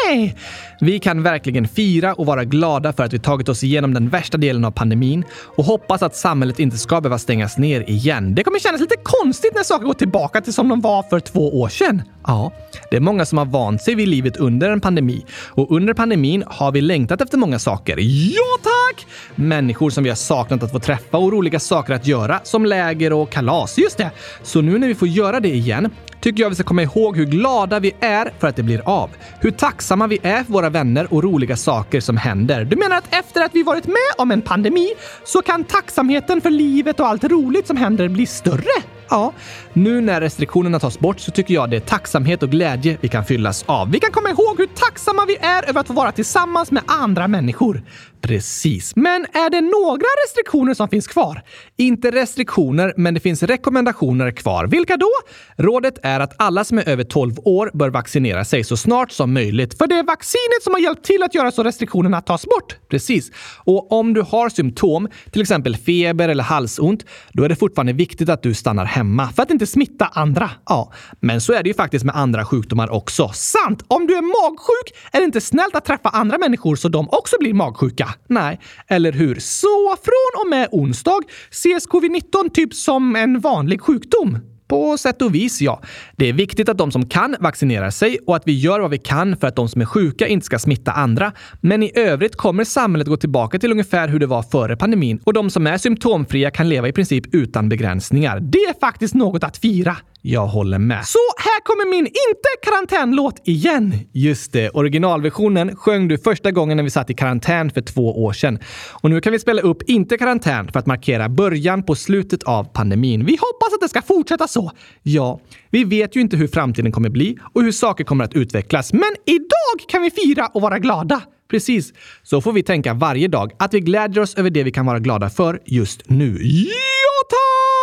Hej! 0.05 0.35
Vi 0.81 0.99
kan 0.99 1.23
verkligen 1.23 1.67
fira 1.67 2.13
och 2.13 2.25
vara 2.25 2.43
glada 2.43 2.93
för 2.93 3.03
att 3.03 3.13
vi 3.13 3.19
tagit 3.19 3.49
oss 3.49 3.63
igenom 3.63 3.93
den 3.93 4.09
värsta 4.09 4.37
delen 4.37 4.65
av 4.65 4.71
pandemin 4.71 5.23
och 5.57 5.63
hoppas 5.63 6.03
att 6.03 6.15
samhället 6.15 6.59
inte 6.59 6.77
ska 6.77 7.01
behöva 7.01 7.17
stängas 7.17 7.57
ner 7.57 7.89
igen. 7.89 8.35
Det 8.35 8.43
kommer 8.43 8.59
kännas 8.59 8.81
lite 8.81 8.95
konstigt 9.03 9.55
när 9.55 9.63
saker 9.63 9.85
går 9.85 9.93
tillbaka 9.93 10.41
till 10.41 10.53
som 10.53 10.67
de 10.67 10.81
var 10.81 11.03
för 11.03 11.19
två 11.19 11.61
år 11.61 11.69
sedan. 11.69 12.01
Ja, 12.27 12.51
det 12.91 12.97
är 12.97 13.01
många 13.01 13.25
som 13.25 13.37
har 13.37 13.45
vant 13.45 13.81
sig 13.81 13.95
vid 13.95 14.07
livet 14.07 14.37
under 14.37 14.69
en 14.69 14.81
pandemi 14.81 15.25
och 15.31 15.71
under 15.71 15.93
pandemin 15.93 16.43
har 16.47 16.71
vi 16.71 16.81
längtat 16.81 17.21
efter 17.21 17.37
många 17.37 17.59
saker. 17.59 17.97
Ja 18.33 18.57
tack! 18.63 19.07
Människor 19.35 19.89
som 19.89 20.03
vi 20.03 20.09
har 20.09 20.15
saknat 20.15 20.63
att 20.63 20.71
få 20.71 20.79
träffa 20.79 21.17
och 21.17 21.31
roliga 21.31 21.59
saker 21.59 21.93
att 21.93 22.07
göra 22.07 22.39
som 22.43 22.65
läger 22.65 23.13
och 23.13 23.29
kalas. 23.29 23.77
Just 23.77 23.97
det! 23.97 24.11
Så 24.43 24.61
nu 24.61 24.77
när 24.77 24.87
vi 24.87 24.95
får 24.95 25.07
göra 25.07 25.39
det 25.39 25.55
igen 25.55 25.89
tycker 26.21 26.43
jag 26.43 26.49
vi 26.49 26.55
ska 26.55 26.63
komma 26.63 26.83
ihåg 26.83 27.17
hur 27.17 27.25
glada 27.25 27.79
vi 27.79 27.91
är 27.99 28.33
för 28.39 28.47
att 28.47 28.55
det 28.55 28.63
blir 28.63 28.81
av. 28.85 29.09
Hur 29.39 29.51
tacksamma 29.51 30.07
vi 30.07 30.19
är 30.23 30.43
för 30.43 30.53
våra 30.53 30.69
vänner 30.69 31.13
och 31.13 31.23
roliga 31.23 31.55
saker 31.55 31.99
som 31.99 32.17
händer. 32.17 32.65
Du 32.65 32.75
menar 32.75 32.97
att 32.97 33.13
efter 33.15 33.41
att 33.41 33.55
vi 33.55 33.63
varit 33.63 33.87
med 33.87 34.11
om 34.17 34.31
en 34.31 34.41
pandemi 34.41 34.89
så 35.25 35.41
kan 35.41 35.63
tacksamheten 35.63 36.41
för 36.41 36.49
livet 36.49 36.99
och 36.99 37.07
allt 37.07 37.23
roligt 37.23 37.67
som 37.67 37.77
händer 37.77 38.09
bli 38.09 38.25
större? 38.25 38.98
Ja, 39.09 39.33
nu 39.73 40.01
när 40.01 40.21
restriktionerna 40.21 40.79
tas 40.79 40.99
bort 40.99 41.19
så 41.19 41.31
tycker 41.31 41.53
jag 41.53 41.69
det 41.69 41.75
är 41.75 41.79
tacksamhet 41.79 42.43
och 42.43 42.49
glädje 42.49 42.97
vi 43.01 43.07
kan 43.07 43.25
fyllas 43.25 43.63
av. 43.67 43.91
Vi 43.91 43.99
kan 43.99 44.11
komma 44.11 44.29
ihåg 44.29 44.57
hur 44.57 44.67
tacksamma 44.67 45.25
vi 45.25 45.35
är 45.35 45.69
över 45.69 45.79
att 45.79 45.87
få 45.87 45.93
vara 45.93 46.11
tillsammans 46.11 46.71
med 46.71 46.83
andra 46.87 47.27
människor. 47.27 47.83
Precis. 48.21 48.95
Men 48.95 49.21
är 49.21 49.49
det 49.49 49.61
några 49.61 50.07
restriktioner 50.25 50.73
som 50.73 50.89
finns 50.89 51.07
kvar? 51.07 51.41
Inte 51.77 52.11
restriktioner, 52.11 52.93
men 52.97 53.13
det 53.13 53.19
finns 53.19 53.43
rekommendationer 53.43 54.31
kvar. 54.31 54.67
Vilka 54.67 54.97
då? 54.97 55.11
Rådet 55.57 55.99
är 56.03 56.19
att 56.19 56.33
alla 56.37 56.63
som 56.63 56.77
är 56.77 56.89
över 56.89 57.03
12 57.03 57.39
år 57.39 57.71
bör 57.73 57.89
vaccinera 57.89 58.45
sig 58.45 58.63
så 58.63 58.77
snart 58.77 59.11
som 59.11 59.33
möjligt. 59.33 59.77
För 59.77 59.87
det 59.87 59.95
är 59.95 60.03
vaccinet 60.03 60.63
som 60.63 60.73
har 60.73 60.79
hjälpt 60.79 61.05
till 61.05 61.23
att 61.23 61.35
göra 61.35 61.51
så 61.51 61.63
restriktionerna 61.63 62.21
tas 62.21 62.45
bort. 62.45 62.75
Precis. 62.89 63.31
Och 63.57 63.91
om 63.91 64.13
du 64.13 64.21
har 64.21 64.49
symptom, 64.49 65.07
till 65.31 65.41
exempel 65.41 65.77
feber 65.77 66.29
eller 66.29 66.43
halsont, 66.43 67.05
då 67.33 67.43
är 67.43 67.49
det 67.49 67.55
fortfarande 67.55 67.93
viktigt 67.93 68.29
att 68.29 68.43
du 68.43 68.53
stannar 68.53 68.85
hemma 68.85 68.98
för 69.35 69.43
att 69.43 69.51
inte 69.51 69.67
smitta 69.67 70.05
andra. 70.05 70.51
Ja, 70.65 70.93
men 71.19 71.41
så 71.41 71.53
är 71.53 71.63
det 71.63 71.69
ju 71.69 71.73
faktiskt 71.73 72.05
med 72.05 72.15
andra 72.15 72.45
sjukdomar 72.45 72.89
också. 72.89 73.29
Sant! 73.33 73.85
Om 73.87 74.07
du 74.07 74.17
är 74.17 74.21
magsjuk 74.21 74.97
är 75.11 75.19
det 75.19 75.25
inte 75.25 75.41
snällt 75.41 75.75
att 75.75 75.85
träffa 75.85 76.09
andra 76.09 76.37
människor 76.37 76.75
så 76.75 76.89
de 76.89 77.09
också 77.11 77.35
blir 77.39 77.53
magsjuka. 77.53 78.09
Nej, 78.27 78.59
eller 78.87 79.11
hur? 79.11 79.35
Så 79.39 79.95
från 80.03 80.43
och 80.43 80.49
med 80.49 80.67
onsdag 80.71 81.21
ses 81.51 81.87
covid-19 81.87 82.49
typ 82.49 82.73
som 82.73 83.15
en 83.15 83.39
vanlig 83.39 83.81
sjukdom. 83.81 84.37
På 84.69 84.97
sätt 84.97 85.21
och 85.21 85.35
vis, 85.35 85.61
ja. 85.61 85.81
Det 86.15 86.29
är 86.29 86.33
viktigt 86.33 86.69
att 86.69 86.77
de 86.77 86.91
som 86.91 87.05
kan 87.05 87.35
vaccinerar 87.39 87.89
sig 87.89 88.19
och 88.27 88.35
att 88.35 88.43
vi 88.45 88.59
gör 88.59 88.79
vad 88.79 88.91
vi 88.91 88.97
kan 88.97 89.37
för 89.37 89.47
att 89.47 89.55
de 89.55 89.69
som 89.69 89.81
är 89.81 89.85
sjuka 89.85 90.27
inte 90.27 90.45
ska 90.45 90.59
smitta 90.59 90.91
andra. 90.91 91.31
Men 91.61 91.83
i 91.83 91.91
övrigt 91.95 92.35
kommer 92.35 92.63
samhället 92.63 93.07
gå 93.07 93.17
tillbaka 93.17 93.59
till 93.59 93.71
ungefär 93.71 94.07
hur 94.07 94.19
det 94.19 94.27
var 94.27 94.43
före 94.43 94.75
pandemin 94.75 95.19
och 95.23 95.33
de 95.33 95.49
som 95.49 95.67
är 95.67 95.77
symptomfria 95.77 96.51
kan 96.51 96.69
leva 96.69 96.87
i 96.87 96.91
princip 96.91 97.35
utan 97.35 97.69
begränsningar. 97.69 98.39
Det 98.39 98.57
är 98.57 98.79
faktiskt 98.79 99.13
något 99.13 99.43
att 99.43 99.57
fira. 99.57 99.97
Jag 100.21 100.47
håller 100.47 100.79
med. 100.79 101.05
Så 101.05 101.19
här 101.37 101.63
kommer 101.63 101.89
min 101.89 102.05
inte-karantänlåt 102.05 103.41
igen. 103.43 103.93
Just 104.13 104.53
det, 104.53 104.69
originalversionen 104.69 105.75
sjöng 105.75 106.07
du 106.07 106.17
första 106.17 106.51
gången 106.51 106.77
när 106.77 106.83
vi 106.83 106.89
satt 106.89 107.09
i 107.09 107.13
karantän 107.13 107.69
för 107.69 107.81
två 107.81 108.23
år 108.23 108.33
sedan. 108.33 108.59
Och 108.91 109.09
nu 109.09 109.21
kan 109.21 109.33
vi 109.33 109.39
spela 109.39 109.61
upp 109.61 109.83
inte 109.83 110.17
karantän 110.17 110.71
för 110.71 110.79
att 110.79 110.85
markera 110.85 111.29
början 111.29 111.83
på 111.83 111.95
slutet 111.95 112.43
av 112.43 112.63
pandemin. 112.63 113.25
Vi 113.25 113.31
hoppas 113.31 113.73
att 113.73 113.81
det 113.81 113.89
ska 113.89 114.01
fortsätta 114.01 114.47
så. 114.47 114.71
Ja, 115.03 115.39
vi 115.69 115.83
vet 115.83 116.15
ju 116.15 116.21
inte 116.21 116.37
hur 116.37 116.47
framtiden 116.47 116.91
kommer 116.91 117.09
bli 117.09 117.37
och 117.53 117.63
hur 117.63 117.71
saker 117.71 118.03
kommer 118.03 118.23
att 118.23 118.33
utvecklas. 118.33 118.93
Men 118.93 119.15
idag 119.25 119.89
kan 119.89 120.01
vi 120.01 120.11
fira 120.11 120.47
och 120.47 120.61
vara 120.61 120.79
glada. 120.79 121.21
Precis. 121.49 121.93
Så 122.23 122.41
får 122.41 122.53
vi 122.53 122.63
tänka 122.63 122.93
varje 122.93 123.27
dag 123.27 123.51
att 123.59 123.73
vi 123.73 123.79
glädjer 123.79 124.23
oss 124.23 124.35
över 124.35 124.49
det 124.49 124.63
vi 124.63 124.71
kan 124.71 124.85
vara 124.85 124.99
glada 124.99 125.29
för 125.29 125.59
just 125.65 126.09
nu. 126.09 126.37
Ja, 126.43 127.27
tack! 127.29 127.78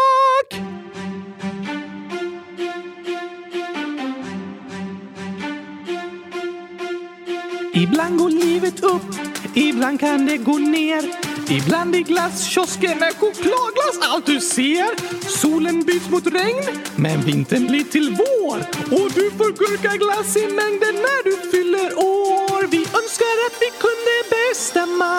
Ibland 7.82 8.18
går 8.18 8.30
livet 8.30 8.80
upp 8.84 9.36
Ibland 9.56 10.00
kan 10.00 10.26
det 10.26 10.36
gå 10.36 10.58
ner. 10.58 11.04
Ibland 11.48 11.96
i 11.96 12.02
glasskiosken 12.02 13.02
är 13.02 13.12
chokladglass 13.12 13.98
allt 14.00 14.26
du 14.26 14.40
ser. 14.40 14.88
Solen 15.28 15.82
byts 15.82 16.10
mot 16.10 16.26
regn, 16.26 16.64
men 16.96 17.20
vintern 17.20 17.66
blir 17.66 17.84
till 17.84 18.16
vår. 18.18 18.58
Och 18.96 19.10
du 19.12 19.30
får 19.30 19.52
gurkaglass 19.58 20.36
i 20.36 20.46
mängden 20.46 20.94
när 20.94 21.24
du 21.24 21.50
fyller 21.50 21.98
år. 21.98 22.66
Vi 22.66 22.78
önskar 22.78 23.36
att 23.46 23.56
vi 23.60 23.70
kunde 23.84 24.14
bestämma 24.30 25.14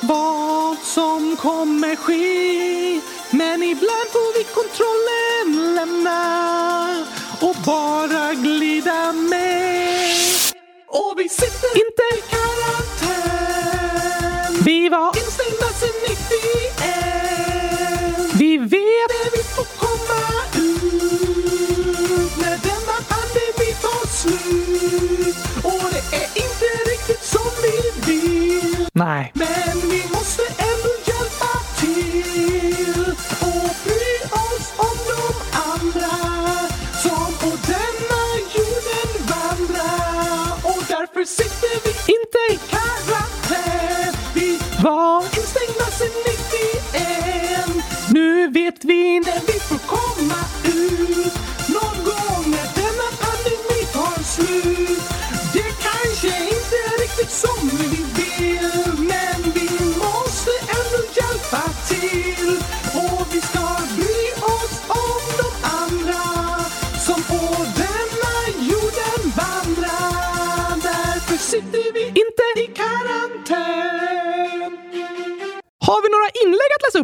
vad 0.00 0.78
som 0.78 1.36
kommer 1.36 1.96
ske. 1.96 3.00
Men 3.30 3.62
ibland 3.62 4.08
får 4.12 4.38
vi 4.38 4.44
kontrollen 4.44 5.74
lämna 5.74 7.04
och 7.40 7.56
bara 7.66 8.34
glida 8.34 9.12
med. 9.12 10.39
Sitter 11.40 11.72
inte 11.84 12.02
i 12.16 12.18
karantän. 12.30 13.30
Vi 14.64 14.88
var 14.88 15.06
instängda 15.06 15.68
sen 15.80 15.96
91. 16.08 16.18
Vi 18.34 18.58
vet 18.58 19.10
att 19.26 19.32
vi 19.38 19.42
får 19.42 19.64
komma 19.78 20.29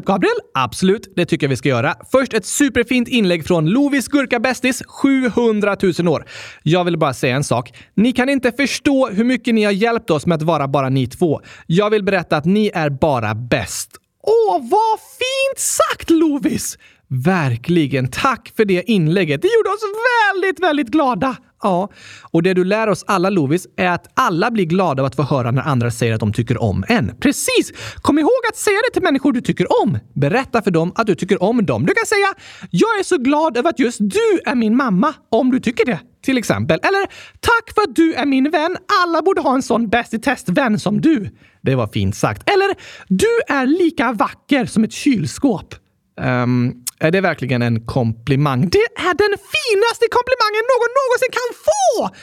Gabriel? 0.07 0.35
Absolut, 0.55 1.13
det 1.17 1.27
tycker 1.27 1.47
jag 1.47 1.49
vi 1.51 1.57
ska 1.57 1.69
göra. 1.69 1.95
Först 2.13 2.35
ett 2.35 2.47
superfint 2.47 3.09
inlägg 3.09 3.47
från 3.47 3.67
Lovis 3.67 4.09
Gurka 4.09 4.41
Bästis, 4.41 4.83
700 4.87 5.77
000 5.99 6.09
år. 6.09 6.25
Jag 6.63 6.85
vill 6.85 6.99
bara 6.99 7.15
säga 7.15 7.37
en 7.37 7.45
sak. 7.45 7.73
Ni 7.95 8.13
kan 8.13 8.29
inte 8.29 8.53
förstå 8.53 9.09
hur 9.09 9.25
mycket 9.25 9.55
ni 9.55 9.65
har 9.65 9.73
hjälpt 9.73 10.11
oss 10.11 10.27
med 10.27 10.37
att 10.37 10.43
vara 10.43 10.69
bara 10.69 10.89
ni 10.89 11.07
två. 11.07 11.41
Jag 11.67 11.91
vill 11.91 12.05
berätta 12.05 12.37
att 12.37 12.45
ni 12.45 12.71
är 12.75 12.91
bara 12.91 13.35
bäst. 13.35 13.91
Åh, 14.23 14.61
vad 14.71 14.99
fint 15.01 15.59
sagt 15.59 16.11
Lovis! 16.11 16.79
Verkligen. 17.09 18.09
Tack 18.11 18.53
för 18.57 18.65
det 18.65 18.91
inlägget. 18.91 19.43
Det 19.43 19.49
gjorde 19.49 19.69
oss 19.69 19.83
väldigt, 20.33 20.61
väldigt 20.61 20.89
glada. 20.89 21.37
Ja, 21.63 21.91
och 22.31 22.43
det 22.43 22.55
du 22.55 22.65
lär 22.65 22.89
oss 22.89 23.05
alla 23.07 23.31
Lovis 23.31 23.67
är 23.77 23.91
att 23.91 24.07
alla 24.15 24.51
blir 24.51 24.65
glada 24.65 25.03
av 25.03 25.07
att 25.07 25.17
få 25.17 25.23
höra 25.23 25.51
när 25.51 25.63
andra 25.63 25.91
säger 25.91 26.15
att 26.15 26.21
de 26.21 26.33
tycker 26.33 26.63
om 26.63 26.85
en. 26.89 27.17
Precis! 27.21 27.73
Kom 27.97 28.19
ihåg 28.19 28.41
att 28.49 28.57
säga 28.57 28.77
det 28.89 28.93
till 28.93 29.03
människor 29.03 29.33
du 29.33 29.41
tycker 29.41 29.83
om. 29.83 29.99
Berätta 30.15 30.63
för 30.63 30.71
dem 30.71 30.93
att 30.95 31.07
du 31.07 31.15
tycker 31.15 31.43
om 31.43 31.67
dem. 31.67 31.87
Du 31.87 31.95
kan 31.95 32.07
säga 32.07 32.27
“Jag 32.71 32.99
är 32.99 33.03
så 33.03 33.19
glad 33.19 33.57
över 33.57 33.71
att 33.71 33.79
just 33.79 33.99
du 34.01 34.41
är 34.47 34.55
min 34.55 34.77
mamma” 34.77 35.15
om 35.31 35.51
du 35.51 35.61
tycker 35.61 35.87
det. 35.87 36.01
Till 36.25 36.39
exempel. 36.39 36.81
Eller 36.83 37.07
“Tack 37.41 37.75
för 37.75 37.83
att 37.83 37.97
du 37.97 38.15
är 38.15 38.27
min 38.27 38.51
vän. 38.51 38.77
Alla 39.05 39.23
borde 39.23 39.41
ha 39.41 39.55
en 39.55 39.63
sån 39.63 39.89
bäst 39.89 40.15
i 40.15 40.19
test-vän 40.19 40.79
som 40.79 41.01
du.” 41.01 41.31
Det 41.63 41.75
var 41.75 41.87
fint 41.87 42.17
sagt. 42.17 42.51
Eller 42.51 42.75
“Du 43.09 43.41
är 43.49 43.67
lika 43.67 44.13
vacker 44.13 44.67
som 44.67 44.85
ett 44.85 44.93
kylskåp.” 44.93 45.75
Um, 46.21 46.86
är 47.01 47.11
det 47.11 47.21
verkligen 47.21 47.63
en 47.63 47.87
komplimang? 47.87 48.61
Det 48.61 48.79
är 48.79 49.15
den 49.25 49.39
finaste 49.55 50.07
komplimangen 50.17 50.65
någon 50.73 50.93
någonsin 50.99 51.31
kan 51.39 51.51
få! 51.67 52.17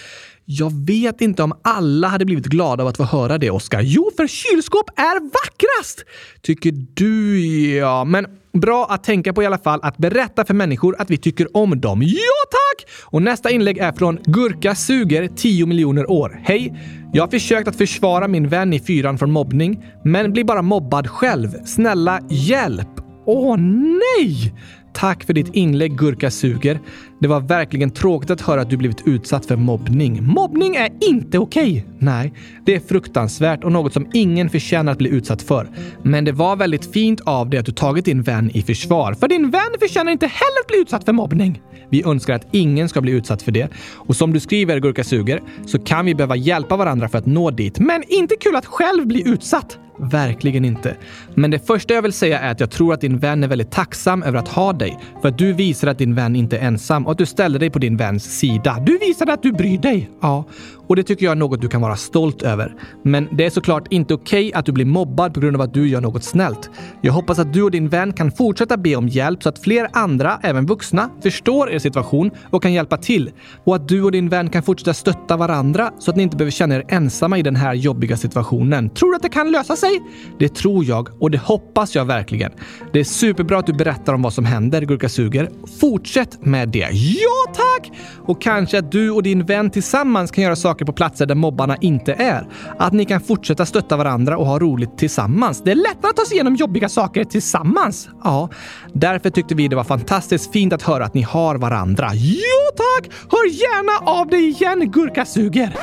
Jag 0.45 0.85
vet 0.87 1.21
inte 1.21 1.43
om 1.43 1.53
alla 1.63 2.07
hade 2.07 2.25
blivit 2.25 2.45
glada 2.45 2.83
av 2.83 2.89
att 2.89 2.97
få 2.97 3.03
höra 3.03 3.37
det, 3.37 3.51
Oskar. 3.51 3.81
Jo, 3.81 4.11
för 4.17 4.27
kylskåp 4.27 4.99
är 4.99 5.19
vackrast! 5.19 6.05
Tycker 6.41 6.73
du, 6.93 7.39
ja. 7.75 8.03
Men 8.03 8.25
bra 8.53 8.87
att 8.89 9.03
tänka 9.03 9.33
på 9.33 9.43
i 9.43 9.45
alla 9.45 9.57
fall 9.57 9.79
att 9.83 9.97
berätta 9.97 10.45
för 10.45 10.53
människor 10.53 10.95
att 10.99 11.09
vi 11.09 11.17
tycker 11.17 11.57
om 11.57 11.81
dem. 11.81 12.01
Ja, 12.01 12.49
tack! 12.51 12.91
Och 13.03 13.21
nästa 13.21 13.49
inlägg 13.49 13.77
är 13.77 13.91
från 13.91 14.19
Gurka 14.23 14.75
suger 14.75 15.27
10 15.27 15.65
miljoner 15.65 16.11
år. 16.11 16.41
Hej! 16.43 16.73
Jag 17.13 17.23
har 17.23 17.31
försökt 17.31 17.67
att 17.67 17.75
försvara 17.75 18.27
min 18.27 18.49
vän 18.49 18.73
i 18.73 18.79
fyran 18.79 19.17
från 19.17 19.31
mobbning, 19.31 19.85
men 20.03 20.33
blir 20.33 20.43
bara 20.43 20.61
mobbad 20.61 21.07
själv. 21.07 21.65
Snälla, 21.65 22.19
hjälp! 22.29 23.02
Åh 23.25 23.57
nej! 23.57 24.53
Tack 24.93 25.23
för 25.23 25.33
ditt 25.33 25.55
inlägg 25.55 25.97
Gurka 25.97 26.31
suger. 26.31 26.79
Det 27.19 27.27
var 27.27 27.39
verkligen 27.39 27.91
tråkigt 27.91 28.31
att 28.31 28.41
höra 28.41 28.61
att 28.61 28.69
du 28.69 28.77
blivit 28.77 29.07
utsatt 29.07 29.45
för 29.45 29.55
mobbning. 29.55 30.23
Mobbning 30.23 30.75
är 30.75 30.89
inte 31.09 31.39
okej! 31.39 31.85
Nej, 31.99 32.33
det 32.65 32.75
är 32.75 32.79
fruktansvärt 32.79 33.63
och 33.63 33.71
något 33.71 33.93
som 33.93 34.07
ingen 34.13 34.49
förtjänar 34.49 34.91
att 34.91 34.97
bli 34.97 35.09
utsatt 35.09 35.41
för. 35.41 35.69
Men 36.03 36.25
det 36.25 36.31
var 36.31 36.55
väldigt 36.55 36.93
fint 36.93 37.21
av 37.21 37.49
dig 37.49 37.59
att 37.59 37.65
du 37.65 37.71
tagit 37.71 38.05
din 38.05 38.21
vän 38.21 38.51
i 38.53 38.61
försvar. 38.61 39.13
För 39.13 39.27
din 39.27 39.51
vän 39.51 39.61
förtjänar 39.79 40.11
inte 40.11 40.27
heller 40.27 40.61
att 40.61 40.67
bli 40.67 40.77
utsatt 40.77 41.05
för 41.05 41.13
mobbning. 41.13 41.61
Vi 41.89 42.03
önskar 42.05 42.33
att 42.33 42.47
ingen 42.51 42.89
ska 42.89 43.01
bli 43.01 43.11
utsatt 43.11 43.41
för 43.41 43.51
det. 43.51 43.69
Och 43.93 44.15
som 44.15 44.33
du 44.33 44.39
skriver 44.39 44.79
Gurka 44.79 45.03
suger 45.03 45.41
så 45.65 45.79
kan 45.79 46.05
vi 46.05 46.15
behöva 46.15 46.35
hjälpa 46.35 46.77
varandra 46.77 47.09
för 47.09 47.17
att 47.17 47.25
nå 47.25 47.51
dit. 47.51 47.79
Men 47.79 48.03
inte 48.07 48.35
kul 48.35 48.55
att 48.55 48.65
själv 48.65 49.07
bli 49.07 49.29
utsatt. 49.29 49.79
Verkligen 50.11 50.65
inte. 50.65 50.95
Men 51.33 51.51
det 51.51 51.67
första 51.67 51.93
jag 51.93 52.01
vill 52.01 52.13
säga 52.13 52.39
är 52.39 52.51
att 52.51 52.59
jag 52.59 52.71
tror 52.71 52.93
att 52.93 53.01
din 53.01 53.17
vän 53.17 53.43
är 53.43 53.47
väldigt 53.47 53.71
tacksam 53.71 54.23
över 54.23 54.39
att 54.39 54.47
ha 54.47 54.73
dig. 54.73 54.99
För 55.21 55.29
att 55.29 55.37
du 55.37 55.53
visar 55.53 55.87
att 55.87 55.97
din 55.97 56.15
vän 56.15 56.35
inte 56.35 56.57
är 56.57 56.67
ensam 56.67 57.05
och 57.05 57.11
att 57.11 57.17
du 57.17 57.25
ställer 57.25 57.59
dig 57.59 57.69
på 57.69 57.79
din 57.79 57.97
väns 57.97 58.39
sida. 58.39 58.77
Du 58.85 58.97
visade 58.97 59.33
att 59.33 59.43
du 59.43 59.51
bryr 59.51 59.77
dig. 59.77 60.09
Ja, 60.21 60.45
och 60.87 60.95
det 60.95 61.03
tycker 61.03 61.25
jag 61.25 61.31
är 61.31 61.35
något 61.35 61.61
du 61.61 61.67
kan 61.67 61.81
vara 61.81 61.95
stolt 61.95 62.41
över. 62.41 62.75
Men 63.03 63.27
det 63.31 63.45
är 63.45 63.49
såklart 63.49 63.87
inte 63.89 64.13
okej 64.13 64.47
okay 64.47 64.59
att 64.59 64.65
du 64.65 64.71
blir 64.71 64.85
mobbad 64.85 65.33
på 65.33 65.39
grund 65.39 65.55
av 65.55 65.61
att 65.61 65.73
du 65.73 65.89
gör 65.89 66.01
något 66.01 66.23
snällt. 66.23 66.69
Jag 67.01 67.13
hoppas 67.13 67.39
att 67.39 67.53
du 67.53 67.63
och 67.63 67.71
din 67.71 67.89
vän 67.89 68.13
kan 68.13 68.31
fortsätta 68.31 68.77
be 68.77 68.95
om 68.95 69.07
hjälp 69.07 69.43
så 69.43 69.49
att 69.49 69.59
fler 69.59 69.89
andra, 69.93 70.39
även 70.43 70.65
vuxna, 70.65 71.09
förstår 71.23 71.71
er 71.71 71.79
situation 71.79 72.31
och 72.49 72.61
kan 72.61 72.73
hjälpa 72.73 72.97
till. 72.97 73.31
Och 73.63 73.75
att 73.75 73.87
du 73.87 74.03
och 74.03 74.11
din 74.11 74.29
vän 74.29 74.49
kan 74.49 74.63
fortsätta 74.63 74.93
stötta 74.93 75.37
varandra 75.37 75.91
så 75.99 76.11
att 76.11 76.17
ni 76.17 76.23
inte 76.23 76.37
behöver 76.37 76.51
känna 76.51 76.75
er 76.75 76.85
ensamma 76.87 77.37
i 77.37 77.41
den 77.41 77.55
här 77.55 77.73
jobbiga 77.73 78.17
situationen. 78.17 78.89
Tror 78.89 79.09
du 79.09 79.15
att 79.15 79.21
det 79.21 79.29
kan 79.29 79.51
lösa 79.51 79.75
sig? 79.75 80.01
Det 80.39 80.55
tror 80.55 80.85
jag 80.85 81.09
och 81.21 81.31
det 81.31 81.37
hoppas 81.37 81.95
jag 81.95 82.05
verkligen. 82.05 82.51
Det 82.93 82.99
är 82.99 83.03
superbra 83.03 83.57
att 83.57 83.65
du 83.65 83.73
berättar 83.73 84.13
om 84.13 84.21
vad 84.21 84.33
som 84.33 84.45
händer, 84.45 84.81
Gurka 84.81 85.09
Suger. 85.09 85.49
Fortsätt 85.79 86.45
med 86.45 86.69
det. 86.69 86.89
Ja, 86.91 87.53
tack! 87.53 87.91
Och 88.25 88.41
kanske 88.41 88.79
att 88.79 88.91
du 88.91 89.11
och 89.11 89.23
din 89.23 89.45
vän 89.45 89.69
tillsammans 89.69 90.31
kan 90.31 90.43
göra 90.43 90.55
saker 90.55 90.72
på 90.79 90.93
platser 90.93 91.25
där 91.25 91.35
mobbarna 91.35 91.77
inte 91.81 92.13
är. 92.13 92.47
Att 92.79 92.93
ni 92.93 93.05
kan 93.05 93.21
fortsätta 93.21 93.65
stötta 93.65 93.97
varandra 93.97 94.37
och 94.37 94.45
ha 94.45 94.59
roligt 94.59 94.97
tillsammans. 94.97 95.61
Det 95.65 95.71
är 95.71 95.75
lättare 95.75 96.09
att 96.09 96.15
ta 96.15 96.25
sig 96.25 96.33
igenom 96.33 96.55
jobbiga 96.55 96.89
saker 96.89 97.23
tillsammans. 97.23 98.09
Ja, 98.23 98.49
därför 98.93 99.29
tyckte 99.29 99.55
vi 99.55 99.67
det 99.67 99.75
var 99.75 99.83
fantastiskt 99.83 100.51
fint 100.51 100.73
att 100.73 100.81
höra 100.81 101.05
att 101.05 101.13
ni 101.13 101.21
har 101.21 101.55
varandra. 101.55 102.09
Jo 102.13 102.75
tack! 102.75 103.11
Hör 103.31 103.47
gärna 103.47 104.11
av 104.11 104.27
dig 104.27 104.49
igen, 104.49 104.91
Gurka 104.91 105.25
Suger! 105.25 105.77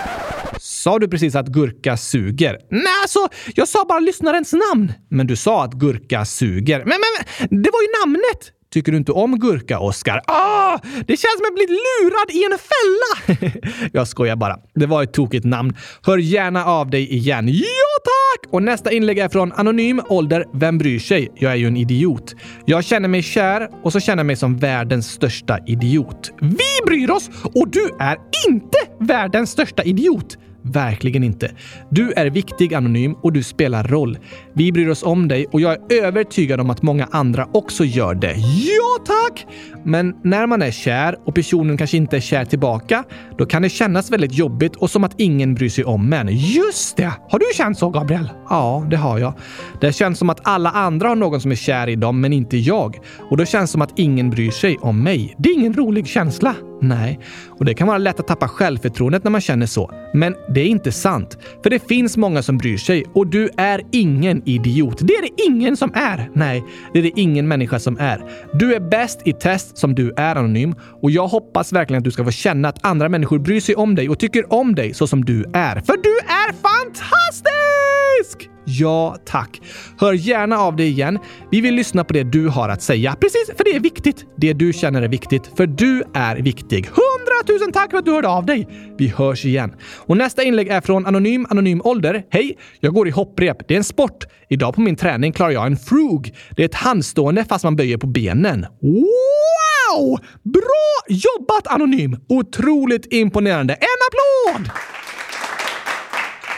Sa 0.61 0.99
du 0.99 1.09
precis 1.09 1.34
att 1.34 1.47
Gurka 1.47 1.97
suger? 1.97 2.59
Nej, 2.70 2.82
alltså, 3.03 3.28
jag 3.55 3.68
sa 3.68 3.84
bara 3.88 3.99
lyssnarens 3.99 4.53
namn. 4.53 4.93
Men 5.09 5.26
du 5.26 5.36
sa 5.36 5.64
att 5.64 5.72
Gurka 5.72 6.24
suger. 6.24 6.78
Men, 6.78 6.86
men, 6.86 7.49
men 7.51 7.62
det 7.62 7.70
var 7.70 7.82
ju 7.82 7.88
namnet! 8.05 8.53
Tycker 8.73 8.93
du 8.93 8.99
inte 8.99 9.12
om 9.12 9.39
gurka, 9.39 9.79
Oskar? 9.79 10.21
Ah, 10.27 10.79
det 11.07 11.16
känns 11.16 11.37
som 11.37 11.43
att 11.43 11.47
jag 11.47 11.55
blivit 11.55 11.71
lurad 11.71 12.31
i 12.31 12.45
en 12.45 12.59
fälla! 12.59 13.61
jag 13.93 14.09
skojar 14.09 14.37
bara. 14.37 14.57
Det 14.75 14.87
var 14.87 15.03
ett 15.03 15.12
tokigt 15.12 15.45
namn. 15.45 15.77
Hör 16.03 16.18
gärna 16.18 16.64
av 16.64 16.91
dig 16.91 17.14
igen. 17.14 17.49
Ja, 17.49 17.64
tack! 18.05 18.53
Och 18.53 18.62
nästa 18.62 18.93
inlägg 18.93 19.18
är 19.18 19.29
från 19.29 19.53
Anonym 19.53 20.01
ålder 20.09 20.45
Vem 20.53 20.79
bryr 20.79 20.99
sig? 20.99 21.29
Jag 21.35 21.53
är 21.53 21.57
ju 21.57 21.66
en 21.66 21.77
idiot. 21.77 22.35
Jag 22.64 22.85
känner 22.85 23.09
mig 23.09 23.23
kär 23.23 23.68
och 23.83 23.93
så 23.93 24.01
känner 24.01 24.21
jag 24.21 24.27
mig 24.27 24.37
som 24.37 24.59
världens 24.59 25.11
största 25.11 25.59
idiot. 25.66 26.33
Vi 26.41 26.87
bryr 26.87 27.11
oss 27.11 27.31
och 27.55 27.68
du 27.68 27.91
är 28.01 28.16
inte 28.49 28.79
världens 28.99 29.51
största 29.51 29.83
idiot! 29.83 30.39
Verkligen 30.62 31.24
inte. 31.24 31.50
Du 31.90 32.12
är 32.12 32.30
viktig 32.30 32.74
Anonym 32.74 33.14
och 33.14 33.32
du 33.32 33.42
spelar 33.42 33.84
roll. 33.84 34.18
Vi 34.52 34.72
bryr 34.72 34.88
oss 34.88 35.02
om 35.02 35.28
dig 35.28 35.46
och 35.52 35.61
jag 35.61 35.72
är 35.72 36.02
övertygad 36.02 36.61
om 36.61 36.70
att 36.70 36.82
många 36.82 37.08
andra 37.11 37.48
också 37.52 37.84
gör 37.84 38.14
det. 38.14 38.34
Ja 38.36 39.04
tack! 39.06 39.46
Men 39.84 40.14
när 40.24 40.46
man 40.46 40.62
är 40.62 40.70
kär 40.70 41.16
och 41.26 41.34
personen 41.34 41.76
kanske 41.76 41.96
inte 41.96 42.16
är 42.16 42.20
kär 42.20 42.44
tillbaka, 42.44 43.04
då 43.38 43.46
kan 43.46 43.62
det 43.62 43.68
kännas 43.68 44.11
väldigt 44.11 44.34
jobbigt 44.34 44.76
och 44.76 44.90
som 44.90 45.04
att 45.04 45.14
ingen 45.16 45.54
bryr 45.54 45.68
sig 45.68 45.84
om 45.84 46.12
en. 46.12 46.28
Just 46.28 46.96
det! 46.96 47.12
Har 47.28 47.38
du 47.38 47.44
känt 47.54 47.78
så, 47.78 47.90
Gabriel? 47.90 48.28
Ja, 48.48 48.86
det 48.90 48.96
har 48.96 49.18
jag. 49.18 49.34
Det 49.80 49.92
känns 49.92 50.18
som 50.18 50.30
att 50.30 50.40
alla 50.42 50.70
andra 50.70 51.08
har 51.08 51.16
någon 51.16 51.40
som 51.40 51.50
är 51.50 51.56
kär 51.56 51.88
i 51.88 51.96
dem, 51.96 52.20
men 52.20 52.32
inte 52.32 52.56
jag. 52.56 52.98
Och 53.30 53.36
då 53.36 53.44
känns 53.44 53.70
det 53.70 53.72
som 53.72 53.82
att 53.82 53.98
ingen 53.98 54.30
bryr 54.30 54.50
sig 54.50 54.76
om 54.76 55.02
mig. 55.02 55.34
Det 55.38 55.48
är 55.48 55.54
ingen 55.54 55.74
rolig 55.74 56.06
känsla. 56.06 56.54
Nej, 56.81 57.20
och 57.49 57.64
det 57.64 57.74
kan 57.74 57.87
vara 57.87 57.99
lätt 57.99 58.20
att 58.20 58.26
tappa 58.26 58.49
självförtroendet 58.49 59.24
när 59.24 59.31
man 59.31 59.41
känner 59.41 59.66
så. 59.66 59.91
Men 60.14 60.35
det 60.55 60.61
är 60.61 60.66
inte 60.66 60.93
sant. 60.93 61.39
För 61.62 61.70
det 61.70 61.89
finns 61.89 62.16
många 62.16 62.43
som 62.43 62.59
bryr 62.59 62.76
sig 62.76 63.05
och 63.14 63.26
du 63.26 63.51
är 63.57 63.83
ingen 63.93 64.43
idiot. 64.45 64.99
Det 65.01 65.12
är 65.12 65.22
det 65.22 65.43
ingen 65.43 65.76
som 65.76 65.93
är. 65.95 66.31
Nej, 66.35 66.64
det 66.93 66.99
är 66.99 67.03
det 67.03 67.12
ingen 67.16 67.49
människa 67.49 67.78
som 67.78 67.99
är. 67.99 68.24
Du 68.53 68.74
är 68.74 68.81
bäst 68.81 69.20
i 69.24 69.33
test 69.33 69.78
som 69.78 69.95
du 69.95 70.12
är 70.16 70.37
anonym 70.37 70.74
och 71.03 71.11
jag 71.11 71.28
hoppas 71.28 71.72
verkligen 71.72 71.99
att 71.99 72.05
du 72.05 72.11
ska 72.11 72.24
få 72.24 72.31
känna 72.31 72.68
att 72.68 72.85
andra 72.85 73.09
människor 73.09 73.39
bryr 73.39 73.61
sig 73.61 73.74
om 73.74 73.95
dig 73.95 74.09
och 74.09 74.18
tycker 74.18 74.53
om 74.53 74.74
dig 74.74 74.95
så 74.95 75.07
som 75.07 75.24
du 75.24 75.45
är. 75.53 75.81
För 75.81 75.97
du 76.03 76.18
är 76.18 76.53
fantastisk! 76.53 78.51
Ja, 78.64 79.16
tack. 79.24 79.61
Hör 79.98 80.12
gärna 80.12 80.58
av 80.58 80.76
dig 80.76 80.88
igen. 80.88 81.18
Vi 81.50 81.61
vill 81.61 81.74
lyssna 81.74 82.04
på 82.04 82.12
det 82.12 82.22
du 82.22 82.48
har 82.48 82.68
att 82.68 82.82
säga. 82.82 83.16
Precis, 83.20 83.50
för 83.56 83.64
det 83.64 83.70
är 83.76 83.80
viktigt. 83.80 84.24
Det 84.36 84.52
du 84.52 84.72
känner 84.72 85.02
är 85.02 85.08
viktigt, 85.08 85.50
för 85.56 85.66
du 85.66 86.02
är 86.14 86.36
viktig. 86.36 86.88
Hundratusen 86.88 87.72
tack 87.72 87.90
för 87.90 87.98
att 87.98 88.04
du 88.04 88.11
hörde 88.11 88.28
av 88.28 88.46
dig! 88.46 88.68
Vi 88.98 89.08
hörs 89.08 89.44
igen. 89.44 89.74
Och 89.96 90.16
nästa 90.16 90.42
inlägg 90.42 90.68
är 90.68 90.80
från 90.80 91.06
Anonym 91.06 91.46
Anonym 91.50 91.80
Ålder. 91.84 92.22
Hej! 92.30 92.58
Jag 92.80 92.94
går 92.94 93.08
i 93.08 93.11
hopprep. 93.11 93.68
Det 93.68 93.74
är 93.74 93.78
en 93.78 93.84
sport. 93.84 94.24
Idag 94.48 94.74
på 94.74 94.80
min 94.80 94.96
träning 94.96 95.32
klarar 95.32 95.50
jag 95.50 95.66
en 95.66 95.76
frug. 95.76 96.34
Det 96.56 96.62
är 96.62 96.66
ett 96.66 96.74
handstående 96.74 97.44
fast 97.44 97.64
man 97.64 97.76
böjer 97.76 97.96
på 97.96 98.06
benen. 98.06 98.66
Wow! 98.80 100.18
Bra 100.42 100.90
jobbat 101.08 101.66
Anonym! 101.66 102.16
Otroligt 102.28 103.12
imponerande. 103.12 103.74
En 103.74 104.56
applåd! 104.56 104.70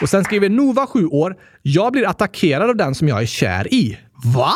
Och 0.03 0.09
sen 0.09 0.23
skriver 0.23 0.49
Nova, 0.49 0.87
7 0.87 1.07
år. 1.07 1.35
Jag 1.61 1.91
blir 1.91 2.07
attackerad 2.07 2.69
av 2.69 2.75
den 2.75 2.95
som 2.95 3.07
jag 3.07 3.21
är 3.21 3.25
kär 3.25 3.73
i. 3.73 3.97
Va? 4.35 4.53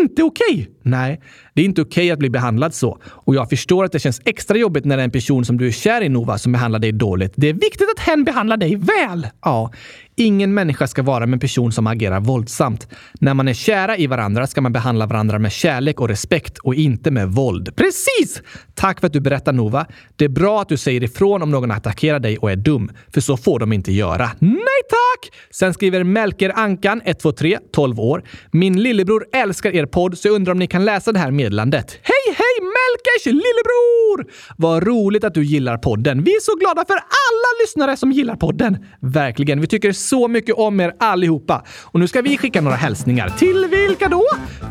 Inte 0.00 0.22
okej! 0.22 0.46
Okay. 0.52 0.66
Nej, 0.82 1.20
det 1.54 1.60
är 1.60 1.64
inte 1.64 1.82
okej 1.82 2.02
okay 2.02 2.10
att 2.10 2.18
bli 2.18 2.30
behandlad 2.30 2.74
så. 2.74 2.98
Och 3.04 3.34
jag 3.34 3.50
förstår 3.50 3.84
att 3.84 3.92
det 3.92 3.98
känns 3.98 4.20
extra 4.24 4.56
jobbigt 4.58 4.84
när 4.84 4.96
det 4.96 5.02
är 5.02 5.04
en 5.04 5.10
person 5.10 5.44
som 5.44 5.58
du 5.58 5.66
är 5.66 5.70
kär 5.70 6.00
i, 6.00 6.08
Nova, 6.08 6.38
som 6.38 6.52
behandlar 6.52 6.78
dig 6.78 6.92
dåligt. 6.92 7.32
Det 7.36 7.48
är 7.48 7.52
viktigt 7.52 7.88
att 7.96 8.02
hen 8.02 8.24
behandlar 8.24 8.56
dig 8.56 8.76
väl. 8.76 9.26
Ja, 9.42 9.72
ingen 10.16 10.54
människa 10.54 10.86
ska 10.86 11.02
vara 11.02 11.26
med 11.26 11.32
en 11.32 11.40
person 11.40 11.72
som 11.72 11.86
agerar 11.86 12.20
våldsamt. 12.20 12.88
När 13.20 13.34
man 13.34 13.48
är 13.48 13.54
kära 13.54 13.96
i 13.96 14.06
varandra 14.06 14.46
ska 14.46 14.60
man 14.60 14.72
behandla 14.72 15.06
varandra 15.06 15.38
med 15.38 15.52
kärlek 15.52 16.00
och 16.00 16.08
respekt 16.08 16.58
och 16.58 16.74
inte 16.74 17.10
med 17.10 17.28
våld. 17.28 17.76
Precis! 17.76 18.42
Tack 18.74 19.00
för 19.00 19.06
att 19.06 19.12
du 19.12 19.20
berättar, 19.20 19.52
Nova. 19.52 19.86
Det 20.16 20.24
är 20.24 20.28
bra 20.28 20.60
att 20.62 20.68
du 20.68 20.76
säger 20.76 21.02
ifrån 21.02 21.42
om 21.42 21.50
någon 21.50 21.70
attackerar 21.70 22.18
dig 22.18 22.38
och 22.38 22.50
är 22.50 22.56
dum, 22.56 22.90
för 23.14 23.20
så 23.20 23.36
får 23.36 23.58
de 23.58 23.72
inte 23.72 23.92
göra. 23.92 24.30
Nej 24.38 24.82
tack! 24.90 25.34
Sen 25.50 25.74
skriver 25.74 26.04
Melker 26.04 26.52
Ankan, 26.58 27.00
123, 27.04 27.58
12 27.72 28.00
år. 28.00 28.24
Min 28.50 28.82
lillebror 28.82 29.26
älskar 29.32 29.70
er 29.74 29.86
podd, 29.86 30.18
så 30.18 30.28
jag 30.28 30.34
undrar 30.34 30.52
om 30.52 30.58
ni 30.58 30.66
kan 30.66 30.84
läsa 30.84 31.12
det 31.12 31.18
här 31.18 31.30
meddelandet. 31.30 31.98
Hej, 32.02 32.36
hej 32.36 32.56
Melkers 32.60 33.26
lillebror! 33.26 34.32
Vad 34.56 34.86
roligt 34.86 35.24
att 35.24 35.34
du 35.34 35.44
gillar 35.44 35.78
podden. 35.78 36.24
Vi 36.24 36.30
är 36.30 36.40
så 36.40 36.58
glada 36.58 36.84
för 36.86 36.94
alla 36.94 37.62
lyssnare 37.62 37.96
som 37.96 38.12
gillar 38.12 38.36
podden. 38.36 38.78
Verkligen. 39.00 39.60
Vi 39.60 39.66
tycker 39.66 39.92
så 40.12 40.28
mycket 40.28 40.54
om 40.54 40.80
er 40.80 40.94
allihopa. 40.98 41.64
Och 41.82 42.00
nu 42.00 42.08
ska 42.08 42.22
vi 42.22 42.38
skicka 42.38 42.60
några 42.60 42.76
hälsningar. 42.76 43.28
Till 43.38 43.66
vilka 43.70 44.08
då? 44.08 44.24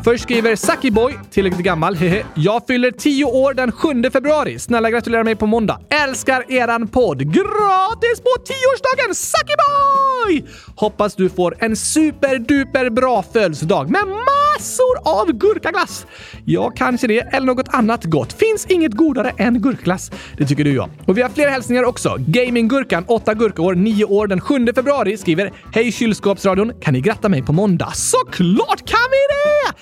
Först 0.04 0.22
skriver 0.22 0.56
Sakiboy, 0.56 1.14
tillräckligt 1.30 1.64
gammal, 1.64 1.94
hehe. 1.94 2.24
Jag 2.34 2.66
fyller 2.66 2.90
10 2.90 3.24
år 3.24 3.54
den 3.54 3.72
7 3.72 3.88
februari. 4.12 4.58
Snälla 4.58 4.90
gratulera 4.90 5.24
mig 5.24 5.36
på 5.36 5.46
måndag. 5.46 5.80
Älskar 6.04 6.52
eran 6.52 6.88
podd. 6.88 7.18
Gratis 7.18 8.20
på 8.20 8.30
10-årsdagen 8.48 9.14
Sakiboy! 9.14 10.50
Hoppas 10.76 11.14
du 11.14 11.28
får 11.28 11.56
en 11.58 11.76
superduper 11.76 12.90
bra 12.90 13.24
födelsedag 13.32 13.90
med 13.90 14.02
massor 14.06 15.20
av 15.20 15.32
gurkaglass. 15.32 16.06
Ja, 16.44 16.70
kanske 16.70 17.06
det. 17.06 17.20
Eller 17.20 17.46
något 17.46 17.68
annat 17.68 18.04
gott. 18.04 18.32
Finns 18.32 18.66
inget 18.66 18.92
godare 18.92 19.32
än 19.36 19.62
gurkglass. 19.62 20.10
Det 20.36 20.46
tycker 20.46 20.64
du 20.64 20.74
ja. 20.74 20.88
Och 21.06 21.18
vi 21.18 21.22
har 21.22 21.28
fler 21.28 21.48
hälsningar 21.48 21.84
också. 21.84 22.16
Gaminggurkan, 22.18 23.04
8 23.06 23.34
gurkaår, 23.34 23.74
9 23.74 24.04
år, 24.04 24.26
den 24.26 24.40
7 24.40 24.66
februari 24.74 25.16
skriver 25.22 25.52
Hej 25.74 25.92
kylskåpsradion! 25.92 26.72
Kan 26.80 26.94
ni 26.94 27.00
gratta 27.00 27.28
mig 27.28 27.42
på 27.42 27.52
måndag? 27.52 27.92
Såklart 27.94 28.88
kan 28.88 29.08
vi 29.10 29.22
det! 29.32 29.72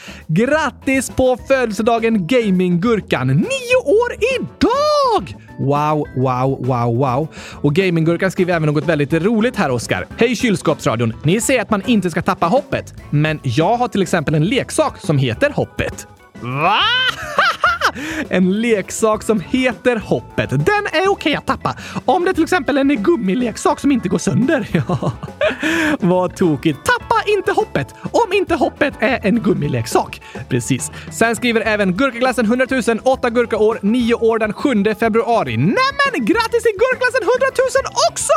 Grattis 0.45 1.11
på 1.11 1.37
födelsedagen 1.49 2.27
Gaminggurkan! 2.27 3.27
nio 3.27 3.77
år 3.85 4.13
idag! 4.39 5.37
Wow, 5.59 6.07
wow, 6.17 6.67
wow, 6.67 6.97
wow. 6.97 7.29
Och 7.53 7.75
Gaminggurkan 7.75 8.31
skriver 8.31 8.55
även 8.55 8.75
något 8.75 8.87
väldigt 8.87 9.13
roligt 9.13 9.57
här, 9.57 9.71
Oskar. 9.71 10.07
Hej 10.17 10.37
kylskåpsradion! 10.37 11.13
Ni 11.23 11.41
säger 11.41 11.63
att 11.63 11.71
man 11.71 11.83
inte 11.87 12.11
ska 12.11 12.23
tappa 12.23 12.47
hoppet. 12.47 12.95
Men 13.11 13.41
jag 13.43 13.77
har 13.77 13.89
till 13.89 14.03
exempel 14.03 14.35
en 14.35 14.45
leksak 14.45 14.99
som 14.99 15.19
heter 15.19 15.51
Hoppet. 15.51 16.07
Va? 16.41 16.79
En 18.29 18.61
leksak 18.61 19.23
som 19.23 19.41
heter 19.41 19.97
Hoppet. 19.97 20.51
Den 20.51 20.87
är 20.93 21.01
okej 21.01 21.09
okay 21.09 21.35
att 21.35 21.47
tappa. 21.47 21.77
Om 22.05 22.25
det 22.25 22.35
till 22.35 22.43
exempel 22.43 22.77
är 22.77 22.81
en 22.81 23.03
gummileksak 23.03 23.81
som 23.81 23.93
inte 23.93 24.09
går 24.09 24.19
sönder. 24.19 24.69
Ja, 24.89 25.13
vad 26.01 26.37
tokigt. 26.37 26.79
Tappa 26.85 27.23
inte 27.27 27.53
hoppet 27.53 27.95
om 28.13 28.33
inte 28.33 28.55
hoppet 28.55 28.95
är 29.01 29.27
en 29.27 29.41
gummileksak. 29.41 30.21
Precis. 30.49 30.91
Sen 31.11 31.37
skriver 31.37 31.61
även 31.61 31.93
Gurkaglassen 31.97 32.45
100 32.45 32.67
000, 32.71 33.01
8 33.05 33.31
gurkaår, 33.31 33.79
9 33.83 34.15
år 34.15 34.39
den 34.39 34.53
7 34.53 34.95
februari. 35.01 35.57
Nämen, 35.57 36.27
grattis 36.27 36.63
till 36.63 36.73
Gurkaglassen 36.73 37.23
100 37.23 37.31
000 37.59 37.95
också! 38.11 38.33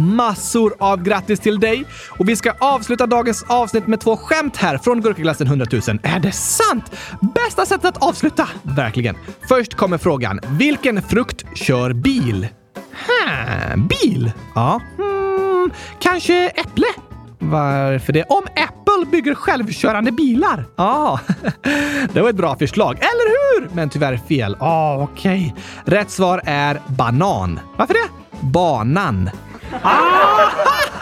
Massor 0.00 0.74
av 0.78 1.02
grattis 1.02 1.40
till 1.40 1.60
dig! 1.60 1.84
Och 2.08 2.28
vi 2.28 2.36
ska 2.36 2.52
avsluta 2.60 3.06
dagens 3.06 3.44
avsnitt 3.48 3.86
med 3.86 4.00
två 4.00 4.16
skämt 4.16 4.56
här 4.56 4.78
från 4.78 5.00
Gurkaglassen 5.00 5.46
100 5.46 5.66
000. 5.72 5.82
Är 6.02 6.20
det 6.20 6.32
sant? 6.32 6.92
Bästa 7.34 7.66
sättet 7.66 7.96
att 7.96 8.02
avsluta! 8.02 8.48
Verkligen. 8.62 9.16
Först 9.48 9.74
kommer 9.74 9.98
frågan. 9.98 10.40
Vilken 10.46 11.02
frukt 11.02 11.44
kör 11.54 11.92
bil? 11.92 12.48
Ha, 13.06 13.76
bil? 13.76 14.32
Ja. 14.54 14.80
Hmm, 14.96 15.70
kanske 15.98 16.48
äpple? 16.48 16.86
Varför 17.38 18.12
det? 18.12 18.24
Om 18.24 18.42
Apple 18.42 19.10
bygger 19.10 19.34
självkörande 19.34 20.12
bilar. 20.12 20.64
Ja, 20.76 20.84
ah, 20.84 21.20
det 22.12 22.20
var 22.20 22.30
ett 22.30 22.36
bra 22.36 22.56
förslag. 22.56 22.96
Eller 22.96 23.60
hur? 23.60 23.68
Men 23.74 23.90
tyvärr 23.90 24.16
fel. 24.16 24.56
Ah, 24.60 24.96
okej. 24.96 25.54
Okay. 25.84 25.96
Rätt 25.98 26.10
svar 26.10 26.42
är 26.44 26.80
banan. 26.86 27.60
Varför 27.76 27.94
det? 27.94 28.08
Banan. 28.40 29.30
Ah! 29.82 30.50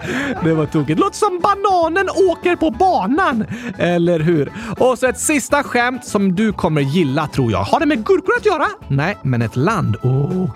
Det 0.44 0.54
var 0.54 0.66
tokigt. 0.66 1.00
Låter 1.00 1.16
som 1.16 1.40
bananen 1.40 2.08
åker 2.30 2.56
på 2.56 2.70
banan. 2.70 3.44
Eller 3.78 4.20
hur? 4.20 4.52
Och 4.78 4.98
så 4.98 5.06
ett 5.06 5.20
sista 5.20 5.62
skämt 5.62 6.04
som 6.04 6.34
du 6.34 6.52
kommer 6.52 6.80
gilla 6.80 7.26
tror 7.26 7.52
jag. 7.52 7.62
Har 7.62 7.80
det 7.80 7.86
med 7.86 8.04
gurkor 8.06 8.34
att 8.36 8.46
göra? 8.46 8.66
Nej, 8.88 9.16
men 9.22 9.42
ett 9.42 9.56
land. 9.56 9.96
Okej. 9.96 10.48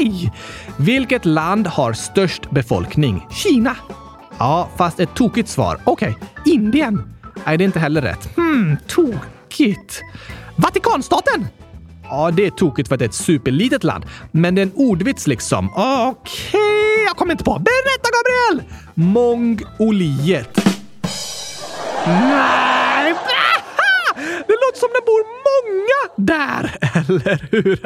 Okay. 0.00 0.30
Vilket 0.76 1.24
land 1.24 1.66
har 1.66 1.92
störst 1.92 2.50
befolkning? 2.50 3.26
Kina. 3.30 3.76
Ja, 4.38 4.68
fast 4.76 5.00
ett 5.00 5.14
tokigt 5.14 5.48
svar. 5.48 5.80
Okej. 5.84 6.10
Okay. 6.10 6.54
Indien. 6.54 7.14
Nej, 7.46 7.58
det 7.58 7.64
är 7.64 7.66
inte 7.66 7.78
heller 7.78 8.02
rätt. 8.02 8.36
Hmm, 8.36 8.76
tokigt. 8.86 10.02
Vatikanstaten. 10.56 11.46
Ja, 12.04 12.30
det 12.30 12.46
är 12.46 12.50
tokigt 12.50 12.88
för 12.88 12.94
att 12.94 12.98
det 12.98 13.04
är 13.04 13.08
ett 13.08 13.14
superlitet 13.14 13.84
land. 13.84 14.04
Men 14.30 14.54
det 14.54 14.60
är 14.60 14.66
en 14.66 14.72
ordvits 14.74 15.26
liksom. 15.26 15.70
Okej, 15.70 16.08
okay, 16.08 16.71
jag 17.06 17.16
kommer 17.16 17.32
inte 17.32 17.44
på. 17.44 17.58
Berätta 17.58 18.08
Gabriel! 18.16 18.72
Mongoliet. 18.94 20.56
Nej! 22.06 22.72
Det 24.46 24.56
låter 24.62 24.78
som 24.78 24.88
det 24.92 25.04
bor 25.06 25.22
många 25.48 26.02
där, 26.16 26.76
eller 26.94 27.48
hur? 27.50 27.80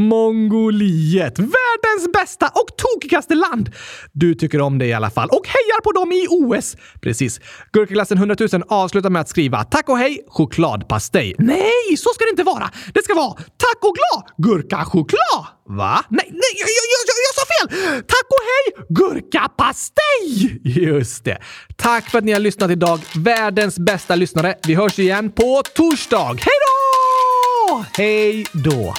Mongoliet, 0.00 1.38
världens 1.38 2.12
bästa 2.12 2.46
och 2.46 2.68
tokigaste 2.76 3.34
land. 3.34 3.70
Du 4.12 4.34
tycker 4.34 4.60
om 4.60 4.78
det 4.78 4.86
i 4.86 4.92
alla 4.92 5.10
fall 5.10 5.28
och 5.28 5.46
hejar 5.46 5.80
på 5.80 5.92
dem 5.92 6.12
i 6.12 6.26
OS. 6.30 6.76
Precis. 7.00 7.40
Gurkaglassen 7.72 8.18
100 8.18 8.36
000 8.52 8.62
avslutar 8.68 9.10
med 9.10 9.20
att 9.20 9.28
skriva 9.28 9.64
tack 9.64 9.88
och 9.88 9.98
hej 9.98 10.20
chokladpastej. 10.28 11.34
Nej, 11.38 11.96
så 11.98 12.10
ska 12.14 12.24
det 12.24 12.30
inte 12.30 12.42
vara. 12.42 12.70
Det 12.94 13.04
ska 13.04 13.14
vara 13.14 13.32
tack 13.34 13.78
och 13.80 13.96
glad 13.96 14.22
gurkachoklad. 14.36 15.46
Va? 15.68 16.04
Nej, 16.08 16.28
nej, 16.30 16.52
jag, 16.62 16.68
jag, 16.78 16.86
jag, 16.94 17.15
fel! 17.46 18.02
Tack 18.02 18.26
och 18.28 18.44
hej 18.46 18.86
gurkapastej! 18.88 20.60
Just 20.64 21.24
det. 21.24 21.38
Tack 21.76 22.10
för 22.10 22.18
att 22.18 22.24
ni 22.24 22.32
har 22.32 22.40
lyssnat 22.40 22.70
idag. 22.70 23.00
Världens 23.16 23.78
bästa 23.78 24.14
lyssnare. 24.16 24.54
Vi 24.66 24.74
hörs 24.74 24.98
igen 24.98 25.32
på 25.32 25.62
torsdag. 25.74 26.36
Hej 26.40 26.54
då! 26.66 27.84
Hej 27.96 28.46
då! 28.52 28.94